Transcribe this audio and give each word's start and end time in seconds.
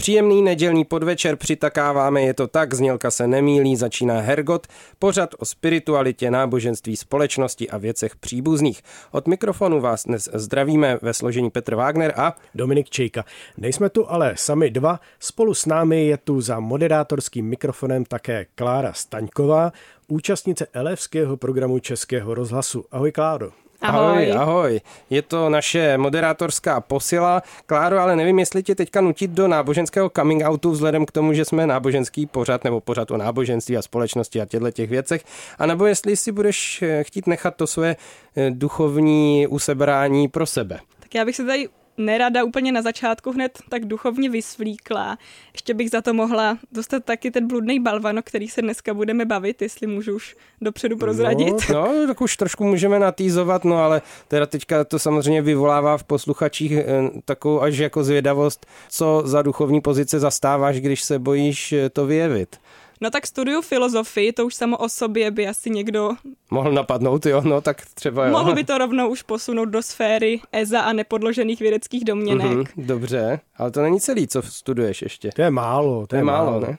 Příjemný 0.00 0.42
nedělní 0.42 0.84
podvečer 0.84 1.36
přitakáváme, 1.36 2.22
je 2.22 2.34
to 2.34 2.48
tak, 2.48 2.74
znělka 2.74 3.10
se 3.10 3.26
nemýlí, 3.26 3.76
začíná 3.76 4.20
Hergot, 4.20 4.66
pořad 4.98 5.34
o 5.38 5.44
spiritualitě, 5.44 6.30
náboženství, 6.30 6.96
společnosti 6.96 7.70
a 7.70 7.78
věcech 7.78 8.16
příbuzných. 8.16 8.82
Od 9.12 9.26
mikrofonu 9.26 9.80
vás 9.80 10.04
dnes 10.04 10.28
zdravíme 10.34 10.98
ve 11.02 11.14
složení 11.14 11.50
Petr 11.50 11.74
Wagner 11.74 12.12
a 12.16 12.36
Dominik 12.54 12.90
Čejka. 12.90 13.24
Nejsme 13.58 13.90
tu 13.90 14.10
ale 14.10 14.34
sami 14.36 14.70
dva, 14.70 15.00
spolu 15.18 15.54
s 15.54 15.66
námi 15.66 16.06
je 16.06 16.16
tu 16.16 16.40
za 16.40 16.60
moderátorským 16.60 17.46
mikrofonem 17.46 18.04
také 18.04 18.46
Klára 18.54 18.92
Staňková, 18.92 19.72
účastnice 20.08 20.66
elevského 20.72 21.36
programu 21.36 21.78
Českého 21.78 22.34
rozhlasu. 22.34 22.84
Ahoj 22.90 23.12
Kláro. 23.12 23.50
Ahoj. 23.80 24.32
ahoj, 24.32 24.32
ahoj. 24.32 24.80
Je 25.10 25.22
to 25.22 25.48
naše 25.48 25.98
moderátorská 25.98 26.80
posila. 26.80 27.42
Kláro, 27.66 27.98
ale 27.98 28.16
nevím, 28.16 28.38
jestli 28.38 28.62
tě 28.62 28.74
teďka 28.74 29.00
nutit 29.00 29.30
do 29.30 29.48
náboženského 29.48 30.10
coming 30.16 30.42
outu 30.44 30.70
vzhledem 30.70 31.06
k 31.06 31.10
tomu, 31.10 31.32
že 31.32 31.44
jsme 31.44 31.66
náboženský 31.66 32.26
pořad 32.26 32.64
nebo 32.64 32.80
pořad 32.80 33.10
o 33.10 33.16
náboženství 33.16 33.76
a 33.76 33.82
společnosti 33.82 34.40
a 34.40 34.46
těchto 34.46 34.70
těch 34.70 34.90
věcech, 34.90 35.24
anebo 35.58 35.86
jestli 35.86 36.16
si 36.16 36.32
budeš 36.32 36.82
eh, 36.82 37.04
chtít 37.04 37.26
nechat 37.26 37.56
to 37.56 37.66
své 37.66 37.96
eh, 38.36 38.50
duchovní 38.50 39.46
usebrání 39.46 40.28
pro 40.28 40.46
sebe. 40.46 40.80
Tak 41.00 41.14
já 41.14 41.24
bych 41.24 41.36
se 41.36 41.44
tady 41.44 41.68
nerada 42.00 42.44
úplně 42.44 42.72
na 42.72 42.82
začátku 42.82 43.32
hned 43.32 43.58
tak 43.68 43.84
duchovně 43.84 44.30
vysvlíkla. 44.30 45.18
Ještě 45.52 45.74
bych 45.74 45.90
za 45.90 46.02
to 46.02 46.14
mohla 46.14 46.58
dostat 46.72 47.04
taky 47.04 47.30
ten 47.30 47.46
bludný 47.46 47.80
balvan, 47.80 48.18
o 48.18 48.22
který 48.22 48.48
se 48.48 48.62
dneska 48.62 48.94
budeme 48.94 49.24
bavit, 49.24 49.62
jestli 49.62 49.86
můžu 49.86 50.14
už 50.16 50.36
dopředu 50.60 50.96
prozradit. 50.96 51.68
No, 51.72 51.86
no 51.86 52.06
tak 52.06 52.20
už 52.20 52.36
trošku 52.36 52.64
můžeme 52.64 52.98
natýzovat, 52.98 53.64
no 53.64 53.76
ale 53.76 54.02
teda 54.28 54.46
teďka 54.46 54.84
to 54.84 54.98
samozřejmě 54.98 55.42
vyvolává 55.42 55.98
v 55.98 56.04
posluchačích 56.04 56.72
eh, 56.72 56.84
takovou 57.24 57.62
až 57.62 57.78
jako 57.78 58.04
zvědavost, 58.04 58.66
co 58.88 59.22
za 59.24 59.42
duchovní 59.42 59.80
pozice 59.80 60.20
zastáváš, 60.20 60.80
když 60.80 61.02
se 61.02 61.18
bojíš 61.18 61.72
eh, 61.72 61.90
to 61.90 62.06
vyjevit. 62.06 62.56
No 63.00 63.10
tak 63.10 63.26
studiu 63.26 63.62
filozofii, 63.62 64.32
to 64.32 64.46
už 64.46 64.54
samo 64.54 64.76
o 64.76 64.88
sobě 64.88 65.30
by 65.30 65.48
asi 65.48 65.70
někdo... 65.70 66.10
Mohl 66.50 66.72
napadnout, 66.72 67.26
jo, 67.26 67.42
no 67.44 67.60
tak 67.60 67.86
třeba 67.94 68.26
jo. 68.26 68.32
Mohl 68.32 68.54
by 68.54 68.64
to 68.64 68.78
rovnou 68.78 69.08
už 69.08 69.22
posunout 69.22 69.64
do 69.64 69.82
sféry 69.82 70.40
EZA 70.52 70.80
a 70.80 70.92
nepodložených 70.92 71.60
vědeckých 71.60 72.04
domněnek. 72.04 72.46
Mm-hmm, 72.46 72.66
dobře, 72.76 73.40
ale 73.56 73.70
to 73.70 73.82
není 73.82 74.00
celý, 74.00 74.28
co 74.28 74.42
studuješ 74.42 75.02
ještě. 75.02 75.30
To 75.36 75.42
je 75.42 75.50
málo, 75.50 76.00
to, 76.00 76.06
to 76.06 76.16
je, 76.16 76.20
je 76.20 76.24
málo, 76.24 76.50
málo, 76.50 76.60
ne? 76.60 76.78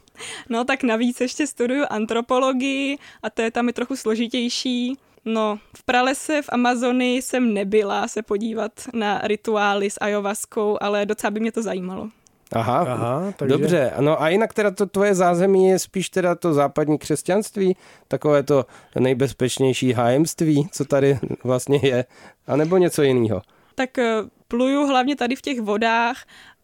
No 0.49 0.63
tak 0.63 0.83
navíc 0.83 1.21
ještě 1.21 1.47
studuju 1.47 1.83
antropologii 1.89 2.97
a 3.23 3.29
to 3.29 3.41
je 3.41 3.51
tam 3.51 3.69
i 3.69 3.73
trochu 3.73 3.95
složitější. 3.95 4.97
No, 5.25 5.59
v 5.77 5.83
pralese 5.83 6.41
v 6.41 6.49
Amazonii 6.49 7.21
jsem 7.21 7.53
nebyla 7.53 8.07
se 8.07 8.21
podívat 8.21 8.71
na 8.93 9.21
rituály 9.23 9.89
s 9.89 9.97
ayahuaskou, 10.01 10.77
ale 10.81 11.05
docela 11.05 11.31
by 11.31 11.39
mě 11.39 11.51
to 11.51 11.61
zajímalo. 11.61 12.09
Aha, 12.51 12.77
Aha 12.79 13.33
takže... 13.35 13.57
dobře. 13.57 13.93
No 13.99 14.21
a 14.21 14.29
jinak 14.29 14.53
teda 14.53 14.71
to 14.71 14.85
tvoje 14.85 15.15
zázemí 15.15 15.67
je 15.67 15.79
spíš 15.79 16.09
teda 16.09 16.35
to 16.35 16.53
západní 16.53 16.97
křesťanství, 16.97 17.77
takové 18.07 18.43
to 18.43 18.65
nejbezpečnější 18.99 19.93
hájemství, 19.93 20.67
co 20.71 20.85
tady 20.85 21.19
vlastně 21.43 21.79
je, 21.83 22.05
anebo 22.47 22.77
něco 22.77 23.01
jiného? 23.01 23.41
Tak 23.75 23.97
eh, 23.97 24.21
pluju 24.47 24.87
hlavně 24.87 25.15
tady 25.15 25.35
v 25.35 25.41
těch 25.41 25.61
vodách, 25.61 26.17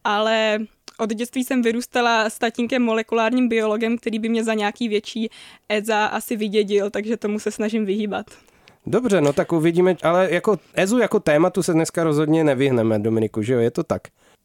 ale 0.03 0.59
od 0.97 1.13
dětství 1.13 1.43
jsem 1.43 1.61
vyrůstala 1.61 2.30
s 2.30 2.38
tatínkem 2.39 2.83
molekulárním 2.83 3.49
biologem, 3.49 3.97
který 3.97 4.19
by 4.19 4.30
mě 4.30 4.43
za 4.43 4.53
nějaký 4.53 4.89
větší 4.89 5.30
EZA 5.69 6.05
asi 6.05 6.35
vydědil, 6.35 6.89
takže 6.89 7.17
tomu 7.17 7.39
se 7.39 7.52
snažím 7.52 7.86
vyhýbat. 7.86 8.25
Dobře, 8.86 9.21
no 9.21 9.33
tak 9.33 9.52
uvidíme, 9.52 9.95
ale 10.04 10.27
jako 10.31 10.59
EZU 10.73 10.98
jako 10.98 11.19
tématu 11.19 11.64
se 11.64 11.73
dneska 11.73 12.04
rozhodně 12.04 12.43
nevyhneme, 12.43 12.99
Dominiku, 12.99 13.42
že 13.42 13.54
jo, 13.54 13.59
je 13.59 13.71
to 13.71 13.83
tak? 13.83 14.02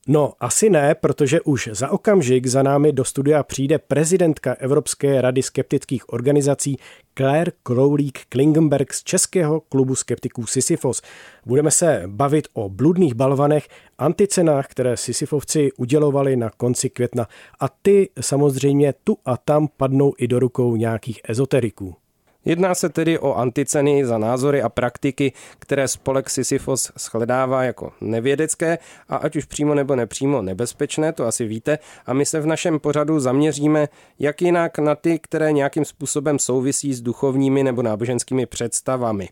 No, 0.09 0.33
asi 0.41 0.71
ne, 0.71 0.95
protože 0.95 1.41
už 1.41 1.69
za 1.73 1.91
okamžik 1.91 2.47
za 2.47 2.63
námi 2.63 2.93
do 2.93 3.05
studia 3.05 3.43
přijde 3.43 3.79
prezidentka 3.79 4.55
Evropské 4.55 5.21
rady 5.21 5.43
skeptických 5.43 6.13
organizací 6.13 6.77
Claire 7.15 7.53
Crowlík 7.63 8.21
Klingenberg 8.29 8.93
z 8.93 9.03
Českého 9.03 9.61
klubu 9.61 9.95
skeptiků 9.95 10.47
Sisyfos. 10.47 11.03
Budeme 11.47 11.71
se 11.71 12.03
bavit 12.07 12.49
o 12.53 12.69
bludných 12.69 13.15
balvanech, 13.15 13.69
anticenách, 13.99 14.67
které 14.69 14.97
Sisyfovci 14.97 15.73
udělovali 15.73 16.37
na 16.37 16.51
konci 16.51 16.91
května 16.91 17.29
a 17.61 17.69
ty 17.83 18.11
samozřejmě 18.21 18.95
tu 19.05 19.19
a 19.25 19.37
tam 19.37 19.69
padnou 19.77 20.13
i 20.19 20.29
do 20.29 20.39
rukou 20.39 20.77
nějakých 20.77 21.21
ezoteriků. 21.29 22.02
Jedná 22.45 22.75
se 22.75 22.89
tedy 22.89 23.19
o 23.19 23.35
anticeny 23.35 24.07
za 24.07 24.19
názory 24.19 24.63
a 24.63 24.69
praktiky, 24.69 25.33
které 25.59 25.89
spolek 25.89 26.31
Sisyfos 26.31 26.93
shledává 26.99 27.65
jako 27.65 27.93
nevědecké 28.01 28.79
a 29.09 29.17
ať 29.17 29.37
už 29.37 29.45
přímo 29.45 29.75
nebo 29.75 29.97
nepřímo 29.97 30.43
nebezpečné, 30.43 31.13
to 31.13 31.27
asi 31.27 31.47
víte, 31.47 31.79
a 32.07 32.13
my 32.13 32.27
se 32.27 32.41
v 32.41 32.47
našem 32.47 32.81
pořadu 32.81 33.21
zaměříme 33.21 33.89
jak 34.19 34.43
jinak 34.43 34.79
na 34.79 34.95
ty, 34.95 35.19
které 35.19 35.53
nějakým 35.53 35.85
způsobem 35.85 36.39
souvisí 36.39 36.95
s 36.95 37.01
duchovními 37.01 37.63
nebo 37.63 37.83
náboženskými 37.83 38.47
představami. 38.47 39.29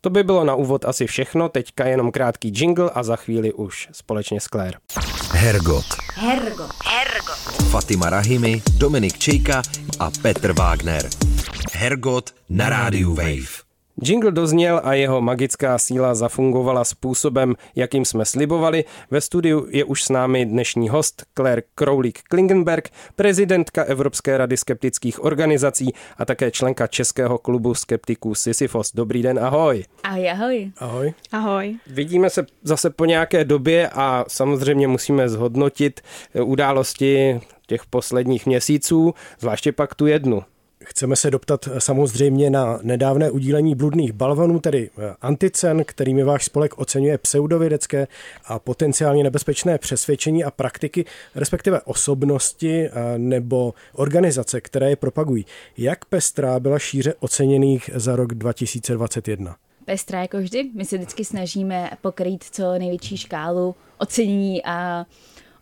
To 0.00 0.10
by 0.10 0.22
bylo 0.22 0.44
na 0.44 0.54
úvod 0.54 0.84
asi 0.84 1.06
všechno, 1.06 1.48
teďka 1.48 1.86
jenom 1.86 2.12
krátký 2.12 2.52
jingle 2.54 2.90
a 2.94 3.02
za 3.02 3.16
chvíli 3.16 3.52
už 3.52 3.88
společně 3.92 4.40
s 4.40 4.44
Claire. 4.44 4.78
Hergot. 5.32 5.84
Hergot. 6.14 6.70
Hergot. 6.84 7.70
Fatima 7.70 8.10
Rahimi, 8.10 8.62
Dominik 8.78 9.18
Čejka 9.18 9.62
a 9.98 10.10
Petr 10.22 10.52
Wagner. 10.52 11.33
Hergot 11.72 12.34
na 12.48 12.68
rádiu 12.68 13.14
Wave. 13.14 13.64
Jingle 14.02 14.30
dozněl 14.30 14.80
a 14.84 14.94
jeho 14.94 15.20
magická 15.20 15.78
síla 15.78 16.14
zafungovala 16.14 16.84
způsobem, 16.84 17.54
jakým 17.76 18.04
jsme 18.04 18.24
slibovali. 18.24 18.84
Ve 19.10 19.20
studiu 19.20 19.66
je 19.70 19.84
už 19.84 20.04
s 20.04 20.08
námi 20.08 20.46
dnešní 20.46 20.88
host 20.88 21.24
Claire 21.36 21.62
Crowlík 21.74 22.18
Klingenberg, 22.22 22.90
prezidentka 23.16 23.84
Evropské 23.84 24.38
rady 24.38 24.56
skeptických 24.56 25.24
organizací 25.24 25.92
a 26.18 26.24
také 26.24 26.50
členka 26.50 26.86
Českého 26.86 27.38
klubu 27.38 27.74
skeptiků 27.74 28.34
Sisyfos. 28.34 28.92
Dobrý 28.94 29.22
den, 29.22 29.38
ahoj. 29.38 29.84
Ahoj, 30.02 30.30
ahoj. 30.30 30.72
Ahoj. 30.78 31.14
Ahoj. 31.32 31.76
Vidíme 31.86 32.30
se 32.30 32.46
zase 32.62 32.90
po 32.90 33.04
nějaké 33.04 33.44
době 33.44 33.88
a 33.88 34.24
samozřejmě 34.28 34.88
musíme 34.88 35.28
zhodnotit 35.28 36.00
události 36.44 37.40
těch 37.66 37.86
posledních 37.86 38.46
měsíců, 38.46 39.14
zvláště 39.40 39.72
pak 39.72 39.94
tu 39.94 40.06
jednu. 40.06 40.42
Chceme 40.86 41.16
se 41.16 41.30
doptat 41.30 41.68
samozřejmě 41.78 42.50
na 42.50 42.78
nedávné 42.82 43.30
udílení 43.30 43.74
bludných 43.74 44.12
balvanů, 44.12 44.60
tedy 44.60 44.90
eh, 44.98 45.14
anticen, 45.20 45.84
kterými 45.84 46.24
váš 46.24 46.44
spolek 46.44 46.78
oceňuje 46.78 47.18
pseudovědecké 47.18 48.06
a 48.44 48.58
potenciálně 48.58 49.24
nebezpečné 49.24 49.78
přesvědčení 49.78 50.44
a 50.44 50.50
praktiky, 50.50 51.04
respektive 51.34 51.80
osobnosti 51.80 52.84
eh, 52.84 53.18
nebo 53.18 53.74
organizace, 53.92 54.60
které 54.60 54.90
je 54.90 54.96
propagují. 54.96 55.46
Jak 55.78 56.04
pestrá 56.04 56.60
byla 56.60 56.78
šíře 56.78 57.14
oceněných 57.20 57.90
za 57.94 58.16
rok 58.16 58.34
2021? 58.34 59.56
Pestrá 59.84 60.22
jako 60.22 60.38
vždy. 60.38 60.70
My 60.74 60.84
se 60.84 60.96
vždycky 60.96 61.24
snažíme 61.24 61.90
pokrýt 62.00 62.44
co 62.44 62.78
největší 62.78 63.16
škálu 63.16 63.74
ocenění 63.98 64.64
a 64.64 65.06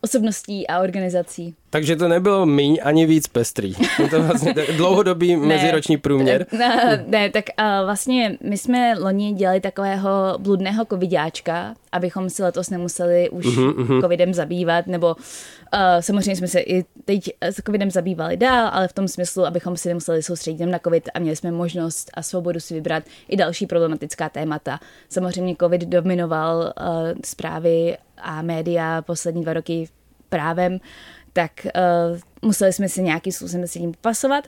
osobností 0.01 0.67
a 0.67 0.81
organizací. 0.81 1.55
Takže 1.73 1.97
to 1.97 2.09
nebylo 2.09 2.47
míň 2.47 2.79
ani 2.83 3.07
víc 3.07 3.27
pestrý. 3.27 3.73
Je 3.99 4.09
to 4.09 4.23
vlastně 4.23 4.55
dlouhodobý 4.77 5.37
ne, 5.37 5.47
meziroční 5.47 5.97
průměr. 5.97 6.47
Ne, 6.59 7.05
ne 7.09 7.31
tak 7.31 7.45
uh, 7.59 7.85
vlastně 7.85 8.39
my 8.43 8.59
jsme 8.59 8.95
loni 8.99 9.33
dělali 9.33 9.61
takového 9.61 10.11
bludného 10.39 10.85
covidáčka, 10.85 11.75
abychom 11.93 12.31
si 12.31 12.43
letos 12.43 12.71
nemuseli 12.71 13.31
už 13.31 13.47
uh-huh, 13.47 13.75
uh-huh. 13.75 14.01
covidem 14.01 14.35
zabývat, 14.35 14.87
nebo 14.87 15.07
uh, 15.07 15.81
samozřejmě 16.01 16.37
jsme 16.37 16.49
se 16.49 16.61
i 16.61 16.85
teď 17.05 17.31
s 17.41 17.63
covidem 17.67 17.91
zabývali 17.91 18.37
dál, 18.37 18.71
ale 18.73 18.89
v 18.89 18.93
tom 18.93 19.09
smyslu, 19.09 19.47
abychom 19.47 19.77
si 19.77 19.89
nemuseli 19.89 20.23
soustředit 20.23 20.67
na 20.67 20.79
covid 20.79 21.09
a 21.15 21.19
měli 21.19 21.37
jsme 21.37 21.51
možnost 21.51 22.11
a 22.15 22.23
svobodu 22.23 22.61
si 22.61 22.75
vybrat 22.75 23.05
i 23.29 23.37
další 23.37 23.67
problematická 23.67 24.29
témata. 24.29 24.81
Samozřejmě 25.09 25.57
covid 25.61 25.83
dominoval 25.83 26.57
uh, 26.57 27.13
zprávy 27.25 27.97
a 28.19 28.43
média 28.43 29.03
poslední 29.03 29.43
dva 29.43 29.53
roky 29.53 29.89
právem, 30.29 30.79
tak 31.33 31.53
uh, 31.67 32.19
museli 32.43 32.73
jsme 32.73 32.89
si 32.89 33.03
nějakým 33.03 33.33
způsobem 33.33 33.67
s 33.67 33.73
tím 33.73 33.93
pasovat, 34.01 34.47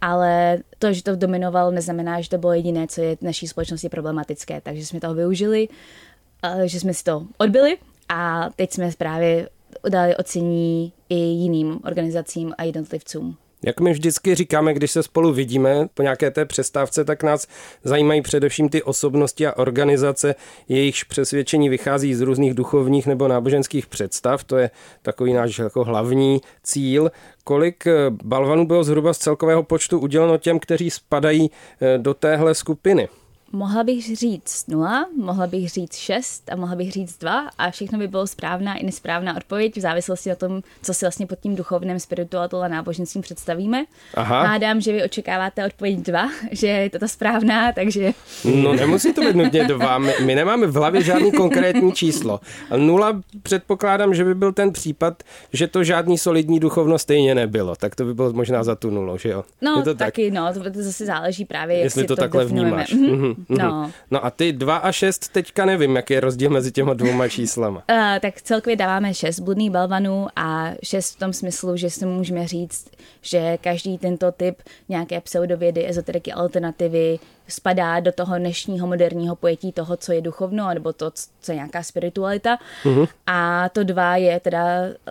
ale 0.00 0.58
to, 0.78 0.92
že 0.92 1.02
to 1.02 1.16
dominoval, 1.16 1.72
neznamená, 1.72 2.20
že 2.20 2.28
to 2.28 2.38
bylo 2.38 2.52
jediné, 2.52 2.86
co 2.86 3.00
je 3.00 3.16
naší 3.20 3.48
společnosti 3.48 3.88
problematické, 3.88 4.60
takže 4.60 4.86
jsme 4.86 5.00
toho 5.00 5.14
využili, 5.14 5.68
uh, 5.68 6.60
že 6.60 6.80
jsme 6.80 6.94
si 6.94 7.04
to 7.04 7.26
odbyli 7.38 7.78
a 8.08 8.50
teď 8.56 8.72
jsme 8.72 8.90
právě 8.98 9.48
dali 9.88 10.16
ocení 10.16 10.92
i 11.08 11.14
jiným 11.14 11.80
organizacím 11.84 12.54
a 12.58 12.62
jednotlivcům. 12.62 13.36
Jak 13.66 13.80
my 13.80 13.92
vždycky 13.92 14.34
říkáme, 14.34 14.74
když 14.74 14.90
se 14.90 15.02
spolu 15.02 15.32
vidíme 15.32 15.88
po 15.94 16.02
nějaké 16.02 16.30
té 16.30 16.44
přestávce, 16.44 17.04
tak 17.04 17.22
nás 17.22 17.46
zajímají 17.84 18.22
především 18.22 18.68
ty 18.68 18.82
osobnosti 18.82 19.46
a 19.46 19.56
organizace, 19.56 20.34
jejichž 20.68 21.04
přesvědčení 21.04 21.68
vychází 21.68 22.14
z 22.14 22.20
různých 22.20 22.54
duchovních 22.54 23.06
nebo 23.06 23.28
náboženských 23.28 23.86
představ. 23.86 24.44
To 24.44 24.56
je 24.56 24.70
takový 25.02 25.32
náš 25.32 25.58
jako 25.58 25.84
hlavní 25.84 26.40
cíl. 26.62 27.10
Kolik 27.44 27.86
eh, 27.86 27.92
balvanů 28.10 28.66
bylo 28.66 28.84
zhruba 28.84 29.12
z 29.12 29.18
celkového 29.18 29.62
počtu 29.62 29.98
uděleno 29.98 30.38
těm, 30.38 30.58
kteří 30.58 30.90
spadají 30.90 31.50
eh, 31.80 31.98
do 31.98 32.14
téhle 32.14 32.54
skupiny? 32.54 33.08
Mohla 33.56 33.84
bych 33.84 34.16
říct 34.16 34.68
nula, 34.68 35.06
mohla 35.16 35.46
bych 35.46 35.70
říct 35.70 35.96
šest 35.96 36.52
a 36.52 36.56
mohla 36.56 36.76
bych 36.76 36.92
říct 36.92 37.18
dva 37.18 37.48
a 37.58 37.70
všechno 37.70 37.98
by 37.98 38.08
bylo 38.08 38.26
správná 38.26 38.74
i 38.74 38.84
nesprávná 38.86 39.36
odpověď 39.36 39.76
v 39.76 39.80
závislosti 39.80 40.28
na 40.28 40.34
tom, 40.34 40.62
co 40.82 40.94
si 40.94 41.04
vlastně 41.04 41.26
pod 41.26 41.40
tím 41.40 41.56
duchovným 41.56 42.00
spiritualitou 42.00 42.58
a 42.58 42.68
náboženstvím 42.68 43.22
představíme. 43.22 43.84
Aha. 44.14 44.42
Hádám, 44.42 44.80
že 44.80 44.92
vy 44.92 45.04
očekáváte 45.04 45.66
odpověď 45.66 45.98
dva, 45.98 46.28
že 46.50 46.66
je 46.66 46.90
to 46.90 46.98
ta 46.98 47.08
správná, 47.08 47.72
takže... 47.72 48.12
No 48.44 48.72
nemusí 48.72 49.12
to 49.12 49.20
být 49.20 49.36
nutně 49.36 49.64
dva, 49.64 49.98
my, 49.98 50.14
my 50.24 50.34
nemáme 50.34 50.66
v 50.66 50.74
hlavě 50.74 51.02
žádný 51.02 51.32
konkrétní 51.32 51.92
číslo. 51.92 52.40
Nula 52.76 53.22
předpokládám, 53.42 54.14
že 54.14 54.24
by 54.24 54.34
byl 54.34 54.52
ten 54.52 54.72
případ, 54.72 55.22
že 55.52 55.66
to 55.66 55.84
žádný 55.84 56.18
solidní 56.18 56.60
duchovno 56.60 56.98
stejně 56.98 57.34
nebylo, 57.34 57.76
tak 57.76 57.94
to 57.94 58.04
by 58.04 58.14
bylo 58.14 58.32
možná 58.32 58.64
za 58.64 58.74
tu 58.74 58.90
nulu, 58.90 59.18
že 59.18 59.28
jo? 59.28 59.44
No 59.62 59.82
to 59.82 59.94
taky, 59.94 60.30
tak? 60.30 60.34
no, 60.34 60.64
to, 60.64 60.70
to 60.70 60.82
zase 60.82 61.06
záleží 61.06 61.44
právě, 61.44 61.78
Jestli 61.78 62.00
jak 62.00 62.08
to, 62.08 62.16
to 62.16 62.20
takhle 62.20 62.44
vnímáš. 62.44 62.94
Mm-hmm. 62.94 63.45
Mhm. 63.48 63.58
No. 63.58 63.90
no 64.10 64.24
a 64.24 64.30
ty 64.30 64.52
2 64.52 64.76
a 64.76 64.92
6 64.92 65.28
teďka 65.32 65.64
nevím, 65.64 65.96
jaký 65.96 66.14
je 66.14 66.20
rozdíl 66.20 66.50
mezi 66.50 66.72
těma 66.72 66.94
dvouma 66.94 67.28
číslama. 67.36 67.82
Uh, 67.90 67.96
tak 68.20 68.42
celkově 68.42 68.76
dáváme 68.76 69.14
6 69.14 69.40
bludných 69.40 69.70
balvanů 69.70 70.26
a 70.36 70.70
6 70.82 71.14
v 71.14 71.18
tom 71.18 71.32
smyslu, 71.32 71.76
že 71.76 71.90
si 71.90 72.06
můžeme 72.06 72.48
říct, 72.48 72.90
že 73.22 73.58
každý 73.60 73.98
tento 73.98 74.32
typ 74.32 74.62
nějaké 74.88 75.20
pseudovědy, 75.20 75.88
ezoteriky, 75.88 76.32
alternativy 76.32 77.18
spadá 77.48 78.00
do 78.00 78.12
toho 78.12 78.38
dnešního 78.38 78.86
moderního 78.86 79.36
pojetí 79.36 79.72
toho, 79.72 79.96
co 79.96 80.12
je 80.12 80.20
duchovno, 80.20 80.74
nebo 80.74 80.92
to, 80.92 81.10
co 81.40 81.52
je 81.52 81.56
nějaká 81.56 81.82
spiritualita. 81.82 82.58
Uh-huh. 82.84 83.08
A 83.26 83.68
to 83.68 83.84
dva 83.84 84.16
je 84.16 84.40
teda 84.40 84.66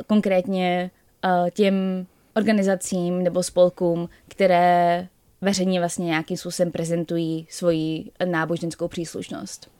konkrétně 0.08 0.92
uh, 1.26 1.50
těm 1.50 2.06
organizacím 2.36 3.24
nebo 3.24 3.44
spolkům, 3.44 4.10
které 4.28 5.08
veřejně 5.42 5.80
vlastně 5.80 6.06
nějakým 6.06 6.38
způsobem 6.38 6.72
prezentují 6.72 7.48
svoji 7.50 8.12
náboženskou 8.26 8.88
příslušnost. 8.88 9.72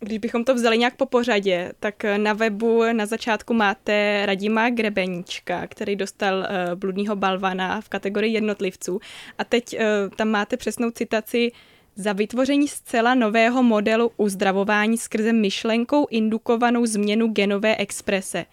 Když 0.00 0.18
bychom 0.18 0.44
to 0.44 0.54
vzali 0.54 0.78
nějak 0.78 0.96
po 0.96 1.06
pořadě, 1.06 1.72
tak 1.80 2.04
na 2.16 2.32
webu 2.32 2.82
na 2.92 3.06
začátku 3.06 3.54
máte 3.54 4.22
Radima 4.26 4.70
Grebeníčka, 4.70 5.66
který 5.66 5.96
dostal 5.96 6.38
uh, 6.38 6.46
bludního 6.74 7.16
balvana 7.16 7.80
v 7.80 7.88
kategorii 7.88 8.32
jednotlivců. 8.32 9.00
A 9.38 9.44
teď 9.44 9.74
uh, 9.74 9.80
tam 10.16 10.28
máte 10.28 10.56
přesnou 10.56 10.90
citaci 10.90 11.52
za 11.96 12.12
vytvoření 12.12 12.68
zcela 12.68 13.14
nového 13.14 13.62
modelu 13.62 14.12
uzdravování 14.16 14.98
skrze 14.98 15.32
myšlenkou 15.32 16.06
indukovanou 16.10 16.86
změnu 16.86 17.28
genové 17.28 17.76
exprese. 17.76 18.44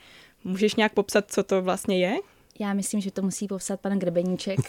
Můžeš 0.43 0.75
nějak 0.75 0.93
popsat, 0.93 1.31
co 1.31 1.43
to 1.43 1.61
vlastně 1.61 1.99
je? 1.99 2.15
Já 2.59 2.73
myslím, 2.73 3.01
že 3.01 3.11
to 3.11 3.21
musí 3.21 3.47
popsat 3.47 3.79
pan 3.79 3.99
Grebeníček. 3.99 4.59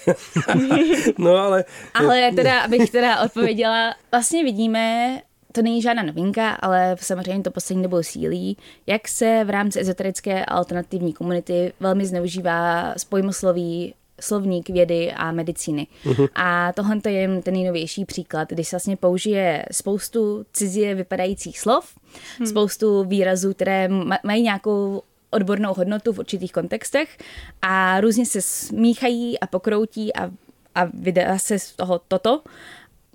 no 1.19 1.37
ale... 1.37 1.65
Ale 1.95 2.33
teda, 2.33 2.61
abych 2.61 2.91
teda 2.91 3.21
odpověděla, 3.21 3.95
vlastně 4.13 4.45
vidíme, 4.45 5.21
to 5.53 5.63
není 5.63 5.83
žádná 5.83 6.03
novinka, 6.03 6.51
ale 6.51 6.97
samozřejmě 7.01 7.43
to 7.43 7.51
poslední 7.51 7.83
dobou 7.83 8.03
sílí, 8.03 8.57
jak 8.87 9.09
se 9.09 9.45
v 9.45 9.51
rámci 9.51 9.81
ezoterické 9.81 10.45
alternativní 10.45 11.13
komunity 11.13 11.73
velmi 11.81 12.07
zneužívá 12.07 12.95
spojmosloví 12.97 13.95
slovník 14.21 14.71
vědy 14.71 15.13
a 15.13 15.33
medicíny. 15.33 15.87
Uh-huh. 16.05 16.29
A 16.35 16.73
tohle 16.73 16.97
je 17.07 17.13
jen 17.13 17.43
ten 17.43 17.55
nejnovější 17.55 18.05
příklad, 18.05 18.49
když 18.49 18.69
se 18.69 18.77
vlastně 18.77 18.97
použije 18.97 19.65
spoustu 19.73 20.47
cizie 20.53 20.95
vypadajících 20.95 21.61
slov, 21.61 21.95
hmm. 22.39 22.47
spoustu 22.47 23.05
výrazů, 23.05 23.55
které 23.55 23.89
mají 24.25 24.43
nějakou 24.43 25.03
odbornou 25.35 25.75
hodnotu 25.75 26.13
v 26.13 26.19
určitých 26.19 26.53
kontextech 26.53 27.19
a 27.63 28.01
různě 28.01 28.27
se 28.27 28.43
smíchají 28.43 29.41
a 29.41 29.47
pokroutí 29.47 30.17
a, 30.17 30.31
a 30.75 30.85
vydá 30.95 31.39
se 31.39 31.59
z 31.59 31.73
toho 31.73 32.01
toto, 32.09 32.43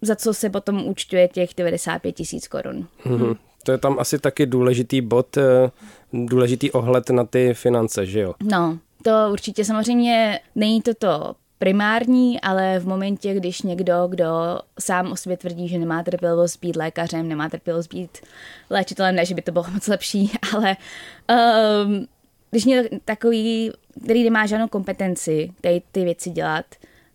za 0.01 0.15
co 0.15 0.33
se 0.33 0.49
potom 0.49 0.87
účtuje 0.87 1.27
těch 1.27 1.49
95 1.57 2.11
tisíc 2.11 2.47
korun. 2.47 2.87
Mm-hmm. 3.05 3.37
To 3.63 3.71
je 3.71 3.77
tam 3.77 3.99
asi 3.99 4.19
taky 4.19 4.45
důležitý 4.45 5.01
bod, 5.01 5.37
eh, 5.37 5.71
důležitý 6.13 6.71
ohled 6.71 7.09
na 7.09 7.23
ty 7.23 7.53
finance, 7.53 8.05
že 8.05 8.19
jo? 8.19 8.33
No, 8.43 8.79
to 9.03 9.11
určitě 9.31 9.65
samozřejmě 9.65 10.39
není 10.55 10.81
to 10.81 10.93
to 10.93 11.35
primární, 11.59 12.41
ale 12.41 12.79
v 12.79 12.87
momentě, 12.87 13.33
když 13.33 13.61
někdo, 13.61 14.07
kdo 14.07 14.25
sám 14.79 15.11
o 15.11 15.15
sobě 15.15 15.37
tvrdí, 15.37 15.67
že 15.67 15.79
nemá 15.79 16.03
trpělivost 16.03 16.59
být 16.59 16.75
lékařem, 16.75 17.27
nemá 17.27 17.49
trpělivost 17.49 17.93
být 17.93 18.17
léčitelem, 18.69 19.15
ne, 19.15 19.25
že 19.25 19.35
by 19.35 19.41
to 19.41 19.51
bylo 19.51 19.65
moc 19.73 19.87
lepší, 19.87 20.31
ale 20.55 20.77
um, 21.85 22.07
když 22.51 22.65
mě 22.65 22.83
takový, 23.05 23.71
který 24.03 24.23
nemá 24.23 24.45
žádnou 24.45 24.67
kompetenci 24.67 25.51
tady 25.61 25.81
ty 25.91 26.03
věci 26.03 26.29
dělat, 26.29 26.65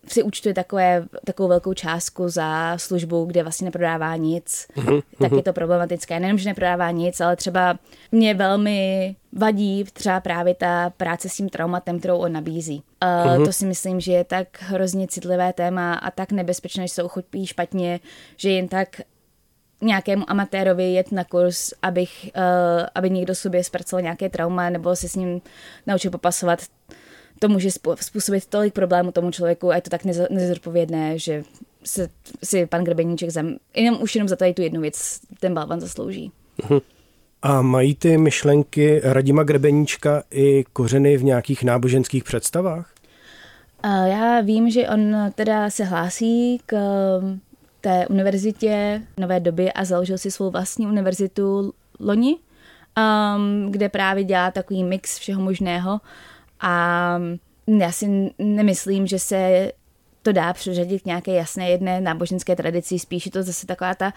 si 0.07 0.23
účtuje 0.23 0.53
takové, 0.53 1.05
takovou 1.25 1.49
velkou 1.49 1.73
částku 1.73 2.29
za 2.29 2.77
službu, 2.77 3.25
kde 3.25 3.43
vlastně 3.43 3.65
neprodává 3.65 4.15
nic, 4.15 4.67
uh-huh, 4.75 5.03
tak 5.19 5.31
je 5.31 5.43
to 5.43 5.53
problematické. 5.53 6.19
Nejenom, 6.19 6.37
že 6.37 6.49
neprodává 6.49 6.91
nic, 6.91 7.21
ale 7.21 7.35
třeba 7.35 7.79
mě 8.11 8.33
velmi 8.33 9.15
vadí 9.33 9.83
třeba 9.93 10.19
právě 10.19 10.55
ta 10.55 10.89
práce 10.89 11.29
s 11.29 11.35
tím 11.35 11.49
traumatem, 11.49 11.99
kterou 11.99 12.17
on 12.17 12.31
nabízí. 12.31 12.83
Uh, 13.03 13.31
uh-huh. 13.31 13.45
To 13.45 13.53
si 13.53 13.65
myslím, 13.65 13.99
že 13.99 14.11
je 14.11 14.23
tak 14.23 14.47
hrozně 14.61 15.07
citlivé 15.07 15.53
téma 15.53 15.93
a 15.93 16.11
tak 16.11 16.31
nebezpečné, 16.31 16.87
že 16.87 16.93
se 16.93 17.03
uchopí 17.03 17.47
špatně, 17.47 17.99
že 18.37 18.49
jen 18.49 18.67
tak 18.67 19.01
nějakému 19.81 20.29
amatérovi 20.29 20.93
jet 20.93 21.11
na 21.11 21.23
kurz, 21.23 21.73
abych, 21.81 22.29
uh, 22.35 22.85
aby 22.95 23.09
někdo 23.09 23.35
sobě 23.35 23.63
zpracoval 23.63 24.01
nějaké 24.01 24.29
trauma 24.29 24.69
nebo 24.69 24.95
se 24.95 25.09
s 25.09 25.15
ním 25.15 25.41
naučil 25.87 26.11
popasovat, 26.11 26.59
to 27.39 27.49
může 27.49 27.69
způsobit 27.95 28.45
tolik 28.45 28.73
problémů 28.73 29.11
tomu 29.11 29.31
člověku 29.31 29.71
a 29.71 29.75
je 29.75 29.81
to 29.81 29.89
tak 29.89 30.01
nezodpovědné, 30.29 31.19
že 31.19 31.43
se, 31.83 32.09
si 32.43 32.65
pan 32.65 32.83
Grebeníček 32.83 33.29
zem, 33.29 33.57
jenom 33.75 34.01
už 34.01 34.15
jenom 34.15 34.27
za 34.27 34.35
tady 34.35 34.53
tu 34.53 34.61
jednu 34.61 34.81
věc 34.81 35.19
ten 35.39 35.53
balvan 35.53 35.79
zaslouží. 35.79 36.31
Mhm. 36.69 36.79
A 37.41 37.61
mají 37.61 37.95
ty 37.95 38.17
myšlenky 38.17 39.01
Radima 39.03 39.43
Grebeníčka 39.43 40.23
i 40.31 40.63
kořeny 40.73 41.17
v 41.17 41.23
nějakých 41.23 41.63
náboženských 41.63 42.23
představách? 42.23 42.91
Já 44.05 44.41
vím, 44.41 44.69
že 44.69 44.89
on 44.89 45.15
teda 45.35 45.69
se 45.69 45.83
hlásí 45.83 46.61
k 46.65 46.77
um, 47.19 47.41
té 47.81 48.07
univerzitě 48.07 49.01
nové 49.19 49.39
doby 49.39 49.71
a 49.71 49.85
založil 49.85 50.17
si 50.17 50.31
svou 50.31 50.51
vlastní 50.51 50.87
univerzitu 50.87 51.73
loni, 51.99 52.35
um, 52.35 53.71
kde 53.71 53.89
právě 53.89 54.23
dělá 54.23 54.51
takový 54.51 54.83
mix 54.83 55.17
všeho 55.17 55.41
možného. 55.41 55.99
A 56.59 57.19
já 57.67 57.91
si 57.91 58.33
nemyslím, 58.39 59.07
že 59.07 59.19
se 59.19 59.71
to 60.21 60.31
dá 60.31 60.53
přeřadit 60.53 61.01
k 61.01 61.05
nějaké 61.05 61.33
jasné 61.33 61.69
jedné 61.69 62.01
náboženské 62.01 62.55
tradici, 62.55 62.99
spíš 62.99 63.25
je 63.25 63.31
to 63.31 63.43
zase 63.43 63.67
taková 63.67 63.95
ta 63.95 64.13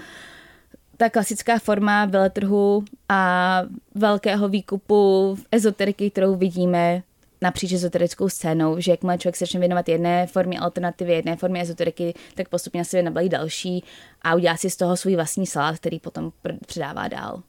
ta 0.98 1.10
klasická 1.10 1.58
forma 1.58 2.04
veletrhu 2.04 2.84
a 3.08 3.62
velkého 3.94 4.48
výkupu 4.48 5.38
ezoteriky, 5.52 6.10
kterou 6.10 6.36
vidíme 6.36 7.02
napříč 7.40 7.72
ezoterickou 7.72 8.28
scénou, 8.28 8.80
že 8.80 8.90
jakmile 8.90 9.18
člověk 9.18 9.36
se 9.36 9.42
začne 9.44 9.60
věnovat 9.60 9.88
jedné 9.88 10.26
formě 10.26 10.58
alternativy, 10.58 11.12
jedné 11.12 11.36
formě 11.36 11.62
ezoteriky, 11.62 12.14
tak 12.34 12.48
postupně 12.48 12.80
na 12.80 12.84
sebe 12.84 13.02
nabalí 13.02 13.28
další 13.28 13.84
a 14.22 14.34
udělá 14.34 14.56
si 14.56 14.70
z 14.70 14.76
toho 14.76 14.96
svůj 14.96 15.16
vlastní 15.16 15.46
salát, 15.46 15.76
který 15.76 16.00
potom 16.00 16.32
předává 16.66 17.08
dál. 17.08 17.42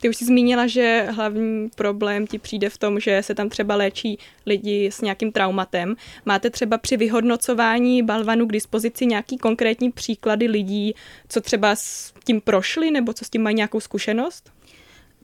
Ty 0.00 0.08
už 0.08 0.16
jsi 0.16 0.24
zmínila, 0.24 0.66
že 0.66 1.06
hlavní 1.10 1.68
problém 1.74 2.26
ti 2.26 2.38
přijde 2.38 2.70
v 2.70 2.78
tom, 2.78 3.00
že 3.00 3.22
se 3.22 3.34
tam 3.34 3.48
třeba 3.48 3.76
léčí 3.76 4.18
lidi 4.46 4.86
s 4.86 5.00
nějakým 5.00 5.32
traumatem. 5.32 5.96
Máte 6.24 6.50
třeba 6.50 6.78
při 6.78 6.96
vyhodnocování 6.96 8.02
balvanu 8.02 8.46
k 8.46 8.52
dispozici 8.52 9.06
nějaký 9.06 9.38
konkrétní 9.38 9.92
příklady 9.92 10.46
lidí, 10.46 10.94
co 11.28 11.40
třeba 11.40 11.76
s 11.76 12.12
tím 12.24 12.40
prošli 12.40 12.90
nebo 12.90 13.12
co 13.12 13.24
s 13.24 13.30
tím 13.30 13.42
mají 13.42 13.56
nějakou 13.56 13.80
zkušenost? 13.80 14.50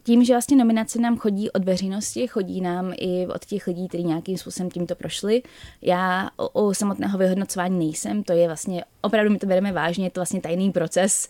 tím, 0.02 0.24
že 0.24 0.34
vlastně 0.34 0.56
nominace 0.56 1.00
nám 1.00 1.16
chodí 1.16 1.50
od 1.50 1.64
veřejnosti, 1.64 2.26
chodí 2.26 2.60
nám 2.60 2.92
i 2.96 3.26
od 3.26 3.44
těch 3.44 3.66
lidí, 3.66 3.88
kteří 3.88 4.04
nějakým 4.04 4.38
způsobem 4.38 4.70
tímto 4.70 4.94
prošli. 4.94 5.42
Já 5.82 6.30
o, 6.36 6.48
o 6.48 6.74
samotného 6.74 7.18
vyhodnocování 7.18 7.78
nejsem, 7.78 8.22
to 8.22 8.32
je 8.32 8.46
vlastně, 8.46 8.84
opravdu 9.00 9.30
my 9.30 9.38
to 9.38 9.46
bereme 9.46 9.72
vážně, 9.72 10.06
je 10.06 10.10
to 10.10 10.20
vlastně 10.20 10.40
tajný 10.40 10.72
proces, 10.72 11.28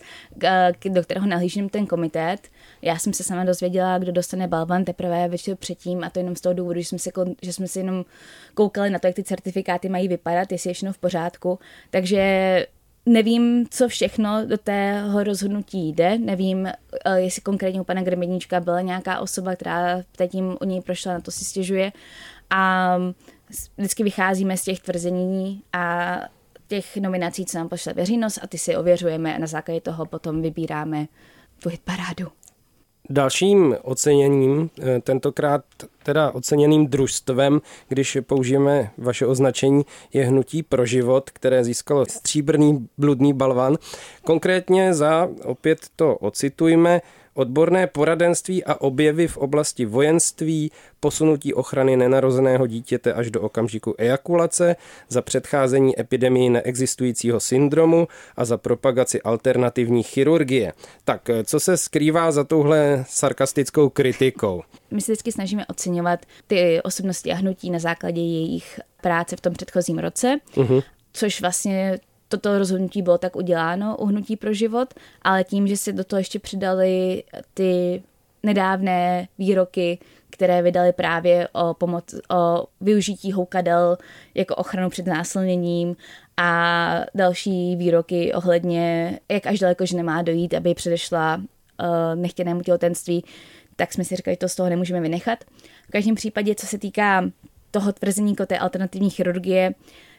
do 0.89 1.03
kterého 1.03 1.27
nahlížím 1.27 1.69
ten 1.69 1.87
komitét. 1.87 2.49
Já 2.81 2.97
jsem 2.97 3.13
se 3.13 3.23
sama 3.23 3.43
dozvěděla, 3.43 3.97
kdo 3.97 4.11
dostane 4.11 4.47
balvan 4.47 4.85
teprve 4.85 5.27
večer 5.27 5.55
předtím 5.55 6.03
a 6.03 6.09
to 6.09 6.19
jenom 6.19 6.35
z 6.35 6.41
toho 6.41 6.53
důvodu, 6.53 6.79
že 6.79 6.85
jsme, 6.85 6.99
se, 6.99 7.11
že 7.41 7.53
jsme 7.53 7.67
si 7.67 7.79
jenom 7.79 8.05
koukali 8.53 8.89
na 8.89 8.99
to, 8.99 9.07
jak 9.07 9.15
ty 9.15 9.23
certifikáty 9.23 9.89
mají 9.89 10.07
vypadat, 10.07 10.51
jestli 10.51 10.69
je 10.69 10.73
všechno 10.73 10.93
v 10.93 10.97
pořádku. 10.97 11.59
Takže 11.89 12.65
Nevím, 13.05 13.65
co 13.69 13.87
všechno 13.87 14.45
do 14.45 14.57
tého 14.57 15.23
rozhodnutí 15.23 15.89
jde, 15.89 16.17
nevím, 16.17 16.67
eh, 16.67 16.75
jestli 17.15 17.41
konkrétně 17.41 17.81
u 17.81 17.83
pana 17.83 18.01
Gremeníčka 18.01 18.59
byla 18.59 18.81
nějaká 18.81 19.19
osoba, 19.19 19.55
která 19.55 20.03
teď 20.15 20.31
tím 20.31 20.57
u 20.61 20.65
něj 20.65 20.81
prošla, 20.81 21.13
na 21.13 21.21
to 21.21 21.31
si 21.31 21.45
stěžuje. 21.45 21.91
A 22.49 22.97
vždycky 23.77 24.03
vycházíme 24.03 24.57
z 24.57 24.63
těch 24.63 24.79
tvrzení 24.79 25.63
a 25.73 26.15
těch 26.67 26.97
nominací, 26.97 27.45
co 27.45 27.57
nám 27.57 27.69
pošle 27.69 27.93
veřejnost 27.93 28.39
a 28.41 28.47
ty 28.47 28.57
si 28.57 28.75
ověřujeme 28.75 29.35
a 29.35 29.39
na 29.39 29.47
základě 29.47 29.81
toho 29.81 30.05
potom 30.05 30.41
vybíráme 30.41 31.07
tu 31.59 31.69
parádu. 31.83 32.40
Dalším 33.11 33.75
oceněním, 33.81 34.69
eh, 34.79 34.99
tentokrát 35.01 35.63
teda 36.03 36.31
oceněným 36.31 36.87
družstvem, 36.87 37.61
když 37.87 38.17
použijeme 38.21 38.91
vaše 38.97 39.25
označení, 39.25 39.85
je 40.13 40.25
Hnutí 40.25 40.63
pro 40.63 40.85
život, 40.85 41.29
které 41.29 41.63
získalo 41.63 42.05
stříbrný 42.05 42.87
bludný 42.97 43.33
balvan. 43.33 43.77
Konkrétně 44.23 44.93
za, 44.93 45.29
opět 45.43 45.79
to 45.95 46.15
ocitujme, 46.15 47.01
odborné 47.33 47.87
poradenství 47.87 48.63
a 48.63 48.81
objevy 48.81 49.27
v 49.27 49.37
oblasti 49.37 49.85
vojenství, 49.85 50.71
posunutí 50.99 51.53
ochrany 51.53 51.97
nenarozeného 51.97 52.67
dítěte 52.67 53.13
až 53.13 53.31
do 53.31 53.41
okamžiku 53.41 53.95
ejakulace, 53.97 54.75
za 55.09 55.21
předcházení 55.21 55.99
epidemii 55.99 56.49
neexistujícího 56.49 57.39
syndromu 57.39 58.07
a 58.35 58.45
za 58.45 58.57
propagaci 58.57 59.21
alternativní 59.21 60.03
chirurgie. 60.03 60.73
Tak 61.03 61.29
co 61.43 61.59
se 61.59 61.77
skrývá 61.77 62.31
za 62.31 62.43
touhle 62.43 63.05
sarkastickou 63.07 63.89
kritikou? 63.89 64.63
My 64.91 65.01
se 65.01 65.11
vždycky 65.11 65.31
snažíme 65.31 65.65
oceňovat 65.65 66.19
ty 66.47 66.81
osobnosti 66.83 67.31
a 67.31 67.35
hnutí 67.35 67.69
na 67.69 67.79
základě 67.79 68.21
jejich 68.21 68.79
práce 69.01 69.35
v 69.35 69.41
tom 69.41 69.53
předchozím 69.53 69.99
roce, 69.99 70.39
uh-huh. 70.53 70.83
což 71.13 71.41
vlastně 71.41 71.99
toto 72.31 72.57
rozhodnutí 72.57 73.01
bylo 73.01 73.17
tak 73.17 73.35
uděláno 73.35 73.97
u 73.97 74.05
Hnutí 74.05 74.35
pro 74.35 74.53
život, 74.53 74.93
ale 75.21 75.43
tím, 75.43 75.67
že 75.67 75.77
se 75.77 75.93
do 75.93 76.03
toho 76.03 76.17
ještě 76.17 76.39
přidali 76.39 77.23
ty 77.53 78.03
nedávné 78.43 79.27
výroky, 79.37 79.99
které 80.29 80.61
vydali 80.61 80.93
právě 80.93 81.47
o, 81.47 81.73
pomoc, 81.73 82.15
o 82.29 82.65
využití 82.81 83.31
houkadel 83.31 83.97
jako 84.33 84.55
ochranu 84.55 84.89
před 84.89 85.07
násilněním 85.07 85.95
a 86.37 87.01
další 87.15 87.75
výroky 87.75 88.33
ohledně, 88.33 89.19
jak 89.29 89.47
až 89.47 89.59
daleko 89.59 89.85
že 89.85 89.97
nemá 89.97 90.21
dojít, 90.21 90.53
aby 90.53 90.73
předešla 90.73 91.35
uh, 91.35 91.45
nechtěnému 92.15 92.61
těhotenství, 92.61 93.25
tak 93.75 93.93
jsme 93.93 94.03
si 94.03 94.15
říkali, 94.15 94.33
že 94.33 94.37
to 94.37 94.49
z 94.49 94.55
toho 94.55 94.69
nemůžeme 94.69 95.01
vynechat. 95.01 95.39
V 95.87 95.91
každém 95.91 96.15
případě, 96.15 96.55
co 96.55 96.67
se 96.67 96.77
týká 96.77 97.29
toho 97.71 97.93
tvrzení 97.93 98.35
té 98.35 98.59
alternativní 98.59 99.09
chirurgie, 99.09 99.73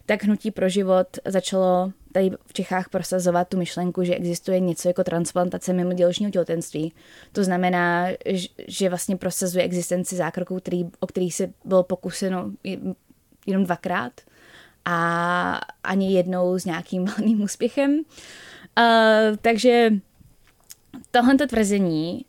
tak 0.07 0.25
Hnutí 0.25 0.51
pro 0.51 0.69
život 0.69 1.07
začalo 1.25 1.93
tady 2.13 2.31
v 2.47 2.53
Čechách 2.53 2.89
prosazovat 2.89 3.49
tu 3.49 3.59
myšlenku, 3.59 4.05
že 4.05 4.15
existuje 4.15 4.61
něco 4.61 4.89
jako 4.89 5.05
transplantace 5.05 5.73
mimo 5.73 5.93
děložního 5.93 6.33
těhotenství. 6.33 6.93
To 7.33 7.45
znamená, 7.45 8.07
že 8.69 8.89
vlastně 8.89 9.17
prosazuje 9.17 9.65
existenci 9.65 10.17
zákroků, 10.17 10.57
který, 10.61 10.89
o 11.01 11.07
kterých 11.07 11.35
se 11.35 11.53
bylo 11.65 11.83
pokuseno 11.83 12.51
jenom 13.47 13.65
dvakrát 13.65 14.13
a 14.85 15.61
ani 15.85 16.13
jednou 16.13 16.59
s 16.59 16.65
nějakým 16.65 17.05
malým 17.05 17.43
úspěchem. 17.43 17.91
Uh, 18.79 19.37
takže 19.41 19.91
tohle 21.11 21.35
tvrzení 21.35 22.25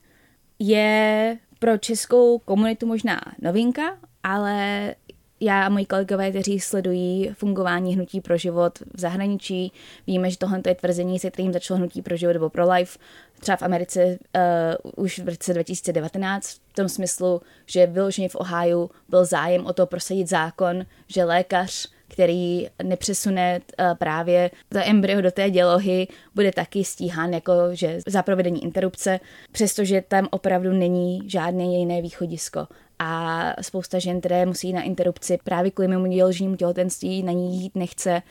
je 0.60 1.38
pro 1.60 1.78
českou 1.78 2.40
komunitu 2.40 2.86
možná 2.86 3.22
novinka, 3.42 3.98
ale 4.24 4.96
já 5.44 5.66
a 5.66 5.70
moji 5.70 5.86
kolegové, 5.86 6.30
kteří 6.30 6.60
sledují 6.60 7.30
fungování 7.34 7.96
Hnutí 7.96 8.22
pro 8.22 8.38
život 8.38 8.80
v 8.94 9.00
zahraničí, 9.00 9.72
víme, 10.08 10.32
že 10.32 10.38
tohle 10.38 10.62
je 10.68 10.76
tvrzení, 10.76 11.20
se 11.20 11.32
kterým 11.32 11.54
začalo 11.54 11.78
Hnutí 11.78 12.02
pro 12.02 12.18
život 12.18 12.34
nebo 12.34 12.50
pro 12.50 12.72
life, 12.72 13.00
třeba 13.40 13.56
v 13.56 13.62
Americe 13.62 14.06
uh, 14.06 15.04
už 15.04 15.20
v 15.20 15.30
roce 15.30 15.54
2019, 15.54 16.48
v 16.72 16.74
tom 16.76 16.90
smyslu, 16.90 17.42
že 17.66 17.88
vyloženě 17.88 18.30
v 18.30 18.36
Ohio 18.36 18.90
byl 19.10 19.26
zájem 19.26 19.66
o 19.66 19.74
to 19.74 19.86
prosadit 19.86 20.30
zákon, 20.30 20.86
že 21.08 21.24
lékař 21.24 21.93
který 22.14 22.68
nepřesune 22.84 23.60
uh, 23.60 23.98
právě 23.98 24.52
to 24.70 24.80
embryo 24.84 25.22
do 25.22 25.32
té 25.32 25.50
dělohy, 25.50 26.08
bude 26.36 26.52
taky 26.52 26.84
stíhán 26.84 27.34
jako, 27.34 27.54
že 27.72 28.00
za 28.08 28.24
provedení 28.24 28.64
interrupce, 28.64 29.20
přestože 29.52 30.04
tam 30.08 30.28
opravdu 30.32 30.74
není 30.74 31.30
žádné 31.30 31.64
jiné 31.64 32.02
východisko 32.02 32.68
a 33.00 33.54
spousta 33.62 34.00
žen, 34.00 34.20
které 34.20 34.46
musí 34.46 34.74
na 34.74 34.82
interrupci 34.82 35.38
právě 35.44 35.72
kvůli 35.72 35.88
mému 35.88 36.06
děložnímu 36.06 36.56
těhotenství 36.56 37.24
na 37.24 37.32
ní 37.32 37.62
jít 37.62 37.76
nechce, 37.76 38.22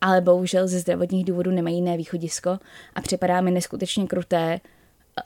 ale 0.00 0.20
bohužel 0.20 0.68
ze 0.68 0.78
zdravotních 0.78 1.24
důvodů 1.24 1.50
nemají 1.50 1.76
jiné 1.76 1.96
východisko 1.96 2.58
a 2.94 3.00
připadá 3.00 3.40
mi 3.40 3.50
neskutečně 3.50 4.06
kruté 4.06 4.60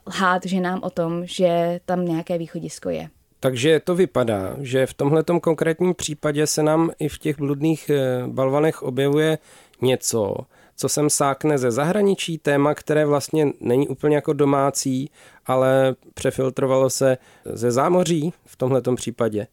lhát 0.07 0.47
ženám 0.47 0.81
o 0.83 0.91
tom, 0.91 1.27
že 1.27 1.81
tam 1.85 2.05
nějaké 2.05 2.39
východisko 2.39 2.91
je. 2.91 3.09
Takže 3.47 3.81
to 3.81 3.95
vypadá, 3.95 4.57
že 4.61 4.87
v 4.87 4.95
tomhle 4.95 5.25
konkrétním 5.41 5.95
případě 5.95 6.47
se 6.47 6.63
nám 6.63 6.91
i 6.99 7.09
v 7.09 7.19
těch 7.19 7.39
bludných 7.39 7.91
eh, 7.91 8.23
balvanech 8.27 8.83
objevuje 8.83 9.39
něco, 9.83 10.37
co 10.77 10.89
sem 10.89 11.11
sákne 11.11 11.59
ze 11.59 11.71
zahraničí, 11.71 12.39
téma, 12.39 12.75
které 12.75 13.07
vlastně 13.07 13.53
není 13.61 13.89
úplně 13.89 14.17
jako 14.17 14.33
domácí, 14.33 15.11
ale 15.47 15.95
přefiltrovalo 16.15 16.91
se 16.91 17.19
ze 17.45 17.71
zámoří 17.71 18.33
v 18.45 18.57
tomhle 18.57 18.83
případě. 18.97 19.47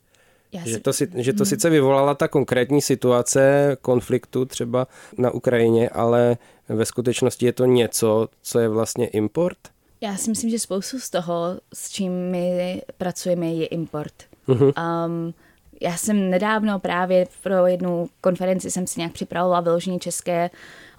Že 0.65 0.79
to, 0.79 0.93
si, 0.93 1.07
že 1.15 1.33
to 1.33 1.43
hmm. 1.43 1.49
sice 1.49 1.69
vyvolala 1.69 2.15
ta 2.15 2.27
konkrétní 2.27 2.81
situace 2.81 3.77
konfliktu 3.81 4.45
třeba 4.45 4.87
na 5.17 5.31
Ukrajině, 5.31 5.89
ale 5.89 6.37
ve 6.69 6.85
skutečnosti 6.85 7.45
je 7.45 7.53
to 7.53 7.65
něco, 7.65 8.27
co 8.41 8.59
je 8.59 8.69
vlastně 8.69 9.07
import? 9.07 9.72
Já 10.03 10.17
si 10.17 10.29
myslím, 10.29 10.49
že 10.49 10.59
spoustu 10.59 10.99
z 10.99 11.09
toho, 11.09 11.59
s 11.73 11.91
čím 11.91 12.11
my 12.11 12.81
pracujeme, 12.97 13.47
je 13.47 13.65
import. 13.65 14.13
Uh-huh. 14.47 14.73
Um, 15.05 15.33
já 15.81 15.97
jsem 15.97 16.29
nedávno 16.29 16.79
právě 16.79 17.27
pro 17.43 17.67
jednu 17.67 18.09
konferenci 18.21 18.71
jsem 18.71 18.87
si 18.87 18.99
nějak 18.99 19.13
připravovala 19.13 19.61
vyložení 19.61 19.99
české 19.99 20.49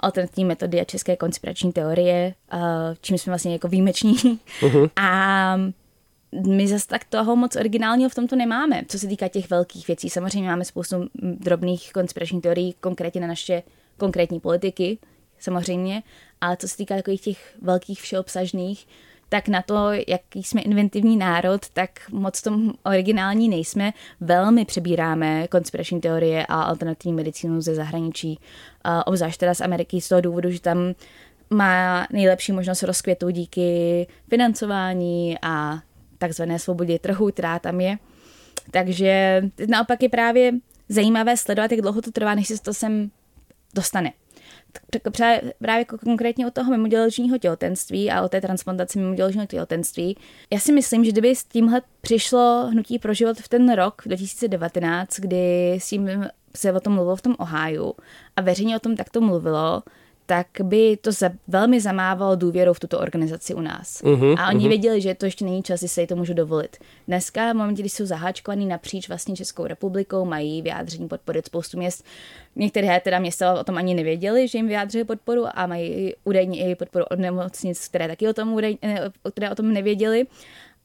alternativní 0.00 0.44
metody 0.44 0.80
a 0.80 0.84
české 0.84 1.16
konspirační 1.16 1.72
teorie, 1.72 2.34
čím 3.00 3.18
jsme 3.18 3.30
vlastně 3.30 3.52
jako 3.52 3.68
výjimeční. 3.68 4.14
Uh-huh. 4.14 4.90
A 4.96 5.56
my 6.46 6.68
zase 6.68 6.86
tak 6.88 7.04
toho 7.04 7.36
moc 7.36 7.56
originálního 7.56 8.10
v 8.10 8.14
tomto 8.14 8.36
nemáme, 8.36 8.82
co 8.88 8.98
se 8.98 9.06
týká 9.06 9.28
těch 9.28 9.50
velkých 9.50 9.86
věcí. 9.86 10.10
Samozřejmě 10.10 10.48
máme 10.48 10.64
spoustu 10.64 10.96
drobných 11.22 11.92
konspiračních 11.92 12.42
teorií, 12.42 12.74
konkrétně 12.80 13.20
na 13.20 13.26
naše 13.26 13.62
konkrétní 13.96 14.40
politiky, 14.40 14.98
samozřejmě, 15.44 16.02
ale 16.40 16.56
co 16.56 16.68
se 16.68 16.76
týká 16.76 16.96
takových 16.96 17.20
těch 17.20 17.54
velkých 17.62 18.02
všeobsažných, 18.02 18.86
tak 19.28 19.48
na 19.48 19.62
to, 19.62 19.90
jaký 20.08 20.42
jsme 20.42 20.60
inventivní 20.60 21.16
národ, 21.16 21.68
tak 21.72 21.90
moc 22.10 22.42
tom 22.42 22.72
originální 22.82 23.48
nejsme. 23.48 23.92
Velmi 24.20 24.64
přebíráme 24.64 25.48
konspirační 25.48 26.00
teorie 26.00 26.46
a 26.46 26.62
alternativní 26.62 27.12
medicínu 27.12 27.60
ze 27.60 27.74
zahraničí, 27.74 28.38
obzvlášť 29.06 29.40
teda 29.40 29.54
z 29.54 29.60
Ameriky 29.60 30.00
z 30.00 30.08
toho 30.08 30.20
důvodu, 30.20 30.50
že 30.50 30.60
tam 30.60 30.94
má 31.50 32.06
nejlepší 32.12 32.52
možnost 32.52 32.82
rozkvětu 32.82 33.30
díky 33.30 34.06
financování 34.28 35.36
a 35.42 35.80
takzvané 36.18 36.58
svobodě 36.58 36.98
trhu, 36.98 37.30
která 37.30 37.58
tam 37.58 37.80
je. 37.80 37.98
Takže 38.70 39.42
naopak 39.66 40.02
je 40.02 40.08
právě 40.08 40.52
zajímavé 40.88 41.36
sledovat, 41.36 41.70
jak 41.70 41.80
dlouho 41.80 42.02
to 42.02 42.10
trvá, 42.10 42.34
než 42.34 42.48
se 42.48 42.62
to 42.62 42.74
sem 42.74 43.10
dostane 43.74 44.12
právě 45.62 45.84
konkrétně 45.84 46.46
o 46.46 46.50
toho 46.50 46.70
mimoděložního 46.70 47.38
těhotenství 47.38 48.10
a 48.10 48.22
o 48.22 48.28
té 48.28 48.40
transplantaci 48.40 48.98
mimoděložního 48.98 49.46
těhotenství. 49.46 50.16
Já 50.52 50.58
si 50.58 50.72
myslím, 50.72 51.04
že 51.04 51.12
kdyby 51.12 51.36
s 51.36 51.44
tímhle 51.44 51.82
přišlo 52.00 52.66
hnutí 52.70 52.98
pro 52.98 53.14
život 53.14 53.38
v 53.38 53.48
ten 53.48 53.72
rok 53.72 54.02
2019, 54.06 55.20
kdy 55.20 55.74
s 55.74 55.88
tím 55.88 56.26
se 56.56 56.72
o 56.72 56.80
tom 56.80 56.92
mluvilo 56.92 57.16
v 57.16 57.22
tom 57.22 57.36
Ohio 57.38 57.92
a 58.36 58.42
veřejně 58.42 58.76
o 58.76 58.80
tom 58.80 58.96
takto 58.96 59.20
mluvilo, 59.20 59.82
tak 60.26 60.46
by 60.62 60.96
to 60.96 61.12
za, 61.12 61.30
velmi 61.48 61.80
zamávalo 61.80 62.36
důvěru 62.36 62.74
v 62.74 62.80
tuto 62.80 62.98
organizaci 62.98 63.54
u 63.54 63.60
nás. 63.60 64.02
Uh-huh, 64.02 64.34
a 64.38 64.48
oni 64.48 64.64
uh-huh. 64.64 64.68
věděli, 64.68 65.00
že 65.00 65.14
to 65.14 65.24
ještě 65.24 65.44
není 65.44 65.62
čas, 65.62 65.80
že 65.80 65.88
se 65.88 66.06
to 66.06 66.16
můžu 66.16 66.34
dovolit. 66.34 66.76
Dneska, 67.08 67.52
v 67.52 67.56
momentě, 67.56 67.82
kdy 67.82 67.88
jsou 67.88 68.06
zaháčkovaný 68.06 68.66
napříč 68.66 69.08
vlastně 69.08 69.36
Českou 69.36 69.66
republikou, 69.66 70.24
mají 70.24 70.62
vyjádření 70.62 71.08
podpory 71.08 71.38
od 71.38 71.46
spoustu 71.46 71.78
měst. 71.78 72.04
Některé 72.56 73.00
teda 73.00 73.18
města 73.18 73.60
o 73.60 73.64
tom 73.64 73.76
ani 73.76 73.94
nevěděli, 73.94 74.48
že 74.48 74.58
jim 74.58 74.66
vyjádřili 74.66 75.04
podporu 75.04 75.44
a 75.54 75.66
mají 75.66 76.14
údajně 76.24 76.70
i 76.70 76.74
podporu 76.74 77.04
od 77.10 77.18
nemocnic, 77.18 77.88
které 77.88 78.08
taky 78.08 78.28
o 78.28 78.32
tom, 78.32 78.52
údaj, 78.52 78.76
které 79.30 79.50
o 79.50 79.54
tom 79.54 79.72
nevěděli. 79.72 80.26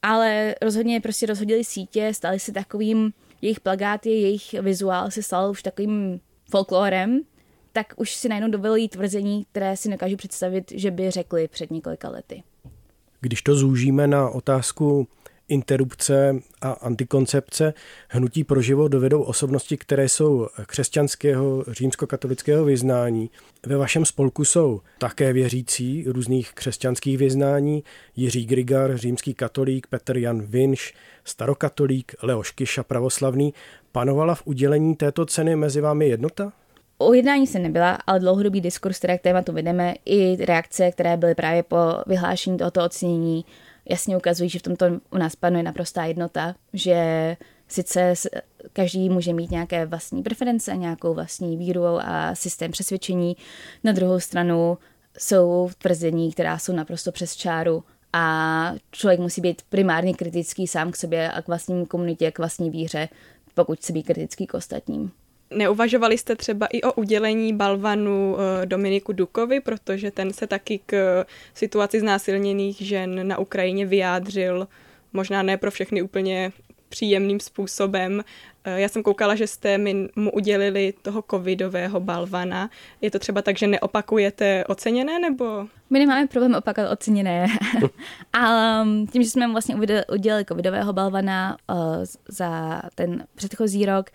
Ale 0.02 0.54
rozhodně 0.62 1.00
prostě 1.00 1.26
rozhodili 1.26 1.64
sítě, 1.64 2.14
stali 2.14 2.38
se 2.38 2.52
takovým, 2.52 3.12
jejich 3.42 3.60
plagáty, 3.60 4.10
jejich 4.10 4.52
vizuál 4.52 5.10
se 5.10 5.22
stal 5.22 5.50
už 5.50 5.62
takovým 5.62 6.20
folklorem, 6.50 7.20
tak 7.72 7.94
už 7.96 8.14
si 8.14 8.28
najednou 8.28 8.50
dovolují 8.50 8.88
tvrzení, 8.88 9.46
které 9.52 9.76
si 9.76 9.88
nekážu 9.88 10.16
představit, 10.16 10.72
že 10.76 10.90
by 10.90 11.10
řekli 11.10 11.48
před 11.48 11.70
několika 11.70 12.08
lety. 12.08 12.42
Když 13.20 13.42
to 13.42 13.54
zúžíme 13.54 14.06
na 14.06 14.28
otázku 14.28 15.08
interrupce 15.50 16.36
a 16.60 16.70
antikoncepce 16.70 17.74
hnutí 18.08 18.44
pro 18.44 18.62
život 18.62 18.88
dovedou 18.88 19.22
osobnosti, 19.22 19.76
které 19.76 20.08
jsou 20.08 20.48
křesťanského 20.66 21.64
římskokatolického 21.68 22.64
vyznání. 22.64 23.30
Ve 23.66 23.76
vašem 23.76 24.04
spolku 24.04 24.44
jsou 24.44 24.80
také 24.98 25.32
věřící 25.32 26.04
různých 26.06 26.52
křesťanských 26.52 27.18
vyznání, 27.18 27.84
Jiří 28.16 28.46
Grigar, 28.46 28.96
římský 28.96 29.34
katolík, 29.34 29.86
Petr 29.86 30.16
Jan 30.16 30.42
Vinš, 30.42 30.94
starokatolík, 31.24 32.14
Leoš 32.22 32.50
Kiša, 32.50 32.82
pravoslavný. 32.82 33.54
Panovala 33.92 34.34
v 34.34 34.42
udělení 34.46 34.96
této 34.96 35.26
ceny 35.26 35.56
mezi 35.56 35.80
vámi 35.80 36.08
jednota? 36.08 36.52
O 37.02 37.12
jednání 37.12 37.46
se 37.46 37.58
nebyla, 37.58 37.98
ale 38.06 38.20
dlouhodobý 38.20 38.60
diskurs, 38.60 38.98
které 38.98 39.18
k 39.18 39.22
tématu 39.22 39.52
vedeme, 39.52 39.94
i 40.04 40.44
reakce, 40.44 40.90
které 40.90 41.16
byly 41.16 41.34
právě 41.34 41.62
po 41.62 41.76
vyhlášení 42.06 42.58
tohoto 42.58 42.84
ocenění, 42.84 43.44
jasně 43.88 44.16
ukazují, 44.16 44.50
že 44.50 44.58
v 44.58 44.62
tomto 44.62 44.86
u 45.10 45.18
nás 45.18 45.36
panuje 45.36 45.62
naprostá 45.62 46.04
jednota, 46.04 46.54
že 46.72 47.36
sice 47.68 48.14
každý 48.72 49.08
může 49.08 49.32
mít 49.32 49.50
nějaké 49.50 49.86
vlastní 49.86 50.22
preference, 50.22 50.76
nějakou 50.76 51.14
vlastní 51.14 51.56
víru 51.56 51.84
a 51.84 52.34
systém 52.34 52.70
přesvědčení, 52.70 53.36
na 53.84 53.92
druhou 53.92 54.20
stranu 54.20 54.78
jsou 55.18 55.70
tvrzení, 55.78 56.32
která 56.32 56.58
jsou 56.58 56.72
naprosto 56.72 57.12
přes 57.12 57.36
čáru 57.36 57.84
a 58.12 58.74
člověk 58.90 59.20
musí 59.20 59.40
být 59.40 59.62
primárně 59.68 60.14
kritický 60.14 60.66
sám 60.66 60.90
k 60.90 60.96
sobě 60.96 61.32
a 61.32 61.42
k 61.42 61.48
vlastní 61.48 61.86
komunitě, 61.86 62.30
k 62.30 62.38
vlastní 62.38 62.70
víře, 62.70 63.08
pokud 63.54 63.78
chce 63.78 63.92
být 63.92 64.02
kritický 64.02 64.46
k 64.46 64.54
ostatním. 64.54 65.12
Neuvažovali 65.54 66.18
jste 66.18 66.36
třeba 66.36 66.66
i 66.66 66.82
o 66.82 66.92
udělení 66.92 67.52
balvanu 67.52 68.36
eh, 68.38 68.66
Dominiku 68.66 69.12
Dukovi, 69.12 69.60
protože 69.60 70.10
ten 70.10 70.32
se 70.32 70.46
taky 70.46 70.80
k 70.86 71.24
situaci 71.54 72.00
znásilněných 72.00 72.80
žen 72.80 73.28
na 73.28 73.38
Ukrajině 73.38 73.86
vyjádřil, 73.86 74.68
možná 75.12 75.42
ne 75.42 75.56
pro 75.56 75.70
všechny 75.70 76.02
úplně 76.02 76.52
příjemným 76.88 77.40
způsobem. 77.40 78.24
Eh, 78.64 78.80
já 78.80 78.88
jsem 78.88 79.02
koukala, 79.02 79.34
že 79.34 79.46
jste 79.46 79.78
mi 79.78 80.08
mu 80.16 80.32
udělili 80.32 80.94
toho 81.02 81.24
covidového 81.30 82.00
balvana. 82.00 82.70
Je 83.00 83.10
to 83.10 83.18
třeba 83.18 83.42
tak, 83.42 83.58
že 83.58 83.66
neopakujete 83.66 84.64
oceněné, 84.68 85.18
nebo? 85.18 85.66
My 85.90 85.98
nemáme 85.98 86.26
problém 86.26 86.54
opakovat 86.54 86.92
oceněné. 86.92 87.46
Ale 88.32 88.82
um, 88.82 89.06
tím, 89.06 89.22
že 89.22 89.30
jsme 89.30 89.46
mu 89.46 89.52
vlastně 89.52 89.76
udělali 90.12 90.44
covidového 90.44 90.92
balvana 90.92 91.56
uh, 91.70 91.76
za 92.28 92.82
ten 92.94 93.26
předchozí 93.34 93.86
rok, 93.86 94.10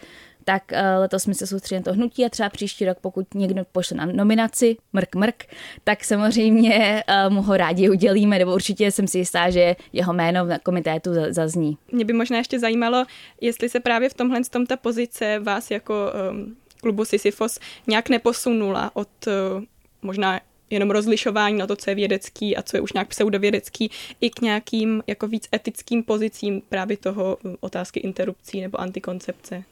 tak 0.46 0.64
uh, 0.72 1.02
letos 1.02 1.24
jsme 1.24 1.34
se 1.34 1.48
soustředili 1.48 1.80
na 1.80 1.84
to 1.84 1.94
hnutí 1.94 2.26
a 2.26 2.30
třeba 2.30 2.50
příští 2.50 2.86
rok, 2.86 2.98
pokud 3.02 3.34
někdo 3.34 3.66
pošle 3.72 3.98
na 3.98 4.06
nominaci, 4.06 4.78
mrk 4.94 5.16
mrk, 5.16 5.44
tak 5.84 6.04
samozřejmě 6.04 7.04
uh, 7.28 7.34
mu 7.34 7.42
ho 7.42 7.58
rádi 7.58 7.90
udělíme, 7.90 8.40
nebo 8.40 8.54
určitě 8.54 8.92
jsem 8.92 9.08
si 9.08 9.18
jistá, 9.18 9.50
že 9.50 9.76
jeho 9.94 10.14
jméno 10.14 10.46
na 10.46 10.60
komitétu 10.60 11.10
zazní. 11.30 11.78
Mě 11.92 12.06
by 12.06 12.14
možná 12.14 12.38
ještě 12.38 12.60
zajímalo, 12.60 13.06
jestli 13.42 13.70
se 13.70 13.80
právě 13.80 14.10
v 14.10 14.14
tomhle 14.14 14.42
tom 14.50 14.66
ta 14.66 14.78
pozice 14.78 15.40
vás 15.40 15.72
jako 15.72 15.94
um, 16.32 16.56
klubu 16.82 17.06
Sisyfos 17.06 17.60
nějak 17.88 18.10
neposunula 18.10 18.92
od 18.94 19.10
uh, 19.28 19.64
možná 20.02 20.40
jenom 20.70 20.92
rozlišování 20.92 21.58
na 21.58 21.68
to, 21.68 21.76
co 21.76 21.90
je 21.90 21.96
vědecký 21.96 22.58
a 22.58 22.62
co 22.62 22.78
je 22.78 22.82
už 22.82 22.94
nějak 22.94 23.08
pseudovědecký, 23.08 23.92
i 24.22 24.30
k 24.30 24.42
nějakým 24.42 25.04
jako 25.08 25.28
víc 25.28 25.48
etickým 25.56 26.04
pozicím 26.04 26.62
právě 26.70 26.98
toho 26.98 27.38
otázky 27.60 28.00
interrupcí 28.00 28.62
nebo 28.62 28.82
antikoncepce. 28.82 29.64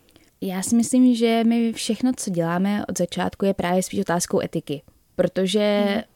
Já 0.46 0.62
si 0.62 0.76
myslím, 0.76 1.16
že 1.16 1.44
my 1.44 1.74
všechno, 1.74 2.12
co 2.18 2.30
děláme 2.30 2.86
od 2.86 2.98
začátku, 2.98 3.46
je 3.46 3.54
právě 3.54 3.84
spíš 3.84 4.00
otázkou 4.00 4.42
etiky. 4.42 4.82
Protože 5.16 5.84
hmm 5.88 6.13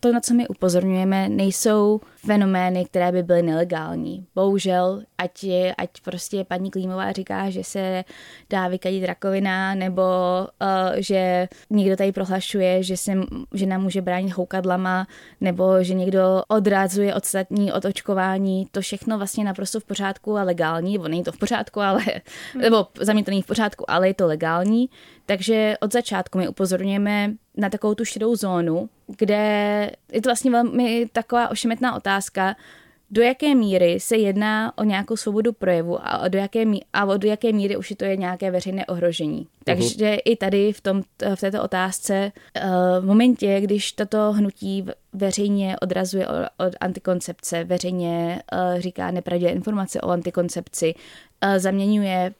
to, 0.00 0.12
na 0.12 0.20
co 0.20 0.34
my 0.34 0.48
upozorňujeme, 0.48 1.28
nejsou 1.28 2.00
fenomény, 2.16 2.84
které 2.84 3.12
by 3.12 3.22
byly 3.22 3.42
nelegální. 3.42 4.26
Bohužel, 4.34 5.02
ať, 5.18 5.44
je, 5.44 5.74
ať 5.74 5.90
prostě 6.04 6.44
paní 6.44 6.70
Klímová 6.70 7.12
říká, 7.12 7.50
že 7.50 7.64
se 7.64 8.04
dá 8.50 8.68
vykadit 8.68 9.04
rakovina, 9.04 9.74
nebo 9.74 10.02
uh, 10.62 10.96
že 10.96 11.48
někdo 11.70 11.96
tady 11.96 12.12
prohlašuje, 12.12 12.82
že 12.82 12.96
se 12.96 13.12
žena 13.54 13.78
může 13.78 14.02
bránit 14.02 14.32
houkadlama, 14.32 15.06
nebo 15.40 15.82
že 15.82 15.94
někdo 15.94 16.42
odrázuje 16.48 17.14
ostatní 17.14 17.72
od 17.72 17.84
očkování, 17.84 18.66
to 18.70 18.80
všechno 18.80 19.18
vlastně 19.18 19.44
naprosto 19.44 19.80
v 19.80 19.84
pořádku 19.84 20.36
a 20.36 20.42
legální, 20.42 20.92
nebo 20.92 21.08
není 21.08 21.24
to 21.24 21.32
v 21.32 21.38
pořádku, 21.38 21.80
ale, 21.80 22.02
hmm. 22.52 22.62
nebo 22.62 22.86
za 23.00 23.12
mě 23.12 23.24
to 23.24 23.30
není 23.30 23.42
v 23.42 23.46
pořádku, 23.46 23.90
ale 23.90 24.08
je 24.08 24.14
to 24.14 24.26
legální. 24.26 24.88
Takže 25.26 25.74
od 25.80 25.92
začátku 25.92 26.38
my 26.38 26.48
upozorňujeme 26.48 27.34
na 27.56 27.70
takovou 27.70 27.94
tu 27.94 28.04
šedou 28.04 28.36
zónu, 28.36 28.88
kde 29.06 29.90
je 30.12 30.22
to 30.22 30.28
vlastně 30.28 30.50
velmi 30.50 31.06
taková 31.12 31.48
ošemetná 31.48 31.96
otázka, 31.96 32.56
do 33.10 33.22
jaké 33.22 33.54
míry 33.54 34.00
se 34.00 34.16
jedná 34.16 34.78
o 34.78 34.84
nějakou 34.84 35.16
svobodu 35.16 35.52
projevu 35.52 35.98
a 36.02 36.28
do 36.28 36.38
jaké, 36.38 36.64
míry, 36.64 36.84
a 36.92 37.16
do 37.16 37.28
jaké 37.28 37.52
míry 37.52 37.76
už 37.76 37.90
je 37.90 37.96
to 37.96 38.04
je 38.04 38.16
nějaké 38.16 38.50
veřejné 38.50 38.86
ohrožení. 38.86 39.40
Uh-huh. 39.40 39.64
Takže 39.64 40.14
i 40.14 40.36
tady 40.36 40.72
v, 40.72 40.80
tom, 40.80 41.02
v 41.34 41.40
této 41.40 41.62
otázce, 41.62 42.32
eh, 42.54 42.62
v 43.00 43.04
momentě, 43.04 43.60
když 43.60 43.92
tato 43.92 44.32
hnutí 44.32 44.86
veřejně 45.14 45.76
odrazuje 45.82 46.28
od 46.56 46.72
antikoncepce, 46.80 47.64
veřejně 47.64 48.42
eh, 48.52 48.80
říká 48.80 49.10
nepravdivé 49.10 49.50
informace 49.50 50.00
o 50.00 50.10
antikoncepci, 50.10 50.94
eh, 51.40 51.60
zaměňuje 51.60 52.34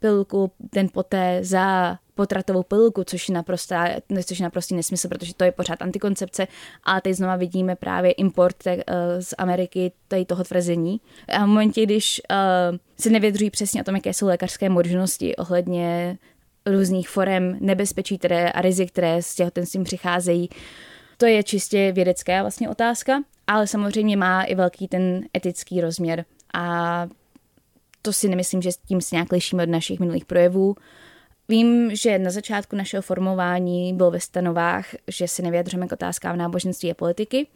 pilku 0.00 0.50
den 0.72 0.88
poté 0.92 1.38
za 1.42 1.98
potratovou 2.14 2.62
pilku, 2.62 3.04
což 3.04 3.28
je, 3.28 3.34
naprostá, 3.34 3.88
což 4.24 4.38
je 4.38 4.44
naprostý 4.44 4.74
nesmysl, 4.74 5.08
protože 5.08 5.34
to 5.34 5.44
je 5.44 5.52
pořád 5.52 5.82
antikoncepce, 5.82 6.46
ale 6.84 7.00
teď 7.00 7.14
znova 7.14 7.36
vidíme 7.36 7.76
právě 7.76 8.12
import 8.12 8.56
uh, 8.66 8.72
z 9.20 9.34
Ameriky 9.38 9.92
tady 10.08 10.24
toho 10.24 10.44
tvrzení. 10.44 11.00
A 11.28 11.44
v 11.44 11.48
momentě, 11.48 11.82
když 11.82 12.20
uh, 12.30 12.78
se 12.98 13.10
nevědřují 13.10 13.50
přesně 13.50 13.80
o 13.80 13.84
tom, 13.84 13.94
jaké 13.94 14.12
jsou 14.14 14.26
lékařské 14.26 14.68
možnosti 14.68 15.36
ohledně 15.36 16.18
různých 16.66 17.08
forem 17.08 17.56
nebezpečí 17.60 18.18
které, 18.18 18.50
a 18.50 18.60
rizik, 18.60 18.92
které 18.92 19.22
s 19.22 19.34
těhotenstvím 19.34 19.84
přicházejí, 19.84 20.48
to 21.16 21.26
je 21.26 21.42
čistě 21.42 21.92
vědecká 21.92 22.42
vlastně 22.42 22.68
otázka, 22.68 23.22
ale 23.46 23.66
samozřejmě 23.66 24.16
má 24.16 24.42
i 24.42 24.54
velký 24.54 24.88
ten 24.88 25.24
etický 25.36 25.80
rozměr 25.80 26.24
a 26.54 27.06
to 28.02 28.12
si 28.12 28.28
nemyslím, 28.28 28.62
že 28.62 28.72
s 28.72 28.76
tím 28.76 29.00
se 29.00 29.16
nějak 29.16 29.32
lišíme 29.32 29.62
od 29.62 29.68
našich 29.68 30.00
minulých 30.00 30.24
projevů. 30.24 30.74
Vím, 31.48 31.96
že 31.96 32.18
na 32.18 32.30
začátku 32.30 32.76
našeho 32.76 33.02
formování 33.02 33.94
bylo 33.94 34.10
ve 34.10 34.20
stanovách, 34.20 34.86
že 35.08 35.28
si 35.28 35.42
nevyjadřujeme 35.42 35.88
k 35.88 35.92
otázkám 35.92 36.38
náboženství 36.38 36.90
a 36.90 36.94
politiky. 36.94 37.46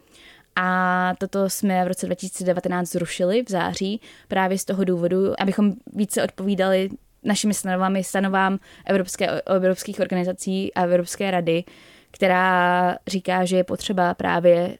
A 0.55 1.13
toto 1.17 1.49
jsme 1.49 1.85
v 1.85 1.87
roce 1.87 2.05
2019 2.05 2.89
zrušili 2.89 3.43
v 3.43 3.49
září 3.49 4.01
právě 4.27 4.57
z 4.57 4.65
toho 4.65 4.83
důvodu, 4.83 5.41
abychom 5.41 5.73
více 5.93 6.23
odpovídali 6.23 6.89
našimi 7.23 7.53
stanovami 7.53 8.03
stanovám 8.03 8.59
Evropské, 8.85 9.41
evropských 9.41 9.99
organizací 9.99 10.73
a 10.73 10.83
Evropské 10.83 11.31
rady, 11.31 11.63
která 12.11 12.97
říká, 13.07 13.45
že 13.45 13.57
je 13.57 13.63
potřeba 13.63 14.13
právě 14.13 14.77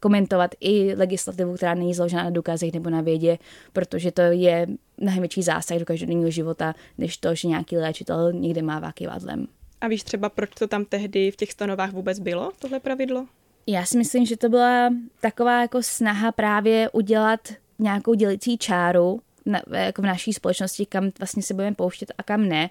komentovat 0.00 0.50
i 0.60 0.94
legislativu, 0.94 1.54
která 1.54 1.74
není 1.74 1.94
založena 1.94 2.24
na 2.24 2.30
důkazech 2.30 2.72
nebo 2.72 2.90
na 2.90 3.00
vědě, 3.00 3.38
protože 3.72 4.12
to 4.12 4.22
je 4.22 4.66
mnohem 4.98 5.20
větší 5.20 5.42
zásah 5.42 5.78
do 5.78 5.84
každodenního 5.84 6.30
života, 6.30 6.74
než 6.98 7.16
to, 7.16 7.34
že 7.34 7.48
nějaký 7.48 7.76
léčitel 7.76 8.32
někde 8.32 8.62
má 8.62 8.78
vákivadlem. 8.78 9.46
A 9.80 9.88
víš 9.88 10.02
třeba, 10.02 10.28
proč 10.28 10.50
to 10.50 10.66
tam 10.66 10.84
tehdy 10.84 11.30
v 11.30 11.36
těch 11.36 11.52
stanovách 11.52 11.92
vůbec 11.92 12.18
bylo, 12.18 12.52
tohle 12.58 12.80
pravidlo? 12.80 13.26
Já 13.66 13.84
si 13.84 13.98
myslím, 13.98 14.26
že 14.26 14.36
to 14.36 14.48
byla 14.48 14.90
taková 15.20 15.60
jako 15.60 15.82
snaha 15.82 16.32
právě 16.32 16.90
udělat 16.90 17.40
nějakou 17.78 18.14
dělicí 18.14 18.58
čáru 18.58 19.20
na, 19.46 19.60
jako 19.76 20.02
v 20.02 20.04
naší 20.04 20.32
společnosti, 20.32 20.86
kam 20.86 21.10
vlastně 21.18 21.42
se 21.42 21.54
budeme 21.54 21.76
pouštět 21.76 22.12
a 22.18 22.22
kam 22.22 22.48
ne. 22.48 22.70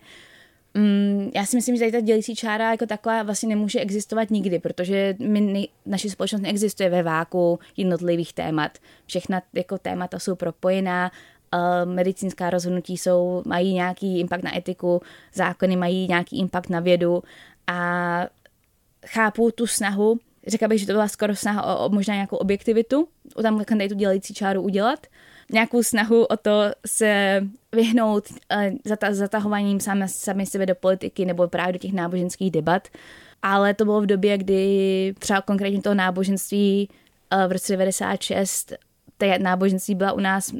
Mm, 0.73 1.31
já 1.35 1.45
si 1.45 1.55
myslím, 1.55 1.75
že 1.75 1.79
tady 1.79 1.91
ta 1.91 1.99
dělící 1.99 2.35
čára 2.35 2.71
jako 2.71 2.85
taková 2.85 3.23
vlastně 3.23 3.49
nemůže 3.49 3.79
existovat 3.79 4.29
nikdy, 4.29 4.59
protože 4.59 5.15
my 5.19 5.67
naše 5.85 6.09
společnost 6.09 6.41
neexistuje 6.41 6.89
ve 6.89 7.03
váku 7.03 7.59
jednotlivých 7.77 8.33
témat. 8.33 8.77
Všechna 9.05 9.41
jako 9.53 9.77
témata 9.77 10.19
jsou 10.19 10.35
propojená, 10.35 11.11
uh, 11.53 11.93
medicínská 11.93 12.49
rozhodnutí 12.49 12.97
jsou, 12.97 13.43
mají 13.45 13.73
nějaký 13.73 14.19
impact 14.19 14.43
na 14.43 14.57
etiku, 14.57 15.01
zákony 15.33 15.75
mají 15.75 16.07
nějaký 16.07 16.39
impact 16.39 16.69
na 16.69 16.79
vědu 16.79 17.23
a 17.67 18.25
chápu 19.05 19.51
tu 19.51 19.67
snahu, 19.67 20.19
řekla 20.49 20.67
bych, 20.67 20.79
že 20.79 20.85
to 20.85 20.93
byla 20.93 21.07
skoro 21.07 21.35
snaha 21.35 21.63
o, 21.75 21.85
o 21.85 21.89
možná 21.89 22.13
nějakou 22.13 22.35
objektivitu, 22.35 23.07
tam 23.43 23.63
tady 23.65 23.89
tu 23.89 23.95
dělající 23.95 24.33
čáru 24.33 24.61
udělat, 24.61 25.07
nějakou 25.51 25.83
snahu 25.83 26.23
o 26.23 26.37
to 26.37 26.63
se 26.87 27.41
vyhnout 27.71 28.23
uh, 28.91 29.09
zatahováním 29.09 29.79
sami, 29.79 30.07
sami 30.07 30.45
sebe 30.45 30.65
do 30.65 30.75
politiky 30.75 31.25
nebo 31.25 31.47
právě 31.47 31.73
do 31.73 31.79
těch 31.79 31.93
náboženských 31.93 32.51
debat. 32.51 32.87
Ale 33.41 33.73
to 33.73 33.85
bylo 33.85 34.01
v 34.01 34.05
době, 34.05 34.37
kdy 34.37 35.13
třeba 35.19 35.41
konkrétně 35.41 35.81
toho 35.81 35.95
náboženství 35.95 36.89
uh, 37.33 37.47
v 37.47 37.51
roce 37.51 37.73
96, 37.73 38.73
té 39.17 39.39
náboženství 39.39 39.95
byla 39.95 40.11
u 40.11 40.19
nás 40.19 40.53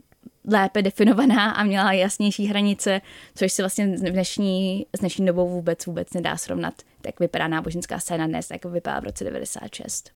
lépe 0.54 0.82
definovaná 0.82 1.52
a 1.52 1.64
měla 1.64 1.94
jasnější 1.94 2.48
hranice, 2.48 3.02
což 3.36 3.52
se 3.52 3.62
vlastně 3.62 3.88
v 3.88 4.12
dnešní, 4.12 4.86
s 4.98 5.00
dnešní 5.00 5.26
dobou 5.26 5.50
vůbec 5.50 5.86
vůbec 5.86 6.14
nedá 6.14 6.38
srovnat. 6.38 6.74
Tak 7.02 7.20
vypadá 7.20 7.48
náboženská 7.48 8.00
scéna 8.00 8.28
dnes, 8.28 8.52
jak 8.52 8.66
vypadá 8.66 9.00
v 9.00 9.04
roce 9.04 9.24
96. 9.24 10.12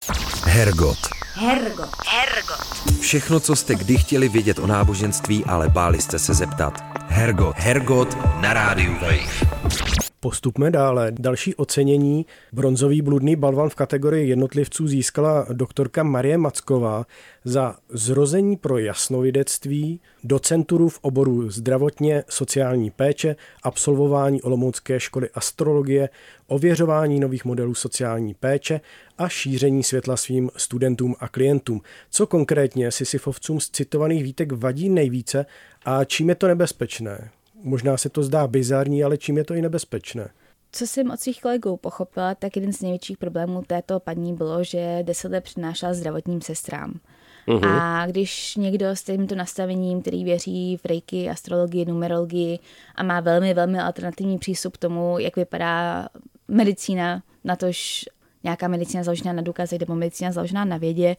Hergot. 0.45 0.99
Hergot. 1.35 1.91
Hergot. 2.09 3.01
Všechno, 3.01 3.41
co 3.41 3.57
jste 3.57 3.75
kdy 3.75 3.97
chtěli 3.97 4.29
vědět 4.29 4.59
o 4.59 4.67
náboženství, 4.67 5.45
ale 5.45 5.69
báli 5.69 6.01
jste 6.01 6.19
se 6.19 6.35
zeptat. 6.35 6.85
Hergot. 7.09 7.57
Hergot 7.59 8.17
na 8.41 8.53
rádiu 8.53 8.93
Wave. 8.93 9.92
Postupme 10.25 10.71
dále. 10.71 11.13
Další 11.19 11.55
ocenění 11.55 12.27
bronzový 12.53 13.03
bludný 13.03 13.37
balvan 13.37 13.69
v 13.69 13.75
kategorii 13.75 14.29
jednotlivců 14.29 14.89
získala 14.89 15.47
doktorka 15.53 16.03
Marie 16.03 16.39
Macková 16.39 17.07
za 17.45 17.77
zrození 17.89 18.57
pro 18.57 18.79
jasnovidectví, 18.79 20.01
docenturu 20.25 20.89
v 20.89 20.99
oboru 21.03 21.51
zdravotně 21.51 22.25
sociální 22.29 22.91
péče, 22.91 23.37
absolvování 23.63 24.43
Olomoucké 24.43 25.01
školy 25.01 25.29
astrologie, 25.35 26.09
ověřování 26.47 27.21
nových 27.21 27.45
modelů 27.45 27.75
sociální 27.75 28.35
péče 28.35 28.81
a 29.19 29.29
šíření 29.29 29.83
světla 29.83 30.17
svým 30.17 30.51
studentům 30.57 31.15
a 31.21 31.29
klientům. 31.29 31.81
Co 32.11 32.27
konkrétně 32.27 32.91
Sisyfovcům 32.91 33.61
z 33.61 33.71
citovaných 33.71 34.23
výtek 34.23 34.53
vadí 34.53 34.89
nejvíce 34.89 35.47
a 35.85 36.05
čím 36.05 36.29
je 36.29 36.35
to 36.35 36.49
nebezpečné? 36.49 37.31
Možná 37.63 37.97
se 37.97 38.09
to 38.09 38.23
zdá 38.23 38.47
bizarní, 38.47 39.05
ale 39.05 39.19
čím 39.19 39.37
je 39.37 39.45
to 39.45 39.55
i 39.55 39.63
nebezpečné? 39.63 40.29
Co 40.73 40.87
jsem 40.87 41.11
od 41.11 41.21
svých 41.21 41.41
kolegů 41.41 41.77
pochopila, 41.77 42.35
tak 42.35 42.57
jeden 42.57 42.73
z 42.73 42.83
největších 42.83 43.19
problémů 43.19 43.63
této 43.67 44.01
paní 44.01 44.35
bylo, 44.35 44.65
že 44.65 44.99
deset 45.03 45.33
let 45.33 45.45
přinášela 45.45 45.95
zdravotním 45.95 46.41
sestrám. 46.41 47.01
Uhum. 47.47 47.65
A 47.65 48.07
když 48.07 48.57
někdo 48.57 48.87
s 48.87 49.03
tímto 49.03 49.35
nastavením, 49.35 50.01
který 50.01 50.25
věří 50.25 50.77
v 50.77 50.85
reiki, 50.85 51.31
astrologii, 51.31 51.85
numerologii 51.85 52.59
a 52.95 53.03
má 53.03 53.21
velmi, 53.21 53.55
velmi 53.55 53.79
alternativní 53.81 54.39
přístup 54.39 54.77
k 54.77 54.79
tomu, 54.79 55.19
jak 55.19 55.37
vypadá 55.37 56.09
medicína, 56.49 57.23
na 57.45 57.57
tož 57.57 58.05
nějaká 58.45 58.69
medicína 58.69 59.03
založená 59.03 59.33
na 59.33 59.43
důkazech 59.43 59.81
nebo 59.81 59.95
medicína 59.95 60.33
založená 60.33 60.65
na 60.65 60.77
vědě, 60.77 61.17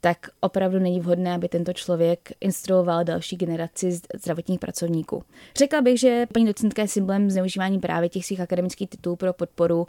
tak 0.00 0.26
opravdu 0.40 0.78
není 0.78 1.00
vhodné, 1.00 1.34
aby 1.34 1.48
tento 1.48 1.72
člověk 1.72 2.32
instruoval 2.40 3.04
další 3.04 3.36
generaci 3.36 4.00
zdravotních 4.14 4.60
pracovníků. 4.60 5.24
Řekla 5.56 5.80
bych, 5.80 6.00
že 6.00 6.26
paní 6.32 6.46
docentka 6.46 6.82
je 6.82 6.88
symbolem 6.88 7.30
zneužívání 7.30 7.78
právě 7.78 8.08
těch 8.08 8.26
svých 8.26 8.40
akademických 8.40 8.90
titulů 8.90 9.16
pro 9.16 9.32
podporu 9.32 9.86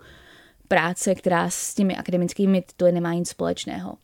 práce, 0.67 1.15
která 1.15 1.50
s 1.50 1.76
těmi 1.76 1.95
akademickými 1.97 2.62
tituly 2.62 2.91
nemá 2.91 3.13
nic 3.13 3.30
společného. 3.30 3.97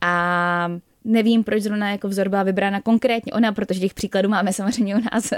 A 0.00 0.70
nevím, 1.04 1.44
proč 1.44 1.62
zrovna 1.62 1.90
jako 1.90 2.08
vzor 2.08 2.28
byla 2.28 2.42
vybrána 2.42 2.80
konkrétně 2.80 3.32
ona, 3.32 3.52
protože 3.52 3.80
těch 3.80 3.94
příkladů 3.94 4.28
máme 4.28 4.52
samozřejmě 4.52 4.96
u 4.96 5.00
nás 5.12 5.32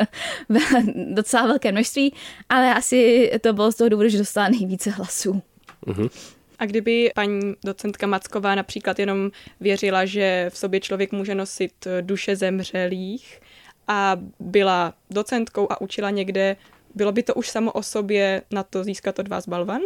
docela 1.14 1.46
velké 1.46 1.72
množství, 1.72 2.14
ale 2.48 2.74
asi 2.74 3.30
to 3.40 3.52
bylo 3.52 3.72
z 3.72 3.74
toho 3.74 3.88
důvodu, 3.88 4.08
že 4.08 4.18
dostala 4.18 4.48
nejvíce 4.48 4.90
hlasů. 4.90 5.42
Mm-hmm. 5.86 6.10
A 6.60 6.66
kdyby 6.66 7.10
paní 7.14 7.54
docentka 7.64 8.06
Macková 8.06 8.54
například 8.54 8.98
jenom 8.98 9.30
věřila, 9.60 10.04
že 10.04 10.50
v 10.52 10.58
sobě 10.58 10.80
člověk 10.80 11.12
může 11.12 11.34
nosit 11.34 11.86
duše 12.00 12.36
zemřelých 12.36 13.40
a 13.88 14.16
byla 14.40 14.94
docentkou 15.10 15.72
a 15.72 15.80
učila 15.80 16.10
někde, 16.10 16.56
bylo 16.94 17.12
by 17.12 17.22
to 17.22 17.34
už 17.34 17.48
samo 17.48 17.72
o 17.72 17.82
sobě 17.82 18.42
na 18.50 18.62
to 18.62 18.84
získat 18.84 19.18
od 19.18 19.28
vás 19.28 19.48
balvan? 19.48 19.80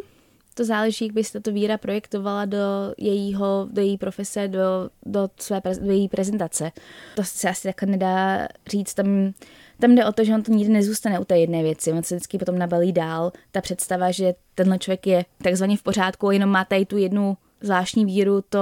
To 0.54 0.64
záleží, 0.64 1.04
jak 1.04 1.14
by 1.14 1.24
se 1.24 1.40
víra 1.52 1.78
projektovala 1.78 2.44
do, 2.44 2.58
jejího, 2.98 3.68
do 3.70 3.82
její 3.82 3.98
profese, 3.98 4.48
do, 4.48 4.90
do, 5.06 5.28
své, 5.40 5.60
do 5.80 5.90
její 5.90 6.08
prezentace. 6.08 6.72
To 7.16 7.24
se 7.24 7.48
asi 7.48 7.68
takhle 7.68 7.88
nedá 7.88 8.48
říct. 8.66 8.94
Tam 8.94 9.32
tam 9.80 9.94
jde 9.94 10.04
o 10.04 10.12
to, 10.12 10.24
že 10.24 10.34
on 10.34 10.42
to 10.42 10.52
nikdy 10.52 10.72
nezůstane 10.72 11.18
u 11.18 11.24
té 11.24 11.38
jedné 11.38 11.62
věci, 11.62 11.92
on 11.92 12.02
se 12.02 12.14
vždycky 12.14 12.38
potom 12.38 12.58
nabalí 12.58 12.92
dál. 12.92 13.32
Ta 13.52 13.60
představa, 13.60 14.10
že 14.10 14.34
tenhle 14.54 14.78
člověk 14.78 15.06
je 15.06 15.24
takzvaně 15.42 15.76
v 15.76 15.82
pořádku, 15.82 16.30
jenom 16.30 16.50
má 16.50 16.64
tady 16.64 16.86
tu 16.86 16.96
jednu 16.96 17.36
zvláštní 17.60 18.04
víru, 18.04 18.42
to 18.48 18.58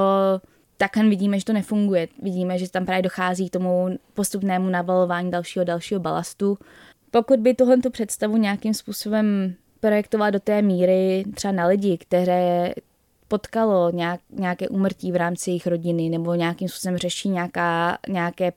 takhle 0.77 1.09
vidíme, 1.09 1.39
že 1.39 1.45
to 1.45 1.53
nefunguje. 1.53 2.09
Vidíme, 2.23 2.59
že 2.59 2.71
tam 2.71 2.87
právě 2.87 3.03
dochází 3.03 3.49
k 3.49 3.53
tomu 3.53 3.89
postupnému 4.15 4.69
nabalování 4.69 5.31
dalšího 5.31 5.65
dalšího 5.65 6.01
balastu. 6.01 6.59
Pokud 7.11 7.41
by 7.41 7.55
tohle 7.55 7.77
představu 7.91 8.37
nějakým 8.37 8.75
způsobem 8.75 9.55
projektovala 9.81 10.31
do 10.31 10.41
té 10.41 10.63
míry 10.63 11.25
třeba 11.35 11.53
na 11.53 11.67
lidi, 11.67 11.99
které 11.99 12.73
potkalo 13.29 13.91
nějak, 13.91 14.21
nějaké 14.31 14.69
úmrtí 14.69 15.13
v 15.13 15.17
rámci 15.17 15.51
jejich 15.51 15.67
rodiny 15.67 16.09
nebo 16.09 16.35
nějakým 16.35 16.69
způsobem 16.69 16.97
řeší 16.97 17.29
nějaká, 17.29 17.99
nějaké 18.09 18.53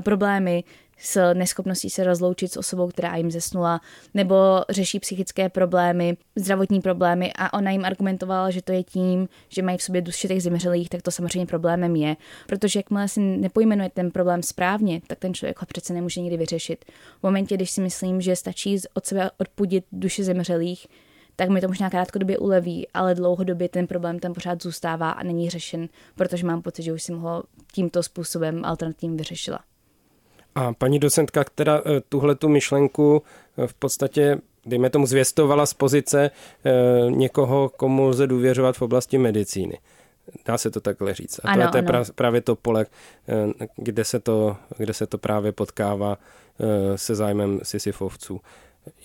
problémy 0.00 0.64
s 0.98 1.32
neschopností 1.34 1.90
se 1.90 2.04
rozloučit 2.04 2.52
s 2.52 2.56
osobou, 2.56 2.88
která 2.88 3.16
jim 3.16 3.30
zesnula, 3.30 3.80
nebo 4.14 4.34
řeší 4.70 5.00
psychické 5.00 5.48
problémy, 5.48 6.16
zdravotní 6.36 6.80
problémy 6.80 7.32
a 7.38 7.52
ona 7.52 7.70
jim 7.70 7.84
argumentovala, 7.84 8.50
že 8.50 8.62
to 8.62 8.72
je 8.72 8.82
tím, 8.82 9.28
že 9.48 9.62
mají 9.62 9.78
v 9.78 9.82
sobě 9.82 10.02
duši 10.02 10.28
těch 10.28 10.42
zemřelých, 10.42 10.88
tak 10.88 11.02
to 11.02 11.10
samozřejmě 11.10 11.46
problémem 11.46 11.96
je. 11.96 12.16
Protože 12.46 12.78
jakmile 12.78 13.08
si 13.08 13.20
nepojmenuje 13.20 13.90
ten 13.94 14.10
problém 14.10 14.42
správně, 14.42 15.00
tak 15.06 15.18
ten 15.18 15.34
člověk 15.34 15.60
ho 15.60 15.66
přece 15.66 15.92
nemůže 15.92 16.20
nikdy 16.20 16.36
vyřešit. 16.36 16.84
V 17.20 17.22
momentě, 17.22 17.54
když 17.54 17.70
si 17.70 17.80
myslím, 17.80 18.20
že 18.20 18.36
stačí 18.36 18.78
od 18.94 19.06
sebe 19.06 19.30
odpudit 19.38 19.84
duši 19.92 20.24
zemřelých, 20.24 20.86
tak 21.36 21.48
mi 21.48 21.60
to 21.60 21.68
možná 21.68 21.90
krátkodobě 21.90 22.38
uleví, 22.38 22.86
ale 22.94 23.14
dlouhodobě 23.14 23.68
ten 23.68 23.86
problém 23.86 24.18
tam 24.18 24.34
pořád 24.34 24.62
zůstává 24.62 25.10
a 25.10 25.22
není 25.22 25.50
řešen, 25.50 25.88
protože 26.14 26.46
mám 26.46 26.62
pocit, 26.62 26.82
že 26.82 26.92
už 26.92 27.02
jsem 27.02 27.18
ho 27.18 27.42
tímto 27.72 28.02
způsobem 28.02 28.64
alternativně 28.64 29.16
vyřešila. 29.16 29.58
A 30.54 30.72
paní 30.72 30.98
docentka, 30.98 31.44
která 31.44 31.82
eh, 31.84 32.00
tuhle 32.08 32.34
tu 32.34 32.48
myšlenku 32.48 33.22
eh, 33.58 33.66
v 33.66 33.74
podstatě 33.74 34.38
dejme 34.66 34.90
tomu, 34.90 35.06
zvěstovala 35.06 35.66
z 35.66 35.74
pozice 35.74 36.30
eh, 36.64 36.70
někoho, 37.10 37.68
komu 37.68 38.04
lze 38.04 38.26
důvěřovat 38.26 38.76
v 38.76 38.82
oblasti 38.82 39.18
medicíny. 39.18 39.78
Dá 40.46 40.58
se 40.58 40.70
to 40.70 40.80
takhle 40.80 41.14
říct. 41.14 41.40
A 41.44 41.50
ano, 41.50 41.70
to 41.70 41.76
je 41.76 41.82
ano. 41.82 42.04
právě 42.14 42.40
to 42.40 42.56
pole, 42.56 42.86
kde 43.76 44.04
se 44.04 44.20
to, 44.20 44.56
kde 44.78 44.94
se 44.94 45.06
to 45.06 45.18
právě 45.18 45.52
potkává 45.52 46.18
se 46.96 47.14
zájmem 47.14 47.60
sisyfovců. 47.62 48.40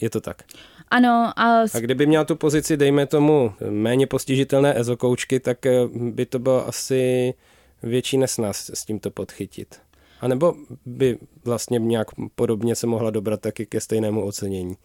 Je 0.01 0.09
to 0.09 0.21
tak? 0.21 0.43
Ano. 0.87 1.33
A... 1.35 1.61
a 1.73 1.79
kdyby 1.79 2.05
měla 2.05 2.25
tu 2.25 2.35
pozici, 2.35 2.77
dejme 2.77 3.05
tomu, 3.05 3.53
méně 3.69 4.07
postižitelné 4.07 4.79
ezokoučky, 4.79 5.39
tak 5.39 5.57
by 5.95 6.25
to 6.25 6.39
bylo 6.39 6.67
asi 6.67 7.33
větší 7.83 8.17
nesnaz 8.17 8.71
s 8.73 8.85
tímto 8.85 9.11
podchytit. 9.11 9.86
A 10.21 10.27
nebo 10.27 10.53
by 10.85 11.17
vlastně 11.45 11.79
nějak 11.79 12.07
podobně 12.35 12.75
se 12.75 12.87
mohla 12.87 13.09
dobrat 13.09 13.41
taky 13.41 13.65
ke 13.65 13.81
stejnému 13.81 14.25
ocenění? 14.25 14.77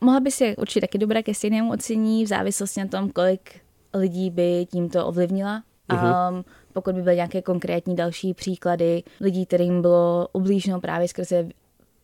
Mohla 0.00 0.20
by 0.20 0.30
se 0.30 0.56
určitě 0.56 0.80
taky 0.80 0.98
dobrat 0.98 1.22
ke 1.22 1.34
stejnému 1.34 1.72
ocenění 1.72 2.24
v 2.24 2.28
závislosti 2.28 2.80
na 2.80 2.86
tom, 2.86 3.10
kolik 3.10 3.60
lidí 3.94 4.30
by 4.30 4.66
tímto 4.70 5.06
ovlivnila. 5.06 5.62
Um, 5.92 6.44
pokud 6.72 6.94
by 6.94 7.02
byly 7.02 7.16
nějaké 7.16 7.42
konkrétní 7.42 7.96
další 7.96 8.34
příklady 8.34 9.02
lidí, 9.20 9.46
kterým 9.46 9.82
bylo 9.82 10.28
ublíženo 10.32 10.80
právě 10.80 11.08
skrze 11.08 11.48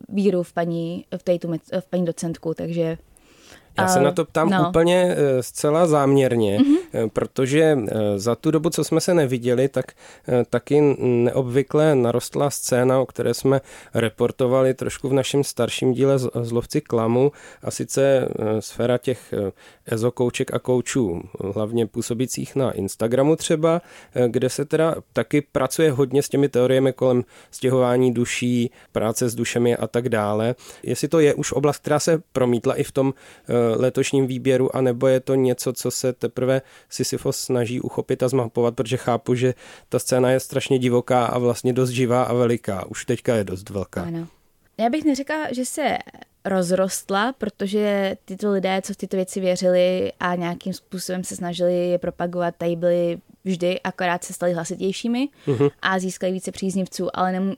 víru 0.09 0.43
v 0.43 0.53
paní, 0.53 1.05
v, 1.17 1.23
tejtu, 1.23 1.53
v 1.81 1.87
paní 1.91 2.05
docentku, 2.05 2.55
takže 2.55 2.99
já 3.79 3.89
se 3.89 4.01
na 4.01 4.13
to 4.13 4.25
ptám 4.25 4.51
no. 4.51 4.69
úplně 4.69 5.17
eh, 5.17 5.43
zcela 5.43 5.87
záměrně, 5.87 6.59
mm-hmm. 6.59 7.11
protože 7.13 7.79
eh, 7.89 8.19
za 8.19 8.35
tu 8.35 8.51
dobu, 8.51 8.71
co 8.71 8.85
jsme 8.85 9.01
se 9.01 9.15
neviděli, 9.15 9.69
tak 9.69 9.85
taky 10.51 10.97
neobvykle 10.99 11.95
narostla 11.95 12.51
scéna, 12.51 13.01
o 13.01 13.07
které 13.07 13.35
jsme 13.35 13.61
reportovali 13.95 14.75
trošku 14.75 15.09
v 15.09 15.13
našem 15.13 15.45
starším 15.45 15.93
díle 15.93 16.19
Zlovci 16.19 16.81
klamu, 16.81 17.33
a 17.63 17.71
sice 17.71 18.29
sféra 18.61 18.99
těch 18.99 19.35
ezokouček 19.87 20.55
a 20.55 20.59
koučů, 20.59 21.23
hlavně 21.55 21.87
působících 21.87 22.57
na 22.57 22.73
Instagramu 22.73 23.37
třeba, 23.37 23.83
kde 24.29 24.49
se 24.49 24.65
teda 24.65 24.95
taky 25.13 25.41
pracuje 25.41 25.91
hodně 25.93 26.23
s 26.23 26.29
těmi 26.29 26.49
teoriemi 26.49 26.93
kolem 26.93 27.25
stěhování 27.51 28.15
duší, 28.15 28.71
práce 28.93 29.29
s 29.29 29.35
dušemi 29.35 29.77
a 29.77 29.87
tak 29.87 30.09
dále. 30.09 30.55
Jestli 30.83 31.09
to 31.09 31.21
je 31.21 31.35
už 31.35 31.53
oblast, 31.53 31.79
která 31.79 31.99
se 31.99 32.23
promítla 32.33 32.75
i 32.75 32.83
v 32.83 32.93
tom 32.93 33.15
letošním 33.77 34.27
výběru, 34.27 34.77
anebo 34.77 35.07
je 35.07 35.21
to 35.21 35.35
něco, 35.35 35.73
co 35.73 35.91
se 35.91 36.13
teprve 36.13 36.63
Sisyfos 36.89 37.39
snaží 37.39 37.81
uchopit 37.81 38.23
a 38.23 38.29
zmapovat, 38.29 38.75
protože 38.75 38.97
chápu, 38.97 39.35
že 39.35 39.55
ta 39.89 39.99
scéna 39.99 40.31
je 40.31 40.41
strašně 40.41 40.79
divoká 40.79 41.27
a 41.27 41.39
vlastně 41.39 41.73
dost 41.73 41.91
živá 41.91 42.23
a 42.23 42.35
veliká. 42.35 42.87
Už 42.87 43.05
teďka 43.05 43.35
je 43.35 43.45
dost 43.45 43.71
velká. 43.71 44.03
Ano. 44.03 44.29
Já 44.79 44.91
bych 44.91 45.05
neřekla, 45.05 45.53
že 45.53 45.65
se 45.65 45.99
rozrostla, 46.45 47.33
protože 47.33 48.17
tyto 48.25 48.53
lidé, 48.53 48.81
co 48.85 48.93
v 48.93 48.97
tyto 48.97 49.17
věci 49.17 49.41
věřili 49.41 50.13
a 50.21 50.35
nějakým 50.35 50.73
způsobem 50.73 51.25
se 51.25 51.37
snažili 51.37 51.89
je 51.89 51.99
propagovat, 51.99 52.55
tady 52.59 52.77
byli 52.77 53.19
vždy, 53.45 53.81
akorát 53.81 54.25
se 54.25 54.33
stali 54.33 54.53
hlasitějšími 54.53 55.29
uh-huh. 55.47 55.71
a 55.83 55.99
získali 55.99 56.33
více 56.33 56.53
příznivců, 56.53 57.09
ale 57.15 57.33
nem, 57.33 57.55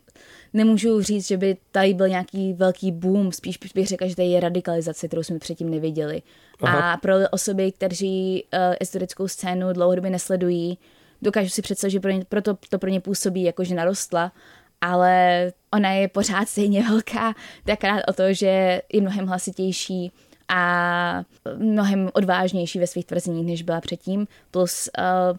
nemůžu 0.52 1.02
říct, 1.02 1.26
že 1.26 1.36
by 1.36 1.56
tady 1.72 1.94
byl 1.94 2.08
nějaký 2.08 2.52
velký 2.52 2.92
boom, 2.92 3.32
spíš 3.32 3.58
bych 3.74 3.86
řekla, 3.86 4.06
že 4.06 4.16
tady 4.16 4.28
je 4.28 4.40
radikalizace, 4.40 5.08
kterou 5.08 5.22
jsme 5.22 5.38
předtím 5.38 5.70
neviděli. 5.70 6.22
Aha. 6.60 6.92
A 6.92 6.96
pro 6.96 7.14
osoby, 7.30 7.72
kteří 7.72 8.44
uh, 8.44 8.74
historickou 8.80 9.28
scénu 9.28 9.72
dlouhodobě 9.72 10.10
nesledují, 10.10 10.78
dokážu 11.22 11.48
si 11.48 11.62
představit, 11.62 11.92
že 11.92 12.00
pro 12.00 12.10
ně, 12.10 12.24
proto 12.28 12.58
to 12.68 12.78
pro 12.78 12.90
ně 12.90 13.00
působí, 13.00 13.42
jako 13.42 13.64
že 13.64 13.74
narostla, 13.74 14.32
ale 14.80 15.52
ona 15.72 15.92
je 15.92 16.08
pořád 16.08 16.48
stejně 16.48 16.82
velká, 16.82 17.34
takrát 17.64 18.02
o 18.08 18.12
to, 18.12 18.32
že 18.32 18.82
je 18.92 19.00
mnohem 19.00 19.26
hlasitější 19.26 20.12
a 20.48 21.22
mnohem 21.56 22.10
odvážnější 22.12 22.78
ve 22.78 22.86
svých 22.86 23.06
tvrzeních, 23.06 23.46
než 23.46 23.62
byla 23.62 23.80
předtím. 23.80 24.26
Plus 24.50 24.88
uh, 24.98 25.36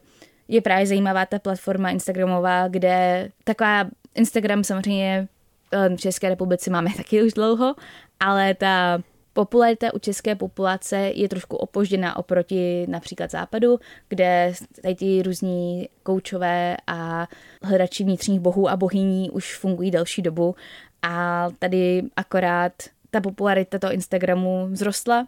je 0.47 0.61
právě 0.61 0.87
zajímavá 0.87 1.25
ta 1.25 1.39
platforma 1.39 1.89
Instagramová, 1.89 2.67
kde 2.67 3.29
taková 3.43 3.85
Instagram 4.15 4.63
samozřejmě 4.63 5.27
eh, 5.71 5.89
v 5.89 5.99
České 5.99 6.29
republice 6.29 6.69
máme 6.71 6.89
taky 6.97 7.23
už 7.23 7.33
dlouho, 7.33 7.75
ale 8.19 8.53
ta 8.53 8.99
popularita 9.37 9.93
u 9.93 9.99
české 9.99 10.35
populace 10.35 10.97
je 10.97 11.29
trošku 11.29 11.57
opožděná 11.57 12.17
oproti 12.17 12.85
například 12.89 13.31
západu, 13.31 13.79
kde 14.09 14.53
tady 14.81 14.95
ty 14.95 15.21
různí 15.23 15.89
koučové 16.03 16.77
a 16.87 17.27
hledači 17.63 18.03
vnitřních 18.03 18.39
bohů 18.39 18.69
a 18.69 18.77
bohyní 18.77 19.29
už 19.29 19.57
fungují 19.57 19.91
delší 19.91 20.21
dobu. 20.21 20.55
A 21.01 21.47
tady 21.59 22.03
akorát 22.15 22.73
ta 23.11 23.21
popularita 23.21 23.79
toho 23.79 23.93
Instagramu 23.93 24.69
vzrostla 24.73 25.27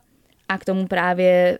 a 0.49 0.57
k 0.57 0.65
tomu 0.65 0.87
právě 0.87 1.59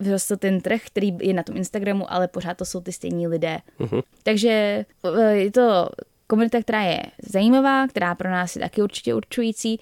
vzrostl 0.00 0.36
ten 0.36 0.60
trh, 0.60 0.80
který 0.86 1.16
je 1.20 1.34
na 1.34 1.42
tom 1.42 1.56
Instagramu, 1.56 2.12
ale 2.12 2.28
pořád 2.28 2.56
to 2.56 2.64
jsou 2.64 2.80
ty 2.80 2.92
stejní 2.92 3.28
lidé. 3.28 3.58
Uh-huh. 3.80 4.02
Takže 4.22 4.84
eh, 5.18 5.32
je 5.32 5.50
to 5.50 5.88
komunita, 6.26 6.62
která 6.62 6.82
je 6.82 7.02
zajímavá, 7.22 7.88
která 7.88 8.14
pro 8.14 8.30
nás 8.30 8.56
je 8.56 8.62
taky 8.62 8.82
určitě 8.82 9.14
určující, 9.14 9.80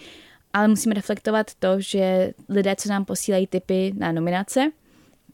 ale 0.52 0.68
musíme 0.68 0.94
reflektovat 0.94 1.55
to, 1.55 1.81
že 1.81 2.33
lidé, 2.48 2.76
co 2.76 2.88
nám 2.88 3.05
posílají 3.05 3.46
typy 3.46 3.92
na 3.96 4.12
nominace, 4.12 4.70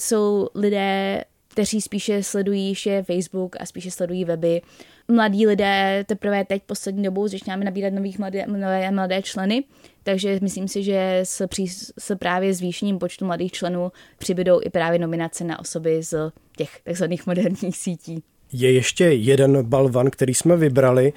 jsou 0.01 0.49
lidé, 0.55 1.25
kteří 1.53 1.81
spíše 1.81 2.23
sledují 2.23 2.69
ještě 2.69 3.03
Facebook 3.03 3.57
a 3.61 3.67
spíše 3.67 3.91
sledují 3.91 4.25
weby. 4.25 4.63
Mladí 5.09 5.47
lidé 5.47 6.05
teprve 6.09 6.45
teď 6.45 6.63
poslední 6.63 7.03
dobou 7.03 7.29
začínáme 7.29 7.65
nabírat 7.65 7.93
nových 7.93 8.19
mladé, 8.19 8.47
mladé, 8.47 8.91
mladé 8.91 9.23
členy, 9.23 9.65
takže 10.03 10.39
myslím 10.43 10.69
si, 10.69 10.83
že 10.83 11.21
s, 11.23 11.47
pří, 11.47 11.69
s 11.99 12.17
právě 12.19 12.55
zvýšením 12.55 12.99
počtu 12.99 13.25
mladých 13.25 13.53
členů 13.53 13.93
přibydou 14.19 14.61
i 14.65 14.71
právě 14.71 14.99
nominace 14.99 15.45
na 15.45 15.59
osoby 15.59 16.03
z 16.03 16.15
těch 16.57 16.81
takzvaných 16.85 17.27
moderních 17.27 17.77
sítí. 17.77 18.23
Je 18.53 18.73
ještě 18.73 19.05
jeden 19.05 19.63
balvan, 19.63 20.11
který 20.11 20.35
jsme 20.35 20.57
vybrali. 20.57 21.13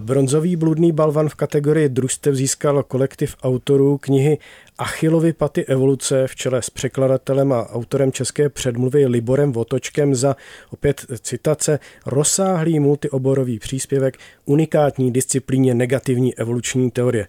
Bronzový 0.00 0.56
bludný 0.56 0.92
balvan 0.92 1.28
v 1.28 1.34
kategorii 1.34 1.88
družstev 1.88 2.34
získal 2.34 2.82
kolektiv 2.82 3.36
autorů 3.42 3.98
knihy 3.98 4.38
Achillovy 4.78 5.32
paty 5.32 5.64
evoluce 5.64 6.26
v 6.26 6.36
čele 6.36 6.62
s 6.62 6.70
překladatelem 6.70 7.52
a 7.52 7.70
autorem 7.70 8.12
české 8.12 8.48
předmluvy 8.48 9.06
Liborem 9.06 9.52
Votočkem 9.52 10.14
za 10.14 10.36
opět 10.70 11.06
citace 11.20 11.78
rozsáhlý 12.06 12.80
multioborový 12.80 13.58
příspěvek 13.58 14.18
unikátní 14.44 15.12
disciplíně 15.12 15.74
negativní 15.74 16.38
evoluční 16.38 16.90
teorie. 16.90 17.28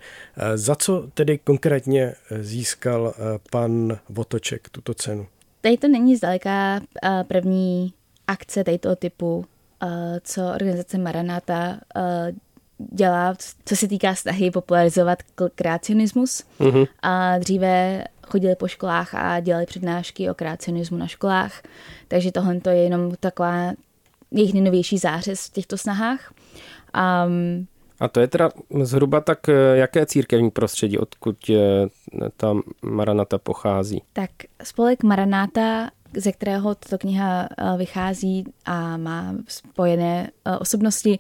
Za 0.55 0.75
co 0.75 1.09
tedy 1.13 1.37
konkrétně 1.37 2.13
získal 2.41 3.13
pan 3.51 3.97
Votoček 4.09 4.69
tuto 4.69 4.93
cenu? 4.93 5.25
Tady 5.61 5.77
to 5.77 5.87
není 5.87 6.15
zdaleka 6.15 6.81
první 7.27 7.93
akce 8.27 8.63
této 8.63 8.95
typu, 8.95 9.45
co 10.23 10.41
organizace 10.55 10.97
Maranata 10.97 11.79
dělá, 12.77 13.35
co 13.65 13.75
se 13.75 13.87
týká 13.87 14.15
snahy 14.15 14.51
popularizovat 14.51 15.19
kreacionismus. 15.55 16.43
Mm-hmm. 16.59 16.87
A 17.01 17.37
dříve 17.37 18.03
chodili 18.27 18.55
po 18.55 18.67
školách 18.67 19.15
a 19.15 19.39
dělali 19.39 19.65
přednášky 19.65 20.29
o 20.29 20.33
kreacionismu 20.33 20.97
na 20.97 21.07
školách, 21.07 21.61
takže 22.07 22.31
tohle 22.31 22.59
je 22.69 22.83
jenom 22.83 23.15
taková 23.19 23.73
jejich 24.31 24.53
nejnovější 24.53 24.97
zářez 24.97 25.47
v 25.47 25.53
těchto 25.53 25.77
snahách. 25.77 26.33
Um, 27.27 27.67
a 27.99 28.07
to 28.07 28.19
je 28.19 28.27
teda 28.27 28.49
zhruba 28.81 29.21
tak, 29.21 29.49
eh, 29.49 29.53
jaké 29.77 30.05
církevní 30.05 30.51
prostředí, 30.51 30.97
odkud 30.97 31.49
eh, 31.49 31.87
ta 32.37 32.53
Maranata 32.81 33.37
pochází? 33.37 34.01
Tak 34.13 34.29
spolek 34.63 35.03
Maranata 35.03 35.89
ze 36.15 36.31
kterého 36.31 36.75
tato 36.75 36.97
kniha 36.97 37.49
eh, 37.57 37.77
vychází 37.77 38.45
a 38.65 38.97
má 38.97 39.35
spojené 39.47 40.29
eh, 40.45 40.57
osobnosti, 40.57 41.19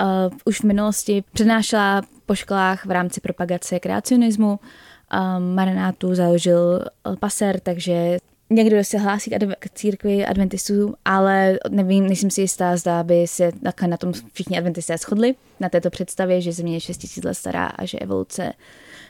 eh, 0.00 0.04
už 0.44 0.60
v 0.60 0.64
minulosti 0.64 1.24
přednášela 1.32 2.02
po 2.26 2.34
školách 2.34 2.86
v 2.86 2.90
rámci 2.90 3.20
propagace 3.20 3.80
kreacionismu. 3.80 4.60
Marinátu 5.38 6.14
založil 6.14 6.84
Paser, 7.20 7.60
takže 7.60 8.18
někdo 8.50 8.84
se 8.84 8.98
hlásí 8.98 9.30
k 9.58 9.70
církvi 9.70 10.26
adventistů, 10.26 10.94
ale 11.04 11.58
nevím, 11.70 12.06
nejsem 12.06 12.30
si 12.30 12.40
jistá, 12.40 12.76
zda 12.76 13.02
by 13.02 13.26
se 13.26 13.50
na 13.86 13.96
tom 13.96 14.12
všichni 14.32 14.58
adventisté 14.58 14.98
shodli, 14.98 15.34
na 15.60 15.68
této 15.68 15.90
představě, 15.90 16.40
že 16.40 16.52
země 16.52 16.76
je 16.76 16.80
6000 16.80 17.24
let 17.24 17.34
stará 17.34 17.66
a 17.66 17.84
že 17.84 17.98
evoluce 17.98 18.52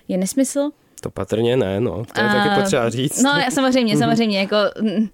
je 0.08 0.18
nesmysl. 0.18 0.70
To 1.02 1.10
patrně 1.10 1.56
ne, 1.56 1.80
no. 1.80 2.04
To 2.14 2.20
je 2.20 2.28
a, 2.28 2.32
taky 2.32 2.60
potřeba 2.60 2.90
říct. 2.90 3.22
No, 3.22 3.30
samozřejmě, 3.50 3.96
samozřejmě. 4.04 4.40
Jako, 4.40 4.56
mm, 4.80 5.08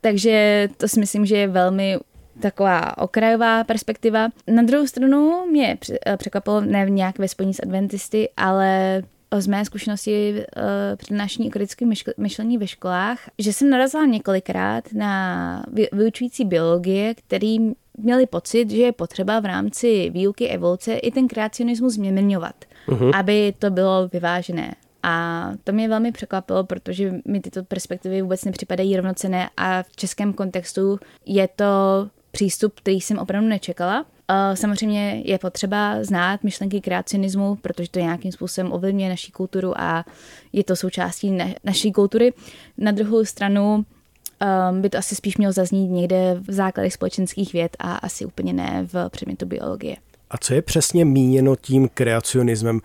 takže 0.00 0.68
to 0.76 0.88
si 0.88 1.00
myslím, 1.00 1.26
že 1.26 1.36
je 1.36 1.48
velmi 1.48 1.98
taková 2.40 2.98
okrajová 2.98 3.64
perspektiva. 3.64 4.28
Na 4.46 4.62
druhou 4.62 4.86
stranu 4.86 5.46
mě 5.50 5.78
překvapilo, 6.16 6.60
ne 6.60 6.86
nějak 6.90 7.18
ve 7.18 7.28
spojení 7.28 7.54
s 7.54 7.62
adventisty, 7.62 8.28
ale 8.36 9.02
z 9.40 9.46
mé 9.46 9.64
zkušenosti 9.64 10.34
uh, 10.34 10.62
přednášení 10.96 11.50
o 11.54 11.86
myšlení 12.16 12.58
ve 12.58 12.66
školách, 12.66 13.18
že 13.38 13.52
jsem 13.52 13.70
narazila 13.70 14.06
několikrát 14.06 14.84
na 14.92 15.64
vyučující 15.92 16.44
biologie, 16.44 17.14
který 17.14 17.72
měli 17.98 18.26
pocit, 18.26 18.70
že 18.70 18.82
je 18.82 18.92
potřeba 18.92 19.40
v 19.40 19.44
rámci 19.44 20.10
výuky 20.10 20.48
evoluce 20.48 20.94
i 20.94 21.10
ten 21.10 21.28
kreacionismus 21.28 21.92
změňovat, 21.92 22.54
uh-huh. 22.88 23.10
aby 23.14 23.54
to 23.58 23.70
bylo 23.70 24.08
vyvážené. 24.08 24.74
A 25.02 25.46
to 25.64 25.72
mě 25.72 25.88
velmi 25.88 26.12
překvapilo, 26.12 26.64
protože 26.64 27.14
mi 27.24 27.40
tyto 27.40 27.64
perspektivy 27.64 28.22
vůbec 28.22 28.44
nepřipadají 28.44 28.96
rovnocené 28.96 29.50
a 29.56 29.82
v 29.82 29.96
českém 29.96 30.32
kontextu 30.32 30.98
je 31.26 31.48
to 31.48 31.64
přístup, 32.30 32.72
který 32.76 33.00
jsem 33.00 33.18
opravdu 33.18 33.48
nečekala. 33.48 34.06
Samozřejmě 34.54 35.22
je 35.24 35.38
potřeba 35.38 36.04
znát 36.04 36.44
myšlenky 36.44 36.80
kreacionismu, 36.80 37.56
protože 37.56 37.90
to 37.90 37.98
nějakým 37.98 38.32
způsobem 38.32 38.72
ovlivňuje 38.72 39.08
naší 39.08 39.32
kulturu 39.32 39.80
a 39.80 40.04
je 40.52 40.64
to 40.64 40.76
součástí 40.76 41.30
na, 41.30 41.44
naší 41.64 41.92
kultury. 41.92 42.32
Na 42.78 42.92
druhou 42.92 43.24
stranu 43.24 43.74
um, 43.74 44.82
by 44.82 44.90
to 44.90 44.98
asi 44.98 45.14
spíš 45.14 45.36
mělo 45.36 45.52
zaznít 45.52 45.90
někde 45.90 46.36
v 46.48 46.52
základech 46.52 46.92
společenských 46.92 47.52
věd 47.52 47.76
a 47.78 47.94
asi 47.94 48.24
úplně 48.24 48.52
ne 48.52 48.88
v 48.92 49.08
předmětu 49.08 49.46
biologie. 49.46 49.96
A 50.30 50.38
co 50.38 50.54
je 50.54 50.62
přesně 50.62 51.04
míněno 51.04 51.56
tím 51.56 51.88
kreacionismem? 51.94 52.80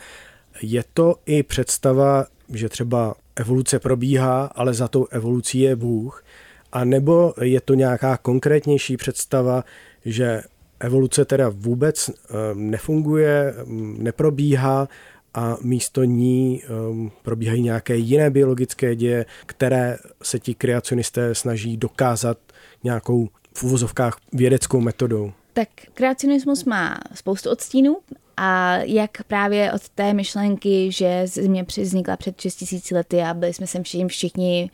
Je 0.62 0.84
to 0.94 1.16
i 1.26 1.44
představa, 1.44 2.26
že 2.54 2.70
třeba 2.70 3.16
evoluce 3.36 3.80
probíhá, 3.80 4.46
ale 4.46 4.74
za 4.74 4.88
tou 4.88 5.08
evolucí 5.12 5.60
je 5.60 5.76
Bůh, 5.76 6.24
a 6.72 6.84
nebo 6.84 7.34
je 7.42 7.62
to 7.62 7.74
nějaká 7.74 8.18
konkrétnější 8.18 8.98
představa, 8.98 9.64
že 10.06 10.42
evoluce 10.80 11.26
teda 11.26 11.50
vůbec 11.50 12.10
ehm, 12.10 12.72
nefunguje, 12.72 13.54
ehm, 13.58 13.96
neprobíhá 14.00 14.88
a 15.34 15.58
místo 15.62 16.04
ní 16.04 16.62
um, 16.90 17.12
probíhají 17.24 17.62
nějaké 17.62 17.96
jiné 17.96 18.30
biologické 18.30 18.96
děje, 18.96 19.26
které 19.46 19.98
se 20.24 20.40
ti 20.40 20.56
kreacionisté 20.56 21.36
snaží 21.36 21.78
dokázat 21.78 22.38
nějakou 22.84 23.30
v 23.54 23.64
uvozovkách 23.64 24.18
vědeckou 24.34 24.82
metodou. 24.82 25.32
Tak 25.54 25.70
kreacionismus 25.94 26.66
má 26.66 27.00
spoustu 27.14 27.50
odstínů 27.50 27.98
a 28.38 28.78
jak 28.78 29.24
právě 29.24 29.72
od 29.72 29.90
té 29.90 30.14
myšlenky, 30.14 30.92
že 30.92 31.28
země 31.28 31.66
vznikla 31.78 32.18
před 32.18 32.42
6000 32.42 32.92
lety 32.92 33.22
a 33.22 33.34
byli 33.34 33.54
jsme 33.54 33.68
sem 33.68 33.84
všichni, 33.84 34.08
všichni 34.08 34.72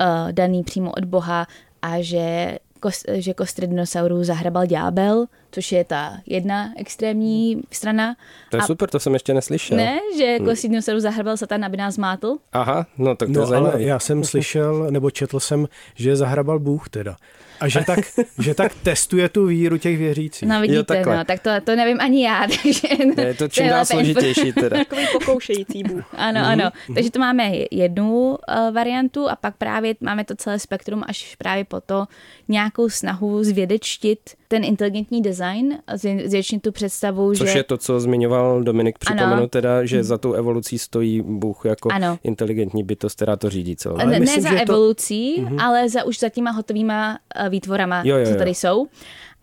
uh, 0.00 0.32
daný 0.32 0.64
přímo 0.64 0.92
od 0.92 1.04
Boha 1.04 1.46
a 1.82 2.02
že, 2.02 2.58
kost, 2.80 3.04
že 3.12 3.34
kostry 3.34 3.66
dinosaurů 3.66 4.24
zahrabal 4.24 4.66
ďábel, 4.66 5.26
což 5.52 5.72
je 5.72 5.84
ta 5.84 6.18
jedna 6.26 6.72
extrémní 6.76 7.62
strana. 7.70 8.16
To 8.50 8.56
je 8.56 8.60
a 8.60 8.66
super, 8.66 8.90
to 8.90 9.00
jsem 9.00 9.12
ještě 9.12 9.34
neslyšel. 9.34 9.76
Ne, 9.76 9.98
že 10.16 10.38
kostry 10.38 10.68
dinosaurů 10.68 11.00
zahrabal 11.00 11.36
satan, 11.36 11.64
aby 11.64 11.76
nás 11.76 11.98
mátl? 11.98 12.36
Aha, 12.52 12.86
no 12.98 13.16
tak 13.16 13.28
to 13.34 13.46
no, 13.46 13.56
ale 13.56 13.82
já 13.82 13.98
jsem 13.98 14.24
slyšel, 14.24 14.86
nebo 14.90 15.10
četl 15.10 15.40
jsem, 15.40 15.68
že 15.94 16.16
zahrabal 16.16 16.58
Bůh 16.58 16.88
teda. 16.88 17.16
A 17.62 17.68
že 17.68 17.80
tak, 17.86 17.98
že 18.38 18.54
tak 18.54 18.74
testuje 18.82 19.28
tu 19.28 19.46
víru 19.46 19.78
těch 19.78 19.98
věřících. 19.98 20.48
No 20.48 20.60
vidíte, 20.60 20.98
jo, 20.98 21.16
no, 21.16 21.24
tak 21.24 21.40
to, 21.40 21.50
to 21.64 21.76
nevím 21.76 22.00
ani 22.00 22.24
já. 22.24 22.40
Takže 22.62 22.88
ne, 23.16 23.24
je 23.24 23.34
to 23.34 23.48
čím 23.48 23.68
dál 23.68 23.84
složitější 23.84 24.52
teda. 24.60 24.78
Takový 24.78 25.06
pokoušející 25.12 25.82
Bůh. 25.82 26.04
Ano, 26.14 26.40
mm. 26.40 26.46
ano. 26.46 26.70
Takže 26.94 27.10
to 27.10 27.18
máme 27.18 27.52
jednu 27.70 28.28
uh, 28.28 28.74
variantu 28.74 29.28
a 29.28 29.36
pak 29.36 29.56
právě 29.56 29.94
máme 30.00 30.24
to 30.24 30.36
celé 30.36 30.58
spektrum 30.58 31.04
až 31.06 31.36
právě 31.36 31.64
po 31.64 31.80
to 31.80 32.06
nějakou 32.48 32.88
snahu 32.88 33.44
zvědečtit 33.44 34.20
ten 34.48 34.64
inteligentní 34.64 35.22
design 35.22 35.41
a 35.86 35.96
zvětšit 35.96 36.62
tu 36.62 36.72
představu, 36.72 37.34
Což 37.34 37.52
že... 37.52 37.58
je 37.58 37.64
to, 37.64 37.78
co 37.78 38.00
zmiňoval 38.00 38.62
Dominik, 38.62 38.98
připomenu 38.98 39.32
ano. 39.32 39.48
teda, 39.48 39.84
že 39.84 40.04
za 40.04 40.18
tou 40.18 40.32
evolucí 40.32 40.78
stojí 40.78 41.22
Bůh 41.22 41.64
jako 41.64 41.88
ano. 41.92 42.18
inteligentní 42.22 42.84
bytost, 42.84 43.16
která 43.16 43.36
to 43.36 43.50
řídí 43.50 43.76
celé. 43.76 44.06
Ne, 44.06 44.20
myslím, 44.20 44.44
ne 44.44 44.50
za 44.50 44.60
evolucí, 44.60 45.36
to... 45.36 45.42
Mhm. 45.42 45.60
ale 45.60 45.88
za 45.88 46.04
už 46.04 46.18
za 46.18 46.28
těma 46.28 46.50
hotovýma 46.50 47.18
eh, 47.34 47.48
výtvorama, 47.48 48.02
jo, 48.04 48.16
jo, 48.16 48.24
jo. 48.24 48.32
co 48.32 48.38
tady 48.38 48.54
jsou. 48.54 48.86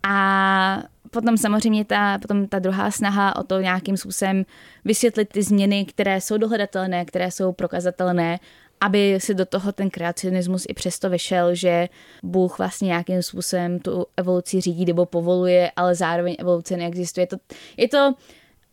A 0.08 0.82
potom 1.10 1.36
samozřejmě 1.36 1.84
ta, 1.84 2.18
potom 2.18 2.46
ta 2.46 2.58
druhá 2.58 2.90
snaha 2.90 3.36
o 3.36 3.42
to 3.42 3.60
nějakým 3.60 3.96
způsobem 3.96 4.44
vysvětlit 4.84 5.28
ty 5.28 5.42
změny, 5.42 5.84
které 5.84 6.20
jsou 6.20 6.36
dohledatelné, 6.36 7.04
které 7.04 7.30
jsou 7.30 7.52
prokazatelné, 7.52 8.38
aby 8.80 9.18
si 9.20 9.34
do 9.34 9.46
toho 9.46 9.72
ten 9.72 9.90
kreacionismus 9.90 10.66
i 10.68 10.74
přesto 10.74 11.10
vyšel, 11.10 11.54
že 11.54 11.88
Bůh 12.22 12.58
vlastně 12.58 12.86
nějakým 12.86 13.22
způsobem 13.22 13.78
tu 13.78 14.06
evoluci 14.16 14.60
řídí 14.60 14.84
nebo 14.84 15.06
povoluje, 15.06 15.70
ale 15.76 15.94
zároveň 15.94 16.36
evoluce 16.38 16.76
neexistuje. 16.76 17.26
To, 17.26 17.36
je 17.76 17.88
to 17.88 18.14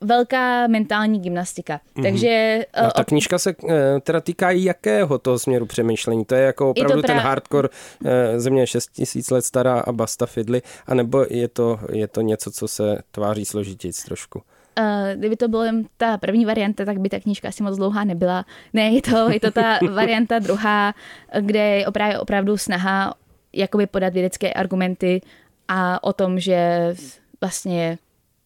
velká 0.01 0.67
mentální 0.67 1.19
gymnastika. 1.19 1.77
Mm-hmm. 1.77 2.03
Takže... 2.03 2.65
A 2.73 2.91
ta 2.91 3.03
knížka 3.03 3.39
se 3.39 3.55
eh, 3.69 3.99
teda 4.01 4.21
týká 4.21 4.51
jakého 4.51 5.17
toho 5.17 5.39
směru 5.39 5.65
přemýšlení? 5.65 6.25
To 6.25 6.35
je 6.35 6.41
jako 6.41 6.69
opravdu 6.69 6.97
je 6.97 7.03
ten 7.03 7.17
hardcore 7.17 7.69
eh, 8.05 8.39
země 8.39 8.67
6000 8.67 9.31
let 9.31 9.45
stará 9.45 9.79
a 9.79 9.91
basta 9.91 10.25
fidly, 10.25 10.61
anebo 10.87 11.25
je 11.29 11.47
to, 11.47 11.79
je 11.91 12.07
to 12.07 12.21
něco, 12.21 12.51
co 12.51 12.67
se 12.67 13.01
tváří 13.11 13.45
složitějc 13.45 14.03
trošku? 14.03 14.41
Uh, 14.77 14.83
kdyby 15.19 15.35
to 15.35 15.47
byla 15.47 15.65
ta 15.97 16.17
první 16.17 16.45
varianta, 16.45 16.85
tak 16.85 16.99
by 16.99 17.09
ta 17.09 17.19
knížka 17.19 17.47
asi 17.47 17.63
moc 17.63 17.77
dlouhá 17.77 18.03
nebyla. 18.03 18.45
Ne, 18.73 18.89
je 18.89 19.01
to, 19.01 19.29
je 19.31 19.39
to 19.39 19.51
ta 19.51 19.79
varianta 19.91 20.39
druhá, 20.39 20.93
kde 21.39 21.59
je 21.59 21.87
opravdu, 21.87 22.19
opravdu 22.19 22.57
snaha 22.57 23.13
jakoby 23.53 23.87
podat 23.87 24.13
vědecké 24.13 24.53
argumenty 24.53 25.21
a 25.67 26.03
o 26.03 26.13
tom, 26.13 26.39
že 26.39 26.93
vlastně 27.41 27.97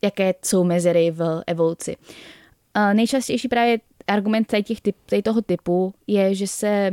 jaké 0.02 0.34
jsou 0.44 0.64
mezery 0.64 1.12
v 1.12 1.44
evoluci. 1.48 1.98
Uh, 2.78 2.94
nejčastější 2.94 3.48
právě 3.48 3.78
argument 4.08 4.48
tady, 4.48 4.64
těch 4.64 4.82
typ, 4.82 4.96
tady 5.06 5.22
toho 5.22 5.42
typu 5.42 5.94
je, 6.08 6.36
že 6.36 6.48
se 6.48 6.92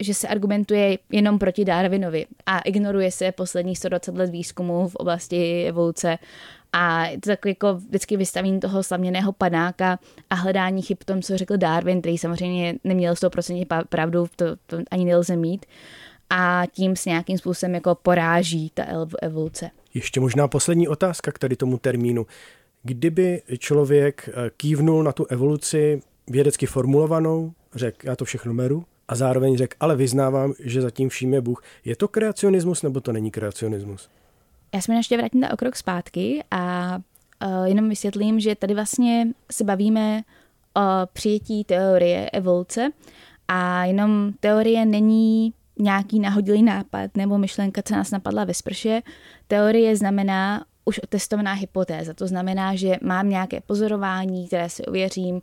že 0.00 0.14
se 0.14 0.28
argumentuje 0.28 0.98
jenom 1.12 1.38
proti 1.38 1.64
Darwinovi 1.64 2.26
a 2.46 2.58
ignoruje 2.58 3.10
se 3.10 3.32
posledních 3.32 3.78
120 3.78 4.16
let 4.16 4.30
výzkumu 4.30 4.88
v 4.88 4.96
oblasti 4.96 5.64
evoluce 5.68 6.18
a 6.76 7.06
je 7.06 7.20
to 7.20 7.30
takový 7.30 7.50
jako 7.50 7.74
vždycky 7.74 8.16
vystavení 8.16 8.60
toho 8.60 8.82
slaměného 8.82 9.32
panáka 9.32 9.98
a 10.30 10.34
hledání 10.34 10.82
chyb 10.82 10.98
v 11.00 11.04
tom, 11.04 11.22
co 11.22 11.38
řekl 11.38 11.56
Darwin, 11.56 12.00
který 12.00 12.18
samozřejmě 12.18 12.74
neměl 12.84 13.14
100% 13.14 13.84
pravdu, 13.88 14.26
to, 14.36 14.46
to 14.66 14.78
ani 14.90 15.04
nelze 15.04 15.36
mít. 15.36 15.66
A 16.30 16.62
tím 16.72 16.96
s 16.96 17.04
nějakým 17.04 17.38
způsobem 17.38 17.74
jako 17.74 17.94
poráží 17.94 18.70
ta 18.74 18.84
evoluce. 19.22 19.70
Ještě 19.94 20.20
možná 20.20 20.48
poslední 20.48 20.88
otázka 20.88 21.32
k 21.32 21.38
tady 21.38 21.56
tomu 21.56 21.78
termínu. 21.78 22.26
Kdyby 22.82 23.42
člověk 23.58 24.28
eh, 24.28 24.50
kývnul 24.56 25.02
na 25.02 25.12
tu 25.12 25.26
evoluci 25.26 26.00
vědecky 26.30 26.66
formulovanou, 26.66 27.52
řekl, 27.74 28.06
já 28.06 28.16
to 28.16 28.24
všechno 28.24 28.54
meru, 28.54 28.84
a 29.08 29.14
zároveň 29.14 29.56
řekl, 29.56 29.76
ale 29.80 29.96
vyznávám, 29.96 30.54
že 30.64 30.82
zatím 30.82 31.08
vším 31.08 31.34
je 31.34 31.40
Bůh. 31.40 31.62
Je 31.84 31.96
to 31.96 32.08
kreacionismus 32.08 32.82
nebo 32.82 33.00
to 33.00 33.12
není 33.12 33.30
kreacionismus? 33.30 34.08
Já 34.74 34.80
se 34.80 34.94
ještě 34.94 35.16
vrátím 35.16 35.40
na 35.40 35.52
okrok 35.52 35.76
zpátky 35.76 36.44
a 36.50 36.96
uh, 37.46 37.64
jenom 37.64 37.88
vysvětlím, 37.88 38.40
že 38.40 38.54
tady 38.54 38.74
vlastně 38.74 39.28
se 39.52 39.64
bavíme 39.64 40.22
o 40.76 41.06
přijetí 41.12 41.64
teorie 41.64 42.30
evoluce 42.30 42.90
a 43.48 43.84
jenom 43.84 44.32
teorie 44.40 44.86
není 44.86 45.52
nějaký 45.78 46.20
nahodilý 46.20 46.62
nápad 46.62 47.16
nebo 47.16 47.38
myšlenka, 47.38 47.82
co 47.82 47.94
nás 47.94 48.10
napadla 48.10 48.44
ve 48.44 48.54
sprše. 48.54 49.02
Teorie 49.48 49.96
znamená 49.96 50.64
už 50.84 51.00
testovaná 51.08 51.52
hypotéza. 51.52 52.14
To 52.14 52.26
znamená, 52.26 52.74
že 52.74 52.96
mám 53.02 53.28
nějaké 53.28 53.60
pozorování, 53.60 54.46
které 54.46 54.68
si 54.68 54.84
ověřím, 54.84 55.42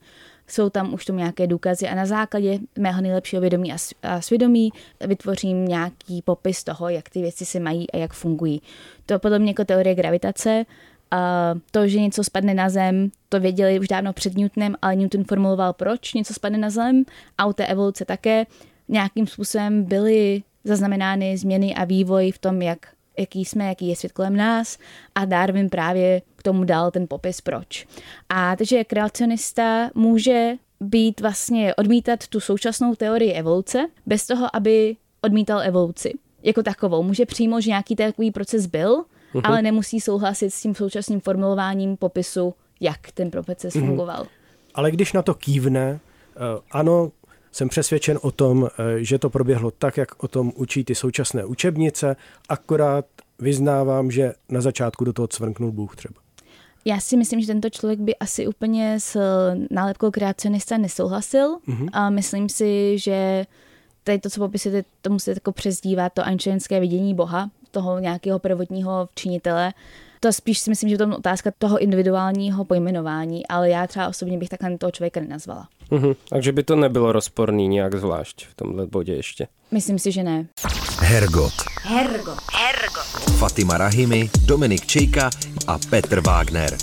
jsou 0.51 0.69
tam 0.69 0.93
už 0.93 1.05
tomu 1.05 1.19
nějaké 1.19 1.47
důkazy 1.47 1.87
a 1.87 1.95
na 1.95 2.05
základě 2.05 2.59
mého 2.79 3.01
nejlepšího 3.01 3.41
vědomí 3.41 3.73
a 4.03 4.21
svědomí 4.21 4.69
vytvořím 5.07 5.65
nějaký 5.65 6.21
popis 6.21 6.63
toho, 6.63 6.89
jak 6.89 7.09
ty 7.09 7.21
věci 7.21 7.45
se 7.45 7.59
mají 7.59 7.91
a 7.91 7.97
jak 7.97 8.13
fungují. 8.13 8.61
To 9.05 9.13
je 9.13 9.19
podle 9.19 9.39
mě 9.39 9.49
jako 9.49 9.65
teorie 9.65 9.95
gravitace. 9.95 10.65
A 11.11 11.53
to, 11.71 11.87
že 11.87 11.99
něco 11.99 12.23
spadne 12.23 12.53
na 12.53 12.69
zem, 12.69 13.11
to 13.29 13.39
věděli 13.39 13.79
už 13.79 13.87
dávno 13.87 14.13
před 14.13 14.37
Newtonem, 14.37 14.75
ale 14.81 14.95
Newton 14.95 15.23
formuloval, 15.23 15.73
proč 15.73 16.13
něco 16.13 16.33
spadne 16.33 16.57
na 16.57 16.69
zem 16.69 17.03
a 17.37 17.45
u 17.45 17.53
té 17.53 17.65
evoluce 17.65 18.05
také. 18.05 18.45
Nějakým 18.89 19.27
způsobem 19.27 19.83
byly 19.83 20.43
zaznamenány 20.63 21.37
změny 21.37 21.75
a 21.75 21.85
vývoj 21.85 22.31
v 22.31 22.37
tom, 22.37 22.61
jak 22.61 22.87
jaký 23.17 23.45
jsme, 23.45 23.67
jaký 23.67 23.87
je 23.87 23.95
svět 23.95 24.11
kolem 24.11 24.35
nás 24.35 24.77
a 25.15 25.25
Darwin 25.25 25.69
právě 25.69 26.21
k 26.41 26.43
tomu 26.43 26.63
dal 26.63 26.91
ten 26.91 27.07
popis 27.07 27.41
proč. 27.41 27.87
A 28.29 28.55
takže 28.55 28.83
kreacionista 28.83 29.89
může 29.95 30.53
být 30.79 31.21
vlastně 31.21 31.75
odmítat 31.75 32.27
tu 32.27 32.39
současnou 32.39 32.95
teorii 32.95 33.33
evoluce 33.33 33.87
bez 34.05 34.27
toho, 34.27 34.55
aby 34.55 34.95
odmítal 35.21 35.61
evoluci 35.61 36.13
jako 36.43 36.63
takovou. 36.63 37.03
Může 37.03 37.25
přijmout, 37.25 37.59
že 37.59 37.69
nějaký 37.69 37.95
takový 37.95 38.31
proces 38.31 38.65
byl, 38.65 39.03
uh-huh. 39.33 39.41
ale 39.43 39.61
nemusí 39.61 40.01
souhlasit 40.01 40.49
s 40.51 40.61
tím 40.61 40.75
současným 40.75 41.19
formulováním 41.19 41.97
popisu, 41.97 42.53
jak 42.79 43.11
ten 43.13 43.31
proces 43.31 43.75
uh-huh. 43.75 43.85
fungoval. 43.85 44.27
Ale 44.73 44.91
když 44.91 45.13
na 45.13 45.21
to 45.21 45.33
kývne, 45.33 45.99
uh, 46.35 46.61
ano, 46.71 47.11
jsem 47.51 47.69
přesvědčen 47.69 48.19
o 48.21 48.31
tom, 48.31 48.67
eh, 48.67 49.03
že 49.03 49.19
to 49.19 49.29
proběhlo 49.29 49.71
tak, 49.71 49.97
jak 49.97 50.23
o 50.23 50.27
tom 50.27 50.51
učí 50.55 50.83
ty 50.83 50.95
současné 50.95 51.45
učebnice, 51.45 52.15
akorát 52.49 53.05
vyznávám, 53.39 54.11
že 54.11 54.33
na 54.49 54.61
začátku 54.61 55.03
do 55.03 55.13
toho 55.13 55.27
cvrknul 55.27 55.71
Bůh 55.71 55.95
třeba. 55.95 56.20
Já 56.85 56.99
si 56.99 57.17
myslím, 57.17 57.41
že 57.41 57.47
tento 57.47 57.69
člověk 57.69 57.99
by 57.99 58.15
asi 58.15 58.47
úplně 58.47 58.99
s 58.99 59.19
nálepkou 59.71 60.11
kreacionista 60.11 60.77
nesouhlasil 60.77 61.57
mm-hmm. 61.57 61.89
a 61.93 62.09
myslím 62.09 62.49
si, 62.49 62.97
že 62.97 63.45
tady 64.03 64.19
to, 64.19 64.29
co 64.29 64.39
popisujete, 64.39 64.89
to 65.01 65.09
musíte 65.09 65.31
jako 65.31 65.51
přezdívat 65.51 66.13
to 66.13 66.25
einsteinské 66.25 66.79
vidění 66.79 67.15
Boha, 67.15 67.49
toho 67.71 67.99
nějakého 67.99 68.39
prvotního 68.39 69.09
činitele, 69.15 69.73
to 70.23 70.33
spíš 70.33 70.59
si 70.59 70.69
myslím, 70.69 70.89
že 70.89 70.97
to 70.97 71.03
je 71.03 71.15
otázka 71.15 71.51
toho 71.57 71.77
individuálního 71.77 72.65
pojmenování, 72.65 73.47
ale 73.47 73.69
já 73.69 73.87
třeba 73.87 74.07
osobně 74.07 74.37
bych 74.37 74.49
takhle 74.49 74.77
toho 74.77 74.91
člověka 74.91 75.19
nenazvala. 75.19 75.67
Mhm, 75.91 76.13
takže 76.29 76.51
by 76.51 76.63
to 76.63 76.75
nebylo 76.75 77.11
rozporný 77.11 77.67
nějak 77.67 77.95
zvlášť 77.95 78.47
v 78.47 78.55
tomhle 78.55 78.87
bodě 78.87 79.13
ještě. 79.13 79.47
Myslím 79.71 79.99
si, 79.99 80.11
že 80.11 80.23
ne. 80.23 80.47
Hergot. 80.99 81.53
Hergot. 81.81 82.37
Hergot. 82.53 83.37
Fatima 83.37 83.77
Rahimi, 83.77 84.29
Dominik 84.45 84.85
Čejka 84.85 85.29
a 85.67 85.79
Petr 85.89 86.19
Wagner. 86.19 86.77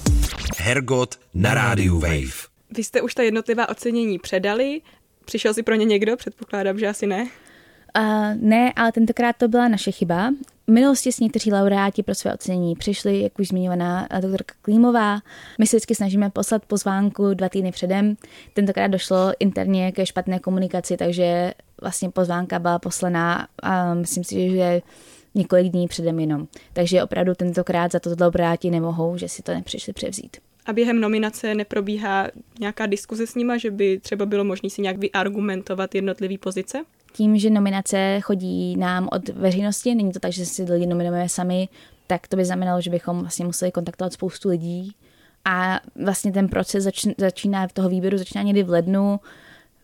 Hergot 0.59 1.14
na 1.35 1.55
rádiu 1.55 1.98
Wave. 1.98 2.48
Vy 2.70 2.85
jste 2.85 3.03
už 3.03 3.14
ta 3.14 3.22
jednotlivá 3.22 3.68
ocenění 3.68 4.18
předali. 4.18 4.81
Přišel 5.24 5.55
si 5.55 5.62
pro 5.62 5.74
ně 5.74 5.85
někdo? 5.85 6.16
Předpokládám, 6.16 6.79
že 6.79 6.88
asi 6.88 7.07
ne. 7.07 7.27
Uh, 7.98 8.35
ne, 8.35 8.72
ale 8.77 8.92
tentokrát 8.92 9.37
to 9.37 9.48
byla 9.48 9.68
naše 9.68 9.92
chyba. 9.92 10.31
Minulosti 10.70 11.12
s 11.12 11.20
někteří 11.20 11.52
laureáti 11.52 12.02
pro 12.02 12.14
své 12.14 12.35
ocenění 12.35 12.76
přišli, 12.76 13.20
jak 13.20 13.38
už 13.38 13.48
zmiňovaná 13.48 14.09
doktorka 14.20 14.54
Klímová. 14.62 15.20
My 15.59 15.66
se 15.66 15.76
vždycky 15.76 15.94
snažíme 15.94 16.31
poslat 16.31 16.66
pozvánku 16.66 17.35
dva 17.35 17.48
týdny 17.48 17.72
předem. 17.72 18.16
Tentokrát 18.54 18.87
došlo 18.87 19.33
interně 19.38 19.92
ke 19.92 20.07
špatné 20.07 20.38
komunikaci, 20.38 20.96
takže 20.96 21.54
vlastně 21.81 22.11
pozvánka 22.11 22.59
byla 22.59 22.78
poslaná 22.78 23.48
a 23.62 23.94
myslím 23.94 24.24
si, 24.24 24.50
že 24.50 24.83
několik 25.35 25.72
dní 25.72 25.88
předem 25.88 26.18
jenom. 26.18 26.48
Takže 26.72 27.02
opravdu 27.02 27.35
tentokrát 27.35 27.92
za 27.92 28.00
to 28.00 28.11
laureáti 28.20 28.70
nemohou, 28.70 29.16
že 29.16 29.28
si 29.28 29.42
to 29.42 29.54
nepřišli 29.54 29.92
převzít. 29.92 30.37
A 30.66 30.72
během 30.72 31.00
nominace 31.00 31.54
neprobíhá 31.54 32.28
nějaká 32.61 32.87
diskuze 32.87 33.26
s 33.26 33.35
nima, 33.35 33.57
že 33.57 33.70
by 33.70 33.98
třeba 33.98 34.26
bylo 34.26 34.44
možné 34.44 34.70
si 34.70 34.83
nějak 34.83 34.98
vyargumentovat 34.98 35.94
jednotlivé 35.94 36.38
pozice? 36.38 36.85
Tím, 37.18 37.38
že 37.38 37.50
nominace 37.50 38.20
chodí 38.20 38.76
nám 38.76 39.09
od 39.12 39.28
veřejnosti, 39.28 39.94
není 39.94 40.12
to 40.12 40.20
tak, 40.20 40.33
že 40.33 40.46
si 40.46 40.62
lidi 40.62 40.87
nominujeme 40.87 41.28
sami, 41.28 41.68
tak 42.07 42.28
to 42.28 42.37
by 42.37 42.44
znamenalo, 42.44 42.81
že 42.81 42.90
bychom 42.90 43.20
vlastně 43.20 43.44
museli 43.44 43.72
kontaktovat 43.72 44.12
spoustu 44.12 44.48
lidí. 44.48 44.94
A 45.44 45.81
vlastně 46.04 46.33
ten 46.33 46.48
proces 46.48 46.85
zač- 46.85 47.14
začíná 47.18 47.66
v 47.66 47.72
toho 47.72 47.88
výběru, 47.88 48.18
začíná 48.18 48.42
někdy 48.42 48.62
v 48.62 48.70
lednu, 48.70 49.20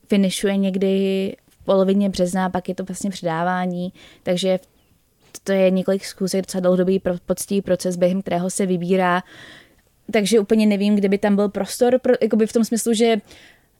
finišuje 0.08 0.56
někdy 0.56 1.36
v 1.48 1.64
polovině 1.64 2.08
března, 2.08 2.50
pak 2.50 2.68
je 2.68 2.74
to 2.74 2.84
vlastně 2.84 3.10
předávání, 3.10 3.92
takže 4.22 4.58
to 5.44 5.52
je 5.52 5.70
několik 5.70 6.04
zkusek, 6.04 6.42
docela 6.42 6.60
dlouhodobý 6.60 7.02
poctivý 7.26 7.62
proces, 7.62 7.96
během 7.96 8.22
kterého 8.22 8.50
se 8.50 8.66
vybírá. 8.66 9.22
Takže 10.12 10.40
úplně 10.40 10.66
nevím, 10.66 10.94
kde 10.94 11.08
by 11.08 11.18
tam 11.18 11.36
byl 11.36 11.48
prostor, 11.48 11.98
pro, 11.98 12.14
jakoby 12.22 12.46
v 12.46 12.52
tom 12.52 12.64
smyslu, 12.64 12.94
že 12.94 13.16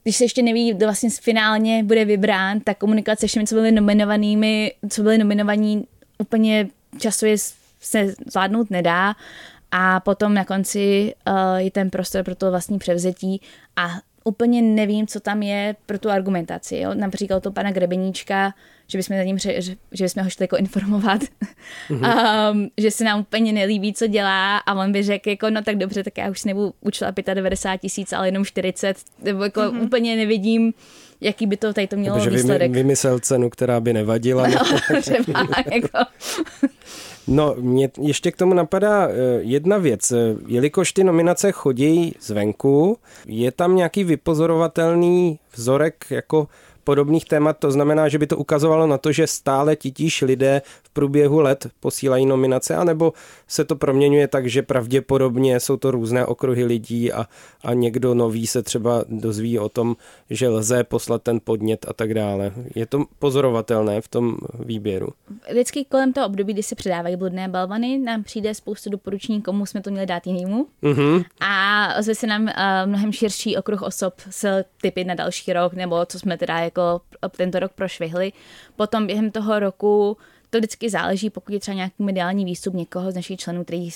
když 0.05 0.17
se 0.17 0.25
ještě 0.25 0.43
neví, 0.43 0.73
kdo 0.73 0.87
vlastně 0.87 1.11
finálně 1.11 1.85
bude 1.85 2.05
vybrán, 2.05 2.61
tak 2.61 2.79
komunikace 2.79 3.27
všemi, 3.27 3.47
co 3.47 3.55
byly 3.55 3.73
nominovanými, 3.73 4.73
co 4.91 5.03
byly 5.03 5.19
nominovaní, 5.19 5.87
úplně 6.19 6.69
časově 6.99 7.37
se 7.81 8.15
zvládnout 8.27 8.71
nedá. 8.71 9.15
A 9.71 10.01
potom 10.01 10.35
na 10.35 10.45
konci 10.45 11.15
uh, 11.29 11.57
je 11.57 11.71
ten 11.71 11.91
prostor 11.91 12.25
pro 12.25 12.35
to 12.35 12.51
vlastní 12.51 12.79
převzetí 12.79 13.41
a 13.77 13.89
úplně 14.25 14.63
nevím, 14.63 15.07
co 15.07 15.21
tam 15.21 15.43
je 15.43 15.77
pro 15.87 15.99
tu 15.99 16.11
argumentaci. 16.11 16.77
Jo? 16.77 16.95
Například 16.95 17.43
to 17.43 17.53
pana 17.53 17.73
Grebeníčka, 17.73 18.55
že 18.87 18.99
bychom, 18.99 19.17
za 19.17 19.23
ním, 19.23 19.39
že, 19.39 19.63
že 19.63 20.05
bychom 20.05 20.23
ho 20.23 20.31
šli 20.31 20.45
jako 20.45 20.57
informovat, 20.57 21.21
mm-hmm. 21.91 22.53
um, 22.53 22.71
že 22.79 22.91
se 22.91 23.05
nám 23.05 23.21
úplně 23.21 23.53
nelíbí, 23.53 23.95
co 23.95 24.07
dělá 24.07 24.59
a 24.59 24.75
on 24.75 24.93
by 24.93 25.03
řekl, 25.03 25.29
jako, 25.29 25.51
no 25.51 25.63
tak 25.63 25.77
dobře, 25.77 26.05
tak 26.05 26.19
já 26.19 26.31
už 26.31 26.41
si 26.41 26.49
nebudu 26.49 26.75
učila 26.81 27.13
95 27.35 27.79
tisíc, 27.79 28.13
ale 28.13 28.29
jenom 28.29 28.45
40, 28.45 28.97
nebo 29.23 29.45
jako 29.45 29.61
mm-hmm. 29.61 29.83
úplně 29.83 30.17
nevidím, 30.17 30.75
jaký 31.25 31.47
by 31.47 31.57
to 31.57 31.73
tady 31.73 31.87
to 31.87 31.97
mělo 31.97 32.19
Nebo, 32.19 32.31
výsledek. 32.31 32.71
Že 32.71 32.75
vymyslel 32.75 33.19
cenu, 33.19 33.51
která 33.51 33.81
by 33.81 33.93
nevadila. 33.93 34.49
No, 34.55 35.01
třeba, 35.01 35.49
jako. 35.73 35.99
No, 37.27 37.55
mě 37.59 37.91
ještě 38.01 38.33
k 38.33 38.37
tomu 38.37 38.55
napadá 38.55 39.09
eh, 39.09 39.13
jedna 39.41 39.79
věc. 39.79 40.13
Jelikož 40.47 40.93
ty 40.93 41.05
nominace 41.05 41.53
chodí 41.53 42.15
zvenku, 42.21 42.99
je 43.27 43.53
tam 43.53 43.77
nějaký 43.77 44.05
vypozorovatelný 44.05 45.39
vzorek 45.55 46.05
jako 46.11 46.49
podobných 46.85 47.25
témat, 47.25 47.59
to 47.59 47.71
znamená, 47.71 48.09
že 48.09 48.19
by 48.19 48.27
to 48.27 48.37
ukazovalo 48.37 48.87
na 48.87 48.99
to, 48.99 49.13
že 49.13 49.27
stále 49.27 49.77
titíž 49.77 50.23
lidé 50.23 50.63
průběhu 50.95 51.41
let 51.41 51.67
posílají 51.81 52.27
nominace, 52.27 52.77
anebo 52.77 53.13
se 53.49 53.65
to 53.65 53.77
proměňuje 53.77 54.29
tak, 54.29 54.47
že 54.47 54.63
pravděpodobně 54.63 55.61
jsou 55.61 55.77
to 55.77 55.91
různé 55.91 56.27
okruhy 56.27 56.65
lidí 56.65 57.13
a, 57.13 57.27
a 57.65 57.75
někdo 57.75 58.15
nový 58.15 58.47
se 58.47 58.63
třeba 58.63 59.05
dozví 59.09 59.59
o 59.59 59.69
tom, 59.69 59.97
že 60.31 60.49
lze 60.49 60.85
poslat 60.85 61.23
ten 61.23 61.41
podnět 61.45 61.87
a 61.89 61.93
tak 61.93 62.15
dále. 62.15 62.53
Je 62.75 62.87
to 62.87 63.05
pozorovatelné 63.19 64.01
v 64.01 64.09
tom 64.09 64.37
výběru? 64.59 65.09
Vždycky 65.51 65.85
kolem 65.85 66.13
toho 66.13 66.27
období, 66.27 66.53
kdy 66.53 66.63
se 66.63 66.75
předávají 66.75 67.17
bludné 67.17 67.49
balvany, 67.49 67.99
nám 67.99 68.23
přijde 68.23 68.55
spoustu 68.55 68.91
doporučení, 68.91 69.43
komu 69.43 69.67
jsme 69.67 69.83
to 69.83 69.91
měli 69.91 70.07
dát 70.07 70.27
jinému. 70.27 70.67
Mm-hmm. 70.83 71.25
A 71.41 71.89
ozve 71.99 72.15
se 72.15 72.27
nám 72.27 72.43
uh, 72.43 72.51
mnohem 72.87 73.13
širší 73.13 73.57
okruh 73.57 73.83
osob 73.83 74.15
s 74.31 74.65
typy 74.81 75.05
na 75.05 75.15
další 75.15 75.53
rok, 75.53 75.73
nebo 75.73 76.07
co 76.07 76.19
jsme 76.19 76.39
teda 76.39 76.59
jako 76.59 77.01
tento 77.37 77.59
rok 77.59 77.73
prošvihli. 77.73 78.33
Potom 78.77 79.07
během 79.07 79.31
toho 79.31 79.59
roku 79.59 80.17
to 80.55 80.59
vždycky 80.59 80.91
záleží, 80.91 81.31
pokud 81.31 81.53
je 81.53 81.61
třeba 81.61 81.75
nějaký 81.75 82.03
mediální 82.03 82.45
výstup 82.45 82.75
někoho 82.75 83.11
z 83.11 83.15
našich 83.15 83.41
členů, 83.41 83.65
který 83.65 83.83
uh, 83.83 83.91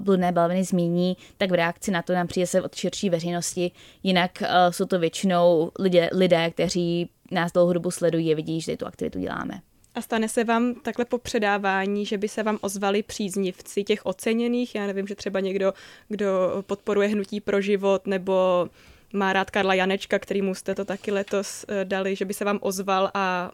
bludné 0.00 0.32
balviny 0.32 0.64
zmíní, 0.64 1.16
tak 1.38 1.50
v 1.50 1.54
reakci 1.54 1.90
na 1.90 2.02
to 2.02 2.12
nám 2.12 2.26
přijde 2.26 2.46
se 2.46 2.62
od 2.62 2.74
širší 2.74 3.10
veřejnosti. 3.10 3.70
Jinak 4.02 4.30
uh, 4.40 4.48
jsou 4.70 4.84
to 4.84 4.98
většinou 4.98 5.70
lidé, 5.78 6.10
lidé, 6.12 6.50
kteří 6.50 7.10
nás 7.30 7.52
dlouhou 7.52 7.72
dobu 7.72 7.90
sledují 7.90 8.32
a 8.32 8.36
vidí, 8.36 8.60
že 8.60 8.76
tu 8.76 8.86
aktivitu 8.86 9.18
děláme. 9.18 9.60
A 9.94 10.00
stane 10.00 10.28
se 10.28 10.44
vám 10.44 10.74
takhle 10.74 11.04
po 11.04 11.18
předávání, 11.18 12.06
že 12.06 12.18
by 12.18 12.28
se 12.28 12.42
vám 12.42 12.58
ozvali 12.60 13.02
příznivci 13.02 13.84
těch 13.84 14.06
oceněných? 14.06 14.74
Já 14.74 14.86
nevím, 14.86 15.06
že 15.06 15.14
třeba 15.14 15.40
někdo, 15.40 15.72
kdo 16.08 16.62
podporuje 16.66 17.08
hnutí 17.08 17.40
pro 17.40 17.60
život 17.60 18.06
nebo 18.06 18.68
má 19.12 19.32
rád 19.32 19.50
Karla 19.50 19.74
Janečka, 19.74 20.18
kterýmu 20.18 20.54
jste 20.54 20.74
to 20.74 20.84
taky 20.84 21.12
letos 21.12 21.64
eh, 21.68 21.84
dali, 21.84 22.16
že 22.16 22.24
by 22.24 22.34
se 22.34 22.44
vám 22.44 22.58
ozval 22.62 23.10
a 23.14 23.50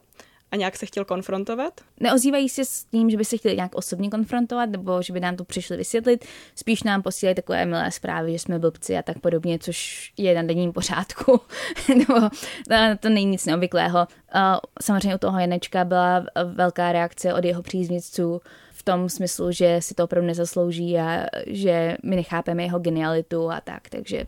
a 0.50 0.56
nějak 0.56 0.76
se 0.76 0.86
chtěl 0.86 1.04
konfrontovat? 1.04 1.80
Neozývají 2.00 2.48
se 2.48 2.64
s 2.64 2.84
tím, 2.84 3.10
že 3.10 3.16
by 3.16 3.24
se 3.24 3.36
chtěli 3.36 3.56
nějak 3.56 3.74
osobně 3.74 4.10
konfrontovat, 4.10 4.70
nebo 4.70 5.02
že 5.02 5.12
by 5.12 5.20
nám 5.20 5.36
to 5.36 5.44
přišli 5.44 5.76
vysvětlit. 5.76 6.24
Spíš 6.54 6.82
nám 6.82 7.02
posílají 7.02 7.34
takové 7.34 7.66
milé 7.66 7.90
zprávy, 7.90 8.32
že 8.32 8.38
jsme 8.38 8.58
blbci 8.58 8.96
a 8.96 9.02
tak 9.02 9.18
podobně, 9.18 9.58
což 9.58 10.12
je 10.16 10.34
na 10.34 10.42
denním 10.42 10.72
pořádku. 10.72 11.40
nebo 11.96 12.28
to 13.00 13.08
není 13.08 13.26
nic 13.26 13.46
neobvyklého. 13.46 14.06
Samozřejmě 14.82 15.14
u 15.14 15.18
toho 15.18 15.38
Janečka 15.38 15.84
byla 15.84 16.24
velká 16.44 16.92
reakce 16.92 17.34
od 17.34 17.44
jeho 17.44 17.62
příznivců 17.62 18.40
v 18.72 18.82
tom 18.82 19.08
smyslu, 19.08 19.52
že 19.52 19.76
si 19.80 19.94
to 19.94 20.04
opravdu 20.04 20.26
nezaslouží 20.26 20.98
a 20.98 21.26
že 21.46 21.96
my 22.02 22.16
nechápeme 22.16 22.62
jeho 22.62 22.78
genialitu 22.78 23.50
a 23.50 23.60
tak, 23.60 23.88
takže 23.88 24.24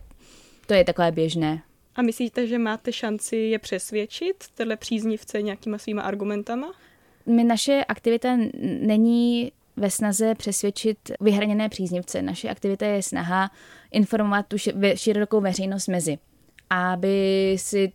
to 0.65 0.73
je 0.73 0.83
takové 0.83 1.11
běžné. 1.11 1.61
A 1.95 2.01
myslíte, 2.01 2.47
že 2.47 2.57
máte 2.57 2.91
šanci 2.91 3.35
je 3.35 3.59
přesvědčit, 3.59 4.35
tyhle 4.53 4.77
příznivce 4.77 5.41
nějakýma 5.41 5.77
svýma 5.77 6.01
argumentama? 6.01 6.73
My 7.25 7.43
naše 7.43 7.85
aktivita 7.87 8.37
není 8.81 9.51
ve 9.75 9.89
snaze 9.89 10.35
přesvědčit 10.35 10.97
vyhraněné 11.19 11.69
příznivce. 11.69 12.21
Naše 12.21 12.49
aktivita 12.49 12.85
je 12.85 13.03
snaha 13.03 13.51
informovat 13.91 14.45
tu 14.47 14.57
širokou 14.95 15.41
veřejnost 15.41 15.87
mezi, 15.87 16.17
aby 16.69 17.55
si 17.59 17.91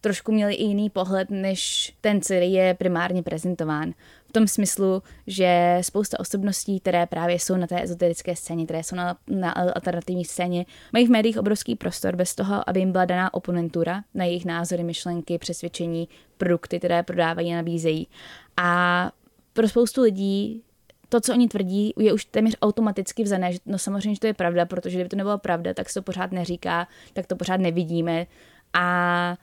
trošku 0.00 0.32
měli 0.32 0.54
i 0.54 0.64
jiný 0.64 0.90
pohled, 0.90 1.30
než 1.30 1.92
ten, 2.00 2.20
který 2.20 2.52
je 2.52 2.74
primárně 2.74 3.22
prezentován 3.22 3.92
tom 4.34 4.48
smyslu, 4.48 5.02
že 5.26 5.78
spousta 5.80 6.20
osobností, 6.20 6.80
které 6.80 7.06
právě 7.06 7.38
jsou 7.38 7.56
na 7.56 7.66
té 7.66 7.82
ezoterické 7.82 8.36
scéně, 8.36 8.64
které 8.64 8.82
jsou 8.82 8.96
na, 8.96 9.16
na 9.28 9.50
alternativní 9.52 10.24
scéně, 10.24 10.66
mají 10.92 11.06
v 11.06 11.10
médiích 11.10 11.38
obrovský 11.38 11.76
prostor 11.76 12.16
bez 12.16 12.34
toho, 12.34 12.68
aby 12.68 12.80
jim 12.80 12.92
byla 12.92 13.04
daná 13.04 13.34
oponentura 13.34 14.02
na 14.14 14.24
jejich 14.24 14.44
názory, 14.44 14.82
myšlenky, 14.82 15.38
přesvědčení, 15.38 16.08
produkty, 16.36 16.78
které 16.78 17.02
prodávají 17.02 17.52
a 17.52 17.56
nabízejí. 17.56 18.08
A 18.56 19.10
pro 19.52 19.68
spoustu 19.68 20.02
lidí 20.02 20.62
to, 21.08 21.20
co 21.20 21.32
oni 21.32 21.48
tvrdí, 21.48 21.92
je 21.98 22.12
už 22.12 22.24
téměř 22.24 22.56
automaticky 22.62 23.22
vzané, 23.22 23.52
že 23.52 23.58
no 23.66 23.78
samozřejmě, 23.78 24.14
že 24.14 24.20
to 24.20 24.26
je 24.26 24.34
pravda, 24.34 24.66
protože 24.66 24.96
kdyby 24.96 25.08
to 25.08 25.16
nebyla 25.16 25.38
pravda, 25.38 25.74
tak 25.74 25.90
se 25.90 25.94
to 25.94 26.02
pořád 26.02 26.32
neříká, 26.32 26.88
tak 27.12 27.26
to 27.26 27.36
pořád 27.36 27.56
nevidíme. 27.56 28.26
A 28.72 29.36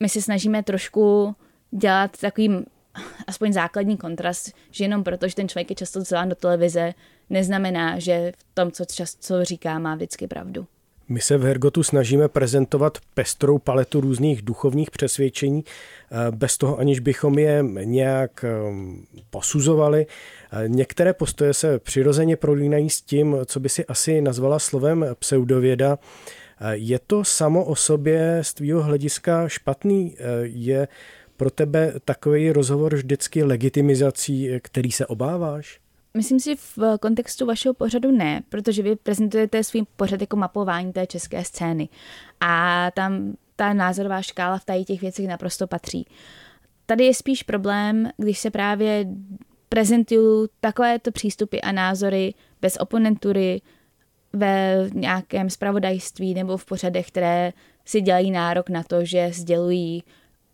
my 0.00 0.08
se 0.08 0.22
snažíme 0.22 0.62
trošku 0.62 1.34
dělat 1.70 2.16
takovým 2.20 2.64
aspoň 3.26 3.52
základní 3.52 3.96
kontrast, 3.96 4.52
že 4.70 4.84
jenom 4.84 5.04
proto, 5.04 5.28
že 5.28 5.34
ten 5.34 5.48
člověk 5.48 5.70
je 5.70 5.76
často 5.76 6.00
zván 6.00 6.28
do 6.28 6.34
televize, 6.34 6.94
neznamená, 7.30 7.98
že 7.98 8.32
v 8.38 8.44
tom, 8.54 8.72
co 8.72 8.84
často 8.84 9.44
říká, 9.44 9.78
má 9.78 9.94
vždycky 9.94 10.26
pravdu. 10.26 10.66
My 11.08 11.20
se 11.20 11.36
v 11.36 11.42
Hergotu 11.42 11.82
snažíme 11.82 12.28
prezentovat 12.28 12.98
pestrou 13.14 13.58
paletu 13.58 14.00
různých 14.00 14.42
duchovních 14.42 14.90
přesvědčení, 14.90 15.64
eh, 15.64 16.16
bez 16.30 16.58
toho 16.58 16.78
aniž 16.78 17.00
bychom 17.00 17.38
je 17.38 17.64
nějak 17.84 18.44
ehm, 18.44 19.04
posuzovali. 19.30 20.06
Eh, 20.52 20.68
některé 20.68 21.12
postoje 21.12 21.54
se 21.54 21.78
přirozeně 21.78 22.36
prolínají 22.36 22.90
s 22.90 23.00
tím, 23.00 23.36
co 23.46 23.60
by 23.60 23.68
si 23.68 23.86
asi 23.86 24.20
nazvala 24.20 24.58
slovem 24.58 25.06
pseudověda. 25.18 25.98
Eh, 26.60 26.76
je 26.76 26.98
to 27.06 27.24
samo 27.24 27.64
o 27.64 27.74
sobě 27.74 28.38
z 28.42 28.54
tvýho 28.54 28.82
hlediska 28.82 29.48
špatný? 29.48 30.16
Je 30.42 30.88
pro 31.36 31.50
tebe 31.50 31.92
takový 32.04 32.50
rozhovor 32.50 32.94
vždycky 32.94 33.42
legitimizací, 33.42 34.50
který 34.62 34.92
se 34.92 35.06
obáváš? 35.06 35.80
Myslím 36.16 36.40
si 36.40 36.56
v 36.56 36.78
kontextu 37.00 37.46
vašeho 37.46 37.74
pořadu 37.74 38.10
ne, 38.10 38.42
protože 38.48 38.82
vy 38.82 38.96
prezentujete 38.96 39.64
svůj 39.64 39.86
pořad 39.96 40.20
jako 40.20 40.36
mapování 40.36 40.92
té 40.92 41.06
české 41.06 41.44
scény 41.44 41.88
a 42.40 42.90
tam 42.94 43.32
ta 43.56 43.72
názorová 43.72 44.22
škála 44.22 44.58
v 44.58 44.64
tady 44.64 44.84
těch 44.84 45.00
věcech 45.00 45.28
naprosto 45.28 45.66
patří. 45.66 46.06
Tady 46.86 47.04
je 47.04 47.14
spíš 47.14 47.42
problém, 47.42 48.10
když 48.16 48.38
se 48.38 48.50
právě 48.50 49.06
prezentují 49.68 50.48
takovéto 50.60 51.12
přístupy 51.12 51.60
a 51.60 51.72
názory 51.72 52.34
bez 52.62 52.76
oponentury 52.80 53.60
ve 54.32 54.86
nějakém 54.94 55.50
spravodajství 55.50 56.34
nebo 56.34 56.56
v 56.56 56.64
pořadech, 56.64 57.08
které 57.08 57.52
si 57.84 58.00
dělají 58.00 58.30
nárok 58.30 58.68
na 58.68 58.82
to, 58.82 59.04
že 59.04 59.30
sdělují 59.32 60.04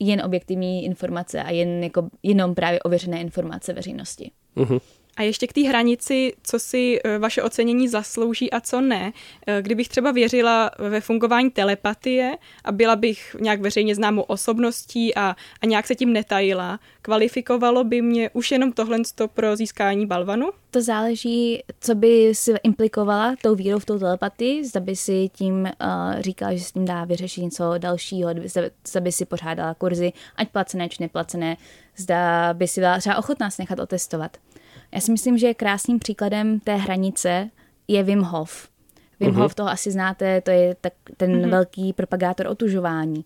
jen 0.08 0.22
objektivní 0.24 0.84
informace 0.84 1.42
a 1.42 1.50
jen 1.50 1.84
jako 1.84 2.08
jenom 2.22 2.54
právě 2.54 2.80
ověřené 2.80 3.20
informace 3.20 3.72
veřejnosti. 3.72 4.30
Uh-huh. 4.56 4.80
A 5.16 5.22
ještě 5.22 5.46
k 5.46 5.52
té 5.52 5.68
hranici, 5.68 6.32
co 6.42 6.58
si 6.58 7.00
e, 7.04 7.18
vaše 7.18 7.42
ocenění 7.42 7.88
zaslouží 7.88 8.50
a 8.50 8.60
co 8.60 8.80
ne. 8.80 9.12
E, 9.46 9.62
kdybych 9.62 9.88
třeba 9.88 10.10
věřila 10.10 10.70
ve 10.78 11.00
fungování 11.00 11.50
telepatie 11.50 12.38
a 12.64 12.72
byla 12.72 12.96
bych 12.96 13.36
nějak 13.40 13.60
veřejně 13.60 13.94
známou 13.94 14.22
osobností 14.22 15.14
a, 15.14 15.36
a 15.62 15.66
nějak 15.66 15.86
se 15.86 15.94
tím 15.94 16.12
netajila, 16.12 16.80
kvalifikovalo 17.02 17.84
by 17.84 18.02
mě 18.02 18.30
už 18.32 18.50
jenom 18.50 18.72
tohle 18.72 18.98
pro 19.34 19.56
získání 19.56 20.06
balvanu? 20.06 20.50
To 20.70 20.82
záleží, 20.82 21.62
co 21.80 21.94
by 21.94 22.34
si 22.34 22.54
implikovala 22.62 23.34
tou 23.42 23.54
vírou 23.54 23.78
v 23.78 23.84
tou 23.84 23.98
telepatii, 23.98 24.64
zda 24.64 24.80
by 24.80 24.96
si 24.96 25.28
tím 25.32 25.54
uh, 25.54 26.20
říkala, 26.20 26.54
že 26.54 26.64
s 26.64 26.72
tím 26.72 26.84
dá 26.84 27.04
vyřešit 27.04 27.42
něco 27.42 27.74
dalšího, 27.78 28.30
zda, 28.44 28.62
zda 28.88 29.00
by 29.00 29.12
si 29.12 29.24
pořádala 29.24 29.74
kurzy, 29.74 30.12
ať 30.36 30.48
placené 30.48 30.88
či 30.88 31.02
neplacené, 31.02 31.56
zda 31.96 32.54
by 32.54 32.68
si 32.68 32.80
byla 32.80 32.98
třeba 32.98 33.18
ochotná 33.18 33.50
se 33.50 33.62
nechat 33.62 33.78
otestovat. 33.78 34.36
Já 34.92 35.00
si 35.00 35.12
myslím, 35.12 35.38
že 35.38 35.54
krásným 35.54 35.98
příkladem 35.98 36.60
té 36.60 36.76
hranice 36.76 37.50
je 37.88 38.02
Wim 38.02 38.22
Hof. 38.22 38.68
Wim 39.20 39.30
uh-huh. 39.30 39.42
Hof 39.42 39.54
toho 39.54 39.68
asi 39.68 39.90
znáte, 39.90 40.40
to 40.40 40.50
je 40.50 40.76
tak, 40.80 40.92
ten 41.16 41.30
uh-huh. 41.32 41.50
velký 41.50 41.92
propagátor 41.92 42.46
otužování. 42.46 43.24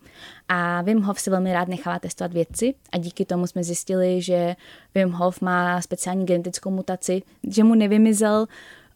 A 0.48 0.82
Wim 0.82 1.02
Hof 1.02 1.20
se 1.20 1.30
velmi 1.30 1.52
rád 1.52 1.68
nechává 1.68 1.98
testovat 1.98 2.32
vědci 2.32 2.74
a 2.92 2.98
díky 2.98 3.24
tomu 3.24 3.46
jsme 3.46 3.64
zjistili, 3.64 4.22
že 4.22 4.56
Wim 4.94 5.10
Hof 5.10 5.40
má 5.40 5.80
speciální 5.80 6.26
genetickou 6.26 6.70
mutaci, 6.70 7.22
že 7.48 7.64
mu 7.64 7.74
nevymizel 7.74 8.46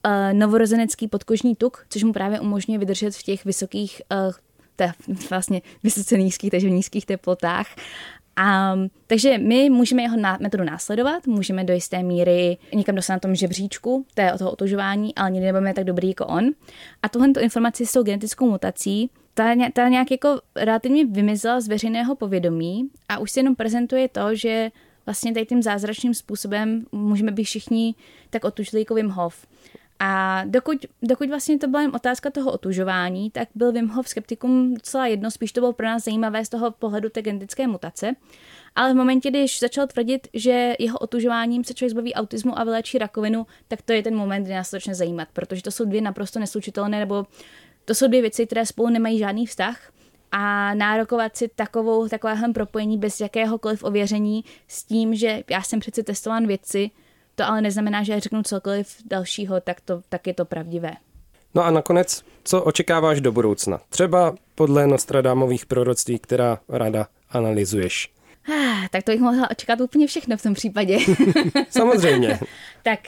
uh, 0.07 0.12
novorozenecký 0.33 1.09
podkožní 1.09 1.57
tuk, 1.57 1.87
což 1.89 2.03
mu 2.03 2.12
právě 2.12 2.41
umožňuje 2.41 2.79
vydržet 2.79 3.14
v 3.14 3.23
těch 3.23 3.45
vysokých 3.45 4.03
uh, 4.12 4.33
te, 4.77 4.93
vlastně 5.31 5.62
vysoce 5.83 6.18
nízkých, 6.18 6.51
takže 6.51 6.71
nízkých 6.71 7.07
teplotách 7.07 7.66
a, 8.37 8.74
takže 9.07 9.39
my 9.39 9.70
můžeme 9.70 10.03
jeho 10.03 10.16
ná, 10.16 10.39
metodu 10.41 10.64
následovat, 10.64 11.26
můžeme 11.26 11.64
do 11.64 11.74
jisté 11.74 12.03
míry 12.03 12.59
někam 12.74 12.95
dostat 12.95 13.12
na 13.12 13.18
tom 13.18 13.35
žebříčku 13.35 14.07
té, 14.14 14.33
toho 14.39 14.51
otužování, 14.51 15.14
ale 15.14 15.31
nikdy 15.31 15.47
nebudeme 15.47 15.74
tak 15.74 15.85
dobrý 15.85 16.09
jako 16.09 16.26
on. 16.26 16.45
A 17.03 17.09
tuhle 17.09 17.28
informaci 17.41 17.87
s 17.87 17.93
tou 17.93 18.03
genetickou 18.03 18.51
mutací, 18.51 19.11
ta, 19.35 19.55
ta 19.72 19.89
nějak 19.89 20.11
jako 20.11 20.41
relativně 20.57 21.07
vymizela 21.07 21.61
z 21.61 21.68
veřejného 21.68 22.16
povědomí 22.16 22.89
a 23.09 23.18
už 23.18 23.31
se 23.31 23.41
jenom 23.41 23.57
prezentuje 23.57 24.09
to, 24.09 24.35
že 24.35 24.70
vlastně 25.07 25.35
tady 25.35 25.47
tím 25.47 25.62
zázračným 25.62 26.14
způsobem 26.14 26.87
můžeme 26.93 27.33
být 27.33 27.45
všichni 27.45 27.95
tak 28.31 28.45
otužili 28.45 28.85
Wim 28.95 29.09
Hof. 29.09 29.47
A 30.03 30.42
dokud, 30.46 30.86
dokud 31.03 31.28
vlastně 31.28 31.59
to 31.59 31.68
byla 31.68 31.82
jen 31.82 31.90
otázka 31.94 32.30
toho 32.30 32.53
otužování, 32.53 33.30
tak 33.30 33.48
byl 33.55 33.72
Wim 33.72 33.88
Hof 33.88 34.09
skeptikum 34.09 34.74
docela 34.74 35.07
jedno, 35.07 35.30
spíš 35.30 35.53
to 35.53 35.61
bylo 35.61 35.72
pro 35.72 35.86
nás 35.86 36.05
zajímavé 36.05 36.44
z 36.44 36.48
toho 36.48 36.70
pohledu 36.70 37.09
té 37.09 37.22
genetické 37.22 37.66
mutace. 37.66 38.12
Ale 38.74 38.92
v 38.92 38.96
momentě, 38.96 39.30
když 39.30 39.61
začal 39.61 39.86
tvrdit, 39.86 40.28
že 40.34 40.74
jeho 40.78 40.98
otužováním 40.98 41.64
se 41.64 41.74
člověk 41.74 41.90
zbaví 41.90 42.14
autismu 42.14 42.59
a 42.59 42.64
vyléčí 42.64 42.98
rakovinu, 42.98 43.46
tak 43.68 43.82
to 43.82 43.92
je 43.92 44.03
ten 44.03 44.16
moment, 44.16 44.44
kdy 44.44 44.55
nás 44.55 44.70
začne 44.70 44.94
zajímat, 44.94 45.28
protože 45.32 45.62
to 45.62 45.70
jsou 45.70 45.84
dvě 45.84 46.01
naprosto 46.01 46.38
neslučitelné, 46.38 46.98
nebo 46.98 47.26
to 47.84 47.94
jsou 47.94 48.07
dvě 48.07 48.20
věci, 48.20 48.46
které 48.46 48.66
spolu 48.66 48.88
nemají 48.88 49.18
žádný 49.18 49.46
vztah 49.46 49.92
a 50.32 50.74
nárokovat 50.74 51.36
si 51.36 51.48
takovou, 51.48 52.09
takovéhle 52.09 52.53
propojení 52.53 52.98
bez 52.98 53.20
jakéhokoliv 53.20 53.84
ověření 53.84 54.44
s 54.68 54.84
tím, 54.84 55.14
že 55.14 55.42
já 55.51 55.62
jsem 55.62 55.80
přece 55.80 56.03
testovan 56.03 56.46
věci, 56.46 56.90
to 57.41 57.49
ale 57.49 57.61
neznamená, 57.61 58.03
že 58.03 58.20
řeknu 58.20 58.43
cokoliv 58.43 58.97
dalšího, 59.05 59.61
tak, 59.61 59.80
to, 59.80 60.03
tak 60.09 60.26
je 60.26 60.34
to 60.34 60.45
pravdivé. 60.45 60.93
No 61.55 61.64
a 61.64 61.70
nakonec, 61.70 62.24
co 62.45 62.62
očekáváš 62.62 63.20
do 63.20 63.32
budoucna? 63.32 63.80
Třeba 63.88 64.34
podle 64.55 64.86
Nostradamových 64.86 65.66
proroctví, 65.66 66.18
která 66.18 66.59
rada 66.68 67.07
analyzuješ. 67.30 68.12
Ah, 68.49 68.88
tak 68.91 69.05
to 69.05 69.12
bych 69.12 69.20
mohla 69.20 69.51
očekat 69.51 69.80
úplně 69.80 70.07
všechno 70.07 70.36
v 70.36 70.43
tom 70.43 70.55
případě. 70.55 70.99
Samozřejmě. 71.70 72.41
tak 72.82 73.01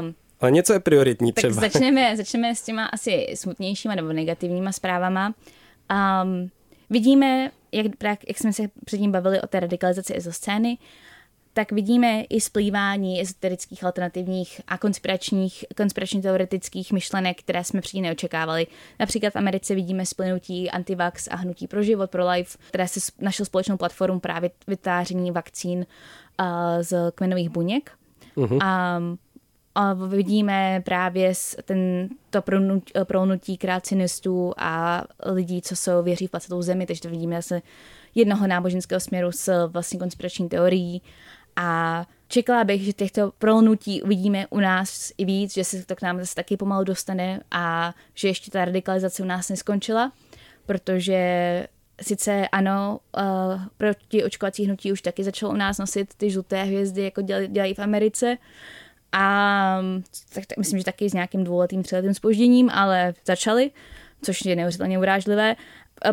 um, 0.00 0.14
ale 0.40 0.50
něco 0.50 0.72
je 0.72 0.80
prioritní 0.80 1.32
třeba. 1.32 1.60
Tak 1.60 1.72
začneme, 1.72 2.16
začneme 2.16 2.54
s 2.54 2.62
těma 2.62 2.84
asi 2.86 3.26
smutnějšíma 3.34 3.94
nebo 3.94 4.12
negativníma 4.12 4.72
zprávama. 4.72 5.34
Um, 6.22 6.50
vidíme, 6.90 7.50
jak, 7.72 7.86
jak 8.02 8.38
jsme 8.38 8.52
se 8.52 8.62
předtím 8.84 9.12
bavili 9.12 9.40
o 9.40 9.46
té 9.46 9.60
radikalizaci 9.60 10.16
ezoscény, 10.16 10.78
tak 11.52 11.72
vidíme 11.72 12.22
i 12.22 12.40
splývání 12.40 13.20
ezoterických, 13.20 13.84
alternativních 13.84 14.60
a 14.68 14.78
konspiračních, 14.78 15.64
konspiračně 15.76 16.22
teoretických 16.22 16.92
myšlenek, 16.92 17.38
které 17.38 17.64
jsme 17.64 17.80
předtím 17.80 18.02
neočekávali. 18.02 18.66
Například 19.00 19.32
v 19.32 19.36
Americe 19.36 19.74
vidíme 19.74 20.06
splynutí 20.06 20.70
antivax 20.70 21.28
a 21.30 21.36
hnutí 21.36 21.66
pro 21.66 21.82
život, 21.82 22.10
pro 22.10 22.28
life, 22.30 22.58
které 22.68 22.88
se 22.88 23.00
našlo 23.20 23.44
společnou 23.44 23.76
platformu 23.76 24.20
právě 24.20 24.50
vytváření 24.66 25.30
vakcín 25.30 25.78
uh, 25.78 26.46
z 26.80 27.12
kmenových 27.14 27.50
buněk. 27.50 27.90
Uh-huh. 28.36 28.52
Um, 28.98 29.18
a 29.74 29.94
vidíme 29.94 30.82
právě 30.84 31.32
ten, 31.64 32.08
to 32.30 32.42
prolnutí 33.04 33.56
kreacionistů 33.56 34.52
a 34.56 35.04
lidí, 35.26 35.62
co 35.62 35.76
jsou 35.76 36.02
věří 36.02 36.26
v 36.26 36.30
placetou 36.30 36.62
zemi, 36.62 36.86
takže 36.86 37.02
to 37.02 37.08
vidíme 37.08 37.36
zase 37.36 37.62
jednoho 38.14 38.46
náboženského 38.46 39.00
směru 39.00 39.32
s 39.32 39.66
vlastní 39.66 39.98
konspirační 39.98 40.48
teorií 40.48 41.02
a 41.56 42.06
čekala 42.28 42.64
bych, 42.64 42.82
že 42.84 42.92
těchto 42.92 43.32
prolnutí 43.38 44.02
uvidíme 44.02 44.46
u 44.50 44.60
nás 44.60 45.12
i 45.18 45.24
víc, 45.24 45.54
že 45.54 45.64
se 45.64 45.86
to 45.86 45.96
k 45.96 46.02
nám 46.02 46.20
zase 46.20 46.34
taky 46.34 46.56
pomalu 46.56 46.84
dostane 46.84 47.40
a 47.50 47.94
že 48.14 48.28
ještě 48.28 48.50
ta 48.50 48.64
radikalizace 48.64 49.22
u 49.22 49.26
nás 49.26 49.48
neskončila, 49.48 50.12
protože 50.66 51.66
sice 52.02 52.48
ano, 52.48 53.00
uh, 53.16 53.62
proti 53.76 54.24
očkovací 54.24 54.64
hnutí 54.64 54.92
už 54.92 55.02
taky 55.02 55.24
začalo 55.24 55.52
u 55.52 55.56
nás 55.56 55.78
nosit 55.78 56.14
ty 56.14 56.30
žluté 56.30 56.62
hvězdy, 56.62 57.02
jako 57.02 57.22
dělají, 57.22 57.48
dělají 57.48 57.74
v 57.74 57.78
Americe, 57.78 58.38
a 59.12 59.82
tak, 60.34 60.46
tak 60.46 60.58
myslím, 60.58 60.78
že 60.78 60.84
taky 60.84 61.10
s 61.10 61.12
nějakým 61.12 61.44
dvouletým, 61.44 61.82
třiletým 61.82 62.14
spožděním, 62.14 62.70
ale 62.70 63.14
začali, 63.26 63.70
což 64.22 64.44
je 64.44 64.56
neuvěřitelně 64.56 64.98
urážlivé. 64.98 65.56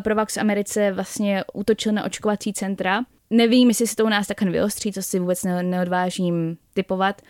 Provax 0.04 0.36
v 0.36 0.40
Americe 0.40 0.92
vlastně 0.92 1.44
útočil 1.54 1.92
na 1.92 2.04
očkovací 2.04 2.54
centra. 2.54 3.02
Nevím, 3.30 3.68
jestli 3.68 3.88
se 3.88 3.96
to 3.96 4.06
u 4.06 4.10
nás 4.10 4.28
takhle 4.28 4.52
vyostří, 4.52 4.94
co 4.94 5.04
si 5.04 5.20
vůbec 5.20 5.44
neodvážím 5.44 6.58
typovat, 6.74 7.22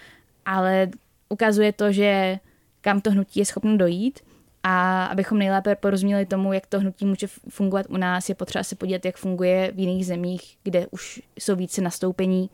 ale 0.45 0.89
ukazuje 1.29 1.73
to, 1.73 1.91
že 1.91 2.39
kam 2.81 3.01
to 3.01 3.11
hnutí 3.11 3.39
je 3.39 3.45
schopno 3.45 3.77
dojít 3.77 4.19
a 4.63 5.05
abychom 5.05 5.37
nejlépe 5.37 5.75
porozuměli 5.75 6.25
tomu, 6.25 6.53
jak 6.53 6.67
to 6.67 6.79
hnutí 6.79 7.05
může 7.05 7.27
fungovat 7.49 7.85
u 7.89 7.97
nás, 7.97 8.29
je 8.29 8.35
potřeba 8.35 8.63
se 8.63 8.75
podívat, 8.75 9.05
jak 9.05 9.17
funguje 9.17 9.71
v 9.75 9.79
jiných 9.79 10.05
zemích, 10.05 10.57
kde 10.63 10.87
už 10.87 11.21
jsou 11.39 11.55
více 11.55 11.81
nastoupení. 11.81 12.49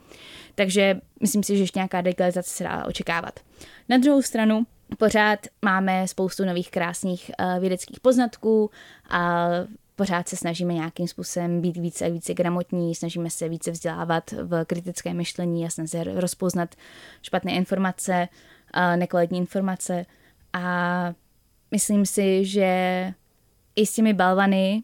Takže 0.55 0.99
myslím 1.21 1.43
si, 1.43 1.57
že 1.57 1.63
ještě 1.63 1.79
nějaká 1.79 1.99
legalizace 1.99 2.49
se 2.49 2.63
dá 2.63 2.85
očekávat. 2.85 3.39
Na 3.89 3.97
druhou 3.97 4.21
stranu, 4.21 4.65
pořád 4.97 5.39
máme 5.61 6.07
spoustu 6.07 6.45
nových 6.45 6.71
krásných 6.71 7.31
uh, 7.39 7.59
vědeckých 7.59 7.99
poznatků 7.99 8.71
a 9.09 9.49
pořád 9.95 10.29
se 10.29 10.35
snažíme 10.35 10.73
nějakým 10.73 11.07
způsobem 11.07 11.61
být 11.61 11.77
více 11.77 12.05
a 12.05 12.09
více 12.09 12.33
gramotní, 12.33 12.95
snažíme 12.95 13.29
se 13.29 13.49
více 13.49 13.71
vzdělávat 13.71 14.31
v 14.31 14.65
kritické 14.65 15.13
myšlení 15.13 15.65
a 15.65 15.69
snažíme 15.69 16.03
se 16.05 16.21
rozpoznat 16.21 16.75
špatné 17.21 17.51
informace, 17.51 18.27
nekvalitní 18.95 19.37
informace. 19.37 20.05
A 20.53 21.13
myslím 21.71 22.05
si, 22.05 22.45
že 22.45 23.13
i 23.75 23.85
s 23.85 23.93
těmi 23.93 24.13
balvany 24.13 24.83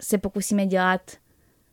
se 0.00 0.18
pokusíme 0.18 0.66
dělat 0.66 1.00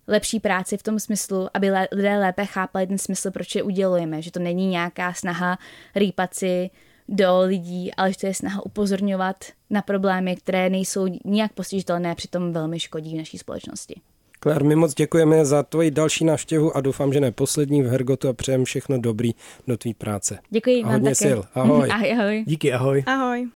lepší 0.07 0.39
práci 0.39 0.77
v 0.77 0.83
tom 0.83 0.99
smyslu, 0.99 1.47
aby 1.53 1.71
lidé 1.91 2.17
lépe 2.17 2.45
chápali 2.45 2.87
ten 2.87 2.97
smysl, 2.97 3.31
proč 3.31 3.55
je 3.55 3.63
udělujeme, 3.63 4.21
že 4.21 4.31
to 4.31 4.39
není 4.39 4.67
nějaká 4.67 5.13
snaha 5.13 5.57
rýpat 5.95 6.33
si 6.33 6.69
do 7.07 7.41
lidí, 7.41 7.91
ale 7.97 8.11
že 8.11 8.17
to 8.17 8.27
je 8.27 8.33
snaha 8.33 8.65
upozorňovat 8.65 9.45
na 9.69 9.81
problémy, 9.81 10.35
které 10.35 10.69
nejsou 10.69 11.07
nijak 11.25 11.53
postižitelné, 11.53 12.15
přitom 12.15 12.53
velmi 12.53 12.79
škodí 12.79 13.13
v 13.13 13.17
naší 13.17 13.37
společnosti. 13.37 14.01
Claire, 14.43 14.65
my 14.65 14.75
moc 14.75 14.93
děkujeme 14.93 15.45
za 15.45 15.63
tvoji 15.63 15.91
další 15.91 16.25
návštěvu 16.25 16.77
a 16.77 16.81
doufám, 16.81 17.13
že 17.13 17.19
ne 17.19 17.31
poslední 17.31 17.83
v 17.83 17.87
Hergotu 17.87 18.29
a 18.29 18.33
přejem 18.33 18.65
všechno 18.65 18.97
dobrý 18.97 19.31
do 19.67 19.77
tvý 19.77 19.93
práce. 19.93 20.39
Děkuji 20.49 20.83
a 20.83 20.91
hodně 20.91 21.15
sil. 21.23 21.39
Ahoj. 21.53 21.89
ahoj. 21.91 22.11
ahoj. 22.19 22.43
Díky, 22.47 22.73
ahoj. 22.73 23.03
Ahoj. 23.05 23.47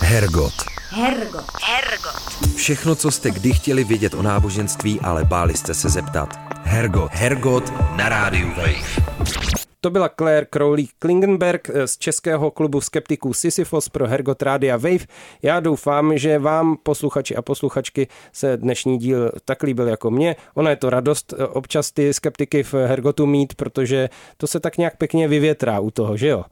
Hergot. 0.00 0.52
Hergot. 0.90 1.44
Hergot. 1.62 2.54
Všechno, 2.56 2.94
co 2.94 3.10
jste 3.10 3.30
kdy 3.30 3.52
chtěli 3.52 3.84
vědět 3.84 4.14
o 4.14 4.22
náboženství, 4.22 5.00
ale 5.00 5.24
báli 5.24 5.54
jste 5.54 5.74
se 5.74 5.88
zeptat. 5.88 6.28
Hergot. 6.62 7.10
Hergot 7.12 7.72
na 7.96 8.08
rádiu 8.08 8.48
Wave. 8.48 9.63
To 9.84 9.90
byla 9.90 10.08
Claire 10.08 10.46
Crowley 10.46 10.86
Klingenberg 10.98 11.70
z 11.86 11.98
českého 11.98 12.50
klubu 12.50 12.80
skeptiků 12.80 13.32
Sisyphos 13.32 13.88
pro 13.88 14.06
Hergot 14.06 14.42
Rádia 14.42 14.76
Wave. 14.76 15.06
Já 15.42 15.60
doufám, 15.60 16.18
že 16.18 16.38
vám, 16.38 16.76
posluchači 16.82 17.36
a 17.36 17.42
posluchačky, 17.42 18.08
se 18.32 18.56
dnešní 18.56 18.98
díl 18.98 19.32
tak 19.44 19.62
líbil 19.62 19.88
jako 19.88 20.10
mě. 20.10 20.36
Ona 20.54 20.70
je 20.70 20.76
to 20.76 20.90
radost 20.90 21.34
občas 21.48 21.92
ty 21.92 22.14
skeptiky 22.14 22.62
v 22.62 22.74
Hergotu 22.74 23.26
mít, 23.26 23.54
protože 23.54 24.08
to 24.36 24.46
se 24.46 24.60
tak 24.60 24.78
nějak 24.78 24.96
pěkně 24.96 25.28
vyvětrá 25.28 25.80
u 25.80 25.90
toho, 25.90 26.16
že 26.16 26.28
jo? 26.28 26.44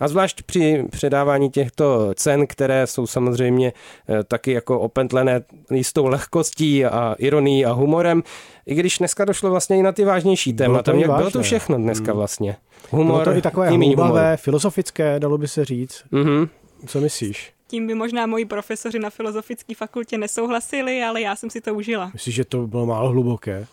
A 0.00 0.08
zvlášť 0.08 0.42
při 0.42 0.84
předávání 0.90 1.50
těchto 1.50 2.14
cen, 2.14 2.46
které 2.46 2.86
jsou 2.86 3.06
samozřejmě 3.06 3.72
eh, 4.08 4.24
taky 4.24 4.52
jako 4.52 4.80
opentlené 4.80 5.44
jistou 5.70 6.06
lehkostí 6.06 6.84
a 6.84 7.14
ironií 7.18 7.66
a 7.66 7.72
humorem, 7.72 8.22
i 8.66 8.74
když 8.74 8.98
dneska 8.98 9.24
došlo 9.24 9.50
vlastně 9.50 9.78
i 9.78 9.82
na 9.82 9.92
ty 9.92 10.04
vážnější 10.04 10.52
témata. 10.52 10.92
Bylo 10.92 11.06
to, 11.06 11.12
bylo 11.16 11.30
to 11.30 11.42
všechno 11.42 11.76
dneska 11.76 12.12
hmm. 12.12 12.16
vlastně. 12.16 12.56
Humor, 12.90 13.12
bylo 13.12 13.24
to 13.24 13.38
i 13.38 13.42
takové 13.42 13.70
hlubavé, 13.70 14.36
filozofické, 14.36 15.20
dalo 15.20 15.38
by 15.38 15.48
se 15.48 15.64
říct. 15.64 16.04
Mm-hmm. 16.12 16.48
Co 16.86 17.00
myslíš? 17.00 17.52
Tím 17.66 17.86
by 17.86 17.94
možná 17.94 18.26
moji 18.26 18.44
profesoři 18.44 18.98
na 18.98 19.10
filozofické 19.10 19.74
fakultě 19.74 20.18
nesouhlasili, 20.18 21.02
ale 21.02 21.20
já 21.20 21.36
jsem 21.36 21.50
si 21.50 21.60
to 21.60 21.74
užila. 21.74 22.10
Myslíš, 22.12 22.34
že 22.34 22.44
to 22.44 22.66
bylo 22.66 22.86
málo 22.86 23.08
hluboké? 23.08 23.66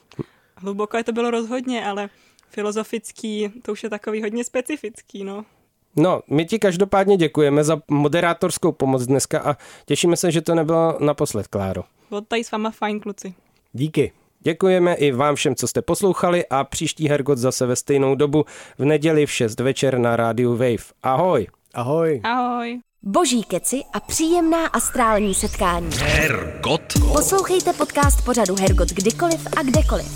Hluboké 0.55 1.03
to 1.03 1.11
bylo 1.11 1.32
rozhodně, 1.32 1.86
ale 1.86 2.09
filozofický, 2.49 3.49
to 3.61 3.72
už 3.72 3.84
je 3.84 3.89
takový 3.89 4.22
hodně 4.22 4.43
specifický, 4.43 5.24
no. 5.24 5.45
No, 5.95 6.21
my 6.27 6.45
ti 6.45 6.59
každopádně 6.59 7.17
děkujeme 7.17 7.63
za 7.63 7.81
moderátorskou 7.91 8.71
pomoc 8.71 9.05
dneska 9.05 9.39
a 9.39 9.57
těšíme 9.85 10.17
se, 10.17 10.31
že 10.31 10.41
to 10.41 10.55
nebylo 10.55 10.97
naposled, 10.99 11.47
Kláro. 11.47 11.83
Bylo 12.09 12.21
tady 12.21 12.43
s 12.43 12.51
váma 12.51 12.71
fajn, 12.71 12.99
kluci. 12.99 13.33
Díky. 13.73 14.11
Děkujeme 14.39 14.93
i 14.93 15.11
vám 15.11 15.35
všem, 15.35 15.55
co 15.55 15.67
jste 15.67 15.81
poslouchali 15.81 16.45
a 16.47 16.63
příští 16.63 17.09
Hergot 17.09 17.37
zase 17.37 17.65
ve 17.65 17.75
stejnou 17.75 18.15
dobu 18.15 18.45
v 18.77 18.85
neděli 18.85 19.25
v 19.25 19.31
6 19.31 19.59
večer 19.59 19.97
na 19.97 20.15
rádiu 20.15 20.51
Wave. 20.51 20.93
Ahoj. 21.03 21.47
Ahoj. 21.73 22.21
Ahoj. 22.23 22.79
Boží 23.03 23.43
keci 23.43 23.81
a 23.93 23.99
příjemná 23.99 24.67
astrální 24.67 25.35
setkání. 25.35 25.89
Hergot. 25.97 26.81
Poslouchejte 27.13 27.73
podcast 27.73 28.25
pořadu 28.25 28.55
Hergot 28.55 28.89
kdykoliv 28.89 29.47
a 29.57 29.63
kdekoliv. 29.63 30.07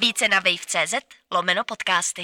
Více 0.00 0.28
na 0.28 0.36
wave.cz 0.40 0.94
lomeno 1.32 1.62
podcasty. 1.66 2.22